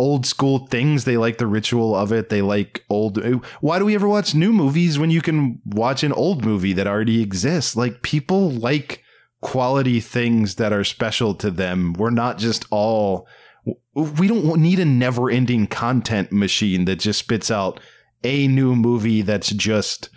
old 0.00 0.24
school 0.24 0.66
things. 0.66 1.04
They 1.04 1.18
like 1.18 1.36
the 1.36 1.46
ritual 1.46 1.94
of 1.94 2.10
it. 2.10 2.30
They 2.30 2.40
like 2.40 2.84
old 2.88 3.22
why 3.60 3.78
do 3.78 3.84
we 3.84 3.94
ever 3.94 4.08
watch 4.08 4.34
new 4.34 4.50
movies 4.50 4.98
when 4.98 5.10
you 5.10 5.20
can 5.20 5.60
watch 5.66 6.02
an 6.02 6.12
old 6.14 6.42
movie 6.42 6.72
that 6.72 6.86
already 6.86 7.22
exists? 7.22 7.76
Like 7.76 8.00
people 8.00 8.50
like 8.50 9.04
quality 9.42 10.00
things 10.00 10.54
that 10.54 10.72
are 10.72 10.84
special 10.84 11.34
to 11.34 11.50
them. 11.50 11.92
We're 11.92 12.10
not 12.10 12.38
just 12.38 12.64
all 12.70 13.28
we 13.94 14.26
don't 14.26 14.56
need 14.62 14.78
a 14.78 14.86
never 14.86 15.28
ending 15.28 15.66
content 15.66 16.32
machine 16.32 16.86
that 16.86 17.00
just 17.00 17.18
spits 17.18 17.50
out 17.50 17.78
a 18.24 18.48
new 18.48 18.74
movie 18.74 19.20
that's 19.20 19.50
just 19.50 20.08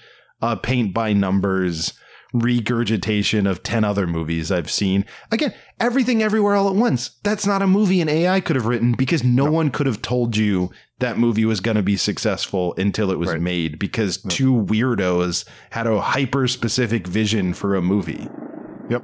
a 0.42 0.56
paint 0.56 0.94
by 0.94 1.12
numbers 1.12 1.94
regurgitation 2.34 3.46
of 3.48 3.64
10 3.64 3.84
other 3.84 4.08
movies 4.08 4.52
I've 4.52 4.70
seen. 4.72 5.06
Again, 5.32 5.54
everything 5.80 6.22
everywhere 6.24 6.56
all 6.56 6.68
at 6.68 6.76
once. 6.76 7.12
That's 7.24 7.46
not 7.46 7.62
a 7.62 7.68
movie 7.68 8.02
an 8.02 8.10
AI 8.10 8.40
could 8.42 8.56
have 8.56 8.66
written 8.66 8.94
because 8.94 9.24
no, 9.24 9.50
one 9.50 9.70
could 9.70 9.86
have 9.86 10.02
told 10.02 10.36
you 10.36 10.72
that 11.00 11.18
movie 11.18 11.46
was 11.46 11.60
going 11.60 11.78
to 11.78 11.84
be 11.84 11.96
successful 11.98 12.74
until 12.78 13.12
it 13.12 13.20
was 13.20 13.30
Right. 13.30 13.42
made 13.42 13.78
because 13.80 14.18
two 14.18 14.54
weirdos 14.54 15.46
had 15.72 15.86
a 15.88 16.02
hyper 16.02 16.48
specific 16.48 17.06
vision 17.08 17.54
for 17.54 17.76
a 17.76 17.82
movie. 17.82 18.28
Yep. 18.90 19.04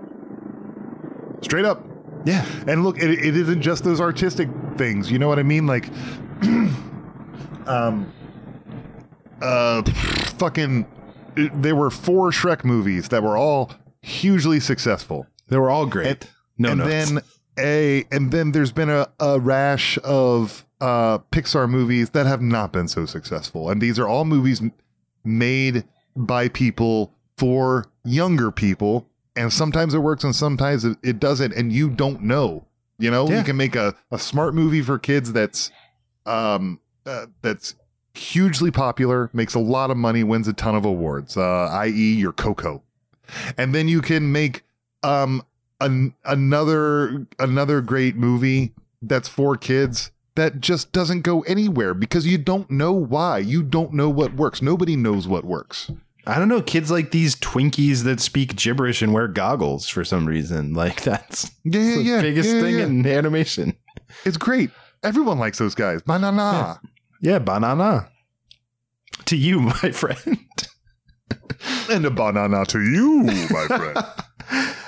Straight 1.41 1.65
up. 1.65 1.85
Yeah. 2.25 2.45
And 2.67 2.83
look, 2.83 2.97
it, 2.97 3.11
it 3.11 3.35
isn't 3.37 3.61
just 3.61 3.83
those 3.83 4.01
artistic 4.01 4.49
things. 4.75 5.11
You 5.11 5.19
know 5.19 5.27
what 5.27 5.39
I 5.39 5.43
mean? 5.43 5.67
Like, 5.67 5.89
um, 7.67 8.11
uh, 9.41 9.83
fucking, 10.37 10.85
there 11.35 11.75
were 11.75 11.89
four 11.89 12.31
Shrek 12.31 12.63
movies 12.63 13.09
that 13.09 13.23
were 13.23 13.37
all 13.37 13.71
hugely 14.01 14.59
successful. 14.59 15.27
They 15.47 15.57
were 15.57 15.69
all 15.69 15.85
great. 15.85 16.07
And- 16.07 16.27
no, 16.61 16.69
and 16.71 16.79
no. 16.79 16.87
then 16.87 17.19
a, 17.57 18.05
and 18.11 18.31
then 18.31 18.51
there's 18.51 18.71
been 18.73 18.89
a, 18.89 19.07
a 19.19 19.39
rash 19.39 19.97
of 20.03 20.65
uh 20.81 21.19
Pixar 21.31 21.69
movies 21.69 22.09
that 22.11 22.25
have 22.25 22.41
not 22.41 22.73
been 22.73 22.87
so 22.89 23.05
successful, 23.05 23.69
and 23.69 23.81
these 23.81 23.97
are 23.97 24.07
all 24.07 24.25
movies 24.25 24.61
made 25.23 25.83
by 26.15 26.49
people 26.49 27.13
for 27.37 27.85
younger 28.03 28.51
people, 28.51 29.07
and 29.35 29.53
sometimes 29.53 29.93
it 29.93 29.99
works 29.99 30.23
and 30.25 30.35
sometimes 30.35 30.83
it, 30.83 30.97
it 31.03 31.19
doesn't, 31.19 31.53
and 31.53 31.71
you 31.71 31.89
don't 31.89 32.21
know. 32.21 32.65
You 32.97 33.09
know, 33.11 33.29
Yeah. 33.29 33.37
you 33.39 33.43
can 33.45 33.55
make 33.55 33.75
a, 33.77 33.95
a 34.11 34.19
smart 34.19 34.53
movie 34.53 34.81
for 34.81 34.99
kids 34.99 35.31
that's 35.31 35.71
um 36.25 36.79
uh, 37.05 37.27
that's 37.41 37.75
hugely 38.19 38.71
popular, 38.71 39.29
makes 39.33 39.55
a 39.55 39.59
lot 39.59 39.89
of 39.91 39.97
money, 39.97 40.23
wins 40.23 40.47
a 40.47 40.53
ton 40.53 40.75
of 40.75 40.85
awards, 40.85 41.37
uh, 41.37 41.69
i.e., 41.71 42.13
your 42.15 42.33
Coco, 42.33 42.83
and 43.57 43.73
then 43.73 43.87
you 43.87 44.01
can 44.01 44.31
make 44.31 44.63
um 45.03 45.41
an, 45.81 46.13
another 46.25 47.25
another 47.39 47.81
great 47.81 48.15
movie 48.15 48.73
that's 49.01 49.29
for 49.29 49.55
kids 49.55 50.11
that 50.35 50.59
just 50.61 50.91
doesn't 50.91 51.21
go 51.21 51.41
anywhere 51.41 51.93
because 51.93 52.25
you 52.27 52.37
don't 52.37 52.69
know 52.69 52.91
why. 52.93 53.37
You 53.39 53.63
don't 53.63 53.93
know 53.93 54.09
what 54.09 54.35
works. 54.35 54.61
Nobody 54.61 54.95
knows 54.95 55.27
what 55.27 55.43
works. 55.45 55.91
I 56.27 56.37
don't 56.37 56.47
know. 56.49 56.61
Kids 56.61 56.91
like 56.91 57.11
these 57.11 57.35
Twinkies 57.35 58.03
that 58.03 58.19
speak 58.19 58.55
gibberish 58.55 59.01
and 59.01 59.13
wear 59.13 59.27
goggles 59.27 59.87
for 59.87 60.03
some 60.03 60.25
reason. 60.27 60.73
Like 60.79 61.01
that's 61.01 61.49
Yeah, 61.63 61.79
yeah, 61.81 61.95
the 61.95 62.01
yeah. 62.03 62.21
biggest 62.21 62.49
yeah, 62.53 62.61
thing 62.61 62.79
in 62.79 63.05
animation. 63.07 63.75
It's 64.25 64.37
great. 64.37 64.69
Everyone 65.01 65.39
likes 65.39 65.57
those 65.57 65.75
guys. 65.75 66.01
Banana. 66.01 66.79
Yeah, 67.21 67.39
banana. 67.39 68.09
To 69.29 69.37
you, 69.37 69.59
my 69.83 69.91
friend. 69.91 70.39
And 71.89 72.03
a 72.05 72.09
banana 72.09 72.65
to 72.65 72.81
you, 72.81 73.23
my 73.51 73.67
friend. 73.67 73.97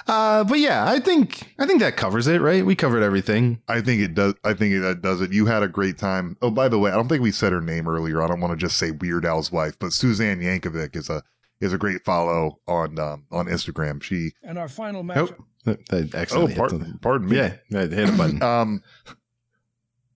Uh, 0.07 0.43
but 0.43 0.57
yeah, 0.57 0.83
I 0.89 0.99
think 0.99 1.53
I 1.59 1.67
think 1.67 1.79
that 1.81 1.95
covers 1.95 2.25
it, 2.27 2.41
right? 2.41 2.65
We 2.65 2.75
covered 2.75 3.03
everything. 3.03 3.61
I 3.67 3.81
think 3.81 4.01
it 4.01 4.15
does. 4.15 4.33
I 4.43 4.53
think 4.53 4.81
that 4.81 5.03
does 5.03 5.21
it. 5.21 5.31
You 5.31 5.45
had 5.45 5.61
a 5.61 5.67
great 5.67 5.99
time. 5.99 6.37
Oh, 6.41 6.49
by 6.49 6.69
the 6.69 6.79
way, 6.79 6.89
I 6.89 6.95
don't 6.95 7.07
think 7.07 7.21
we 7.21 7.31
said 7.31 7.51
her 7.51 7.61
name 7.61 7.87
earlier. 7.87 8.21
I 8.21 8.27
don't 8.27 8.39
want 8.39 8.51
to 8.51 8.57
just 8.57 8.77
say 8.77 8.89
Weird 8.89 9.25
Al's 9.25 9.51
wife, 9.51 9.77
but 9.79 9.93
Suzanne 9.93 10.39
Yankovic 10.41 10.95
is 10.95 11.09
a 11.09 11.21
is 11.59 11.71
a 11.71 11.77
great 11.77 12.03
follow 12.03 12.59
on 12.67 12.97
um, 12.97 13.25
on 13.31 13.45
Instagram. 13.45 14.01
She 14.01 14.31
And 14.43 14.57
our 14.57 14.69
final 14.69 15.03
match. 15.03 15.29
Oh, 15.67 15.71
I 15.71 15.77
oh, 15.93 16.03
accidentally 16.15 16.53
hit 16.53 16.57
pardon, 16.57 16.79
the- 16.79 16.99
pardon 16.99 17.29
me. 17.29 17.37
Yeah, 17.37 17.57
I 17.75 17.81
hit 17.85 18.09
a 18.09 18.13
button. 18.13 18.41
um 18.43 18.81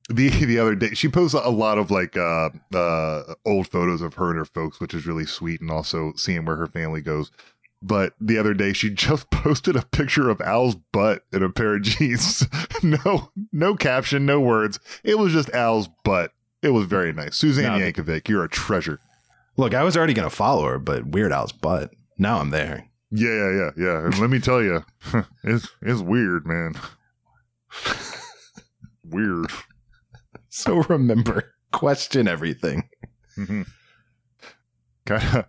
the 0.09 0.29
the 0.45 0.59
other 0.59 0.75
day 0.75 0.93
she 0.93 1.07
posts 1.07 1.33
a 1.33 1.49
lot 1.49 1.77
of 1.77 1.89
like 1.91 2.15
uh 2.17 2.49
uh 2.73 3.33
old 3.45 3.67
photos 3.67 4.01
of 4.01 4.13
her 4.15 4.29
and 4.29 4.37
her 4.37 4.45
folks 4.45 4.79
which 4.79 4.93
is 4.93 5.05
really 5.07 5.25
sweet 5.25 5.61
and 5.61 5.71
also 5.71 6.13
seeing 6.15 6.45
where 6.45 6.55
her 6.57 6.67
family 6.67 7.01
goes. 7.01 7.31
But 7.81 8.13
the 8.19 8.37
other 8.37 8.53
day 8.53 8.73
she 8.73 8.89
just 8.93 9.29
posted 9.29 9.75
a 9.75 9.85
picture 9.85 10.29
of 10.29 10.41
al's 10.41 10.75
butt 10.75 11.23
in 11.31 11.43
a 11.43 11.49
pair 11.49 11.75
of 11.75 11.81
jeans. 11.83 12.45
No 12.83 13.31
no 13.51 13.75
caption 13.75 14.25
no 14.27 14.39
words. 14.39 14.79
It 15.03 15.17
was 15.17 15.33
just 15.33 15.49
al's 15.51 15.87
butt. 16.03 16.31
It 16.61 16.69
was 16.69 16.85
very 16.85 17.11
nice. 17.13 17.35
Suzanne 17.35 17.79
No, 17.79 17.85
yankovic 17.85 18.27
you're 18.27 18.43
a 18.43 18.49
treasure. 18.49 18.99
Look, 19.57 19.73
I 19.73 19.83
was 19.83 19.95
already 19.97 20.13
gonna 20.13 20.29
follow 20.29 20.65
her, 20.65 20.77
but 20.77 21.07
Weird 21.07 21.31
Al's 21.31 21.51
butt. 21.51 21.91
Now 22.19 22.39
I'm 22.39 22.49
there. 22.51 22.87
yeah 23.11 23.29
yeah 23.29 23.51
yeah 23.51 23.71
yeah. 23.77 24.05
And 24.05 24.19
let 24.19 24.29
me 24.29 24.39
tell 24.39 24.61
you 24.61 24.83
it's 25.43 25.67
it's 25.81 26.01
weird 26.01 26.45
man. 26.45 26.73
Weird 29.03 29.51
So 30.55 30.75
remember, 30.83 31.53
question 31.73 32.29
everything. 32.29 32.87
Mm-hmm. 33.37 33.63
kind 35.05 35.35
of 35.35 35.45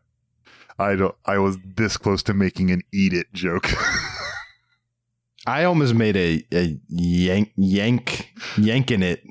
I 0.81 0.97
don't. 0.97 1.15
I 1.25 1.39
was 1.39 1.59
this 1.65 1.97
close 1.97 2.25
to 2.25 2.35
making 2.35 2.73
an 2.73 2.83
"eat 2.93 3.13
it" 3.13 3.33
joke. 3.33 3.71
I 5.47 5.63
almost 5.63 5.95
made 5.95 6.17
a, 6.17 6.45
a 6.53 6.77
yank 6.89 7.53
yank 7.57 8.31
yanking 8.59 9.05
it 9.05 9.23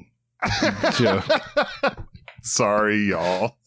joke. 0.94 1.26
Sorry, 2.42 3.10
y'all. 3.10 3.58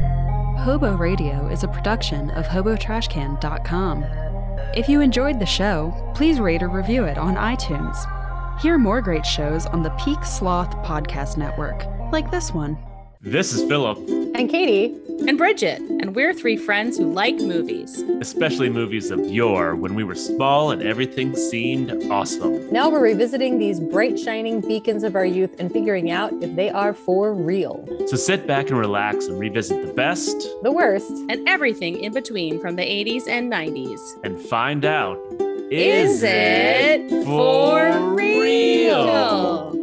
Hobo 0.00 0.96
Radio 0.96 1.46
is 1.46 1.62
a 1.62 1.68
production 1.68 2.30
of 2.30 2.46
HoboTrashCan.com. 2.46 4.04
If 4.74 4.88
you 4.88 5.00
enjoyed 5.00 5.38
the 5.38 5.46
show, 5.46 6.12
please 6.16 6.40
rate 6.40 6.64
or 6.64 6.68
review 6.68 7.04
it 7.04 7.18
on 7.18 7.36
iTunes. 7.36 8.10
Hear 8.60 8.78
more 8.78 9.00
great 9.02 9.26
shows 9.26 9.66
on 9.66 9.82
the 9.82 9.90
Peak 9.90 10.24
Sloth 10.24 10.70
Podcast 10.84 11.36
Network, 11.36 11.84
like 12.12 12.30
this 12.30 12.52
one. 12.52 12.78
This 13.20 13.52
is 13.52 13.66
Philip, 13.68 13.98
And 14.34 14.48
Katie, 14.50 14.94
and 15.26 15.36
Bridget, 15.38 15.80
and 15.80 16.14
we're 16.14 16.34
three 16.34 16.56
friends 16.56 16.98
who 16.98 17.10
like 17.12 17.36
movies. 17.36 18.02
especially 18.20 18.68
movies 18.68 19.10
of 19.10 19.20
yore 19.30 19.74
when 19.76 19.94
we 19.94 20.04
were 20.04 20.14
small 20.14 20.70
and 20.70 20.82
everything 20.82 21.34
seemed 21.34 21.90
awesome. 22.10 22.70
now 22.72 22.88
we're 22.90 23.02
revisiting 23.02 23.58
these 23.58 23.80
bright, 23.80 24.18
shining 24.18 24.60
beacons 24.60 25.04
of 25.04 25.14
our 25.16 25.24
youth 25.26 25.54
and 25.58 25.72
figuring 25.72 26.10
out 26.10 26.32
if 26.42 26.54
they 26.56 26.70
are 26.70 26.92
for 26.94 27.32
real. 27.34 27.86
So 28.06 28.16
sit 28.16 28.46
back 28.46 28.68
and 28.70 28.78
relax 28.78 29.26
and 29.26 29.38
revisit 29.38 29.86
the 29.86 29.92
best 29.92 30.36
The 30.62 30.72
worst. 30.72 31.10
And 31.28 31.46
everything 31.48 31.98
in 32.00 32.12
between 32.12 32.60
from 32.60 32.76
the 32.76 32.82
80s 32.84 33.26
and 33.28 33.50
90s. 33.52 34.00
and 34.24 34.38
find 34.40 34.84
out 34.84 35.18
is, 35.70 36.16
is 36.16 36.22
it 36.24 37.24
for 37.24 38.14
real? 38.14 39.04
real? 39.06 39.73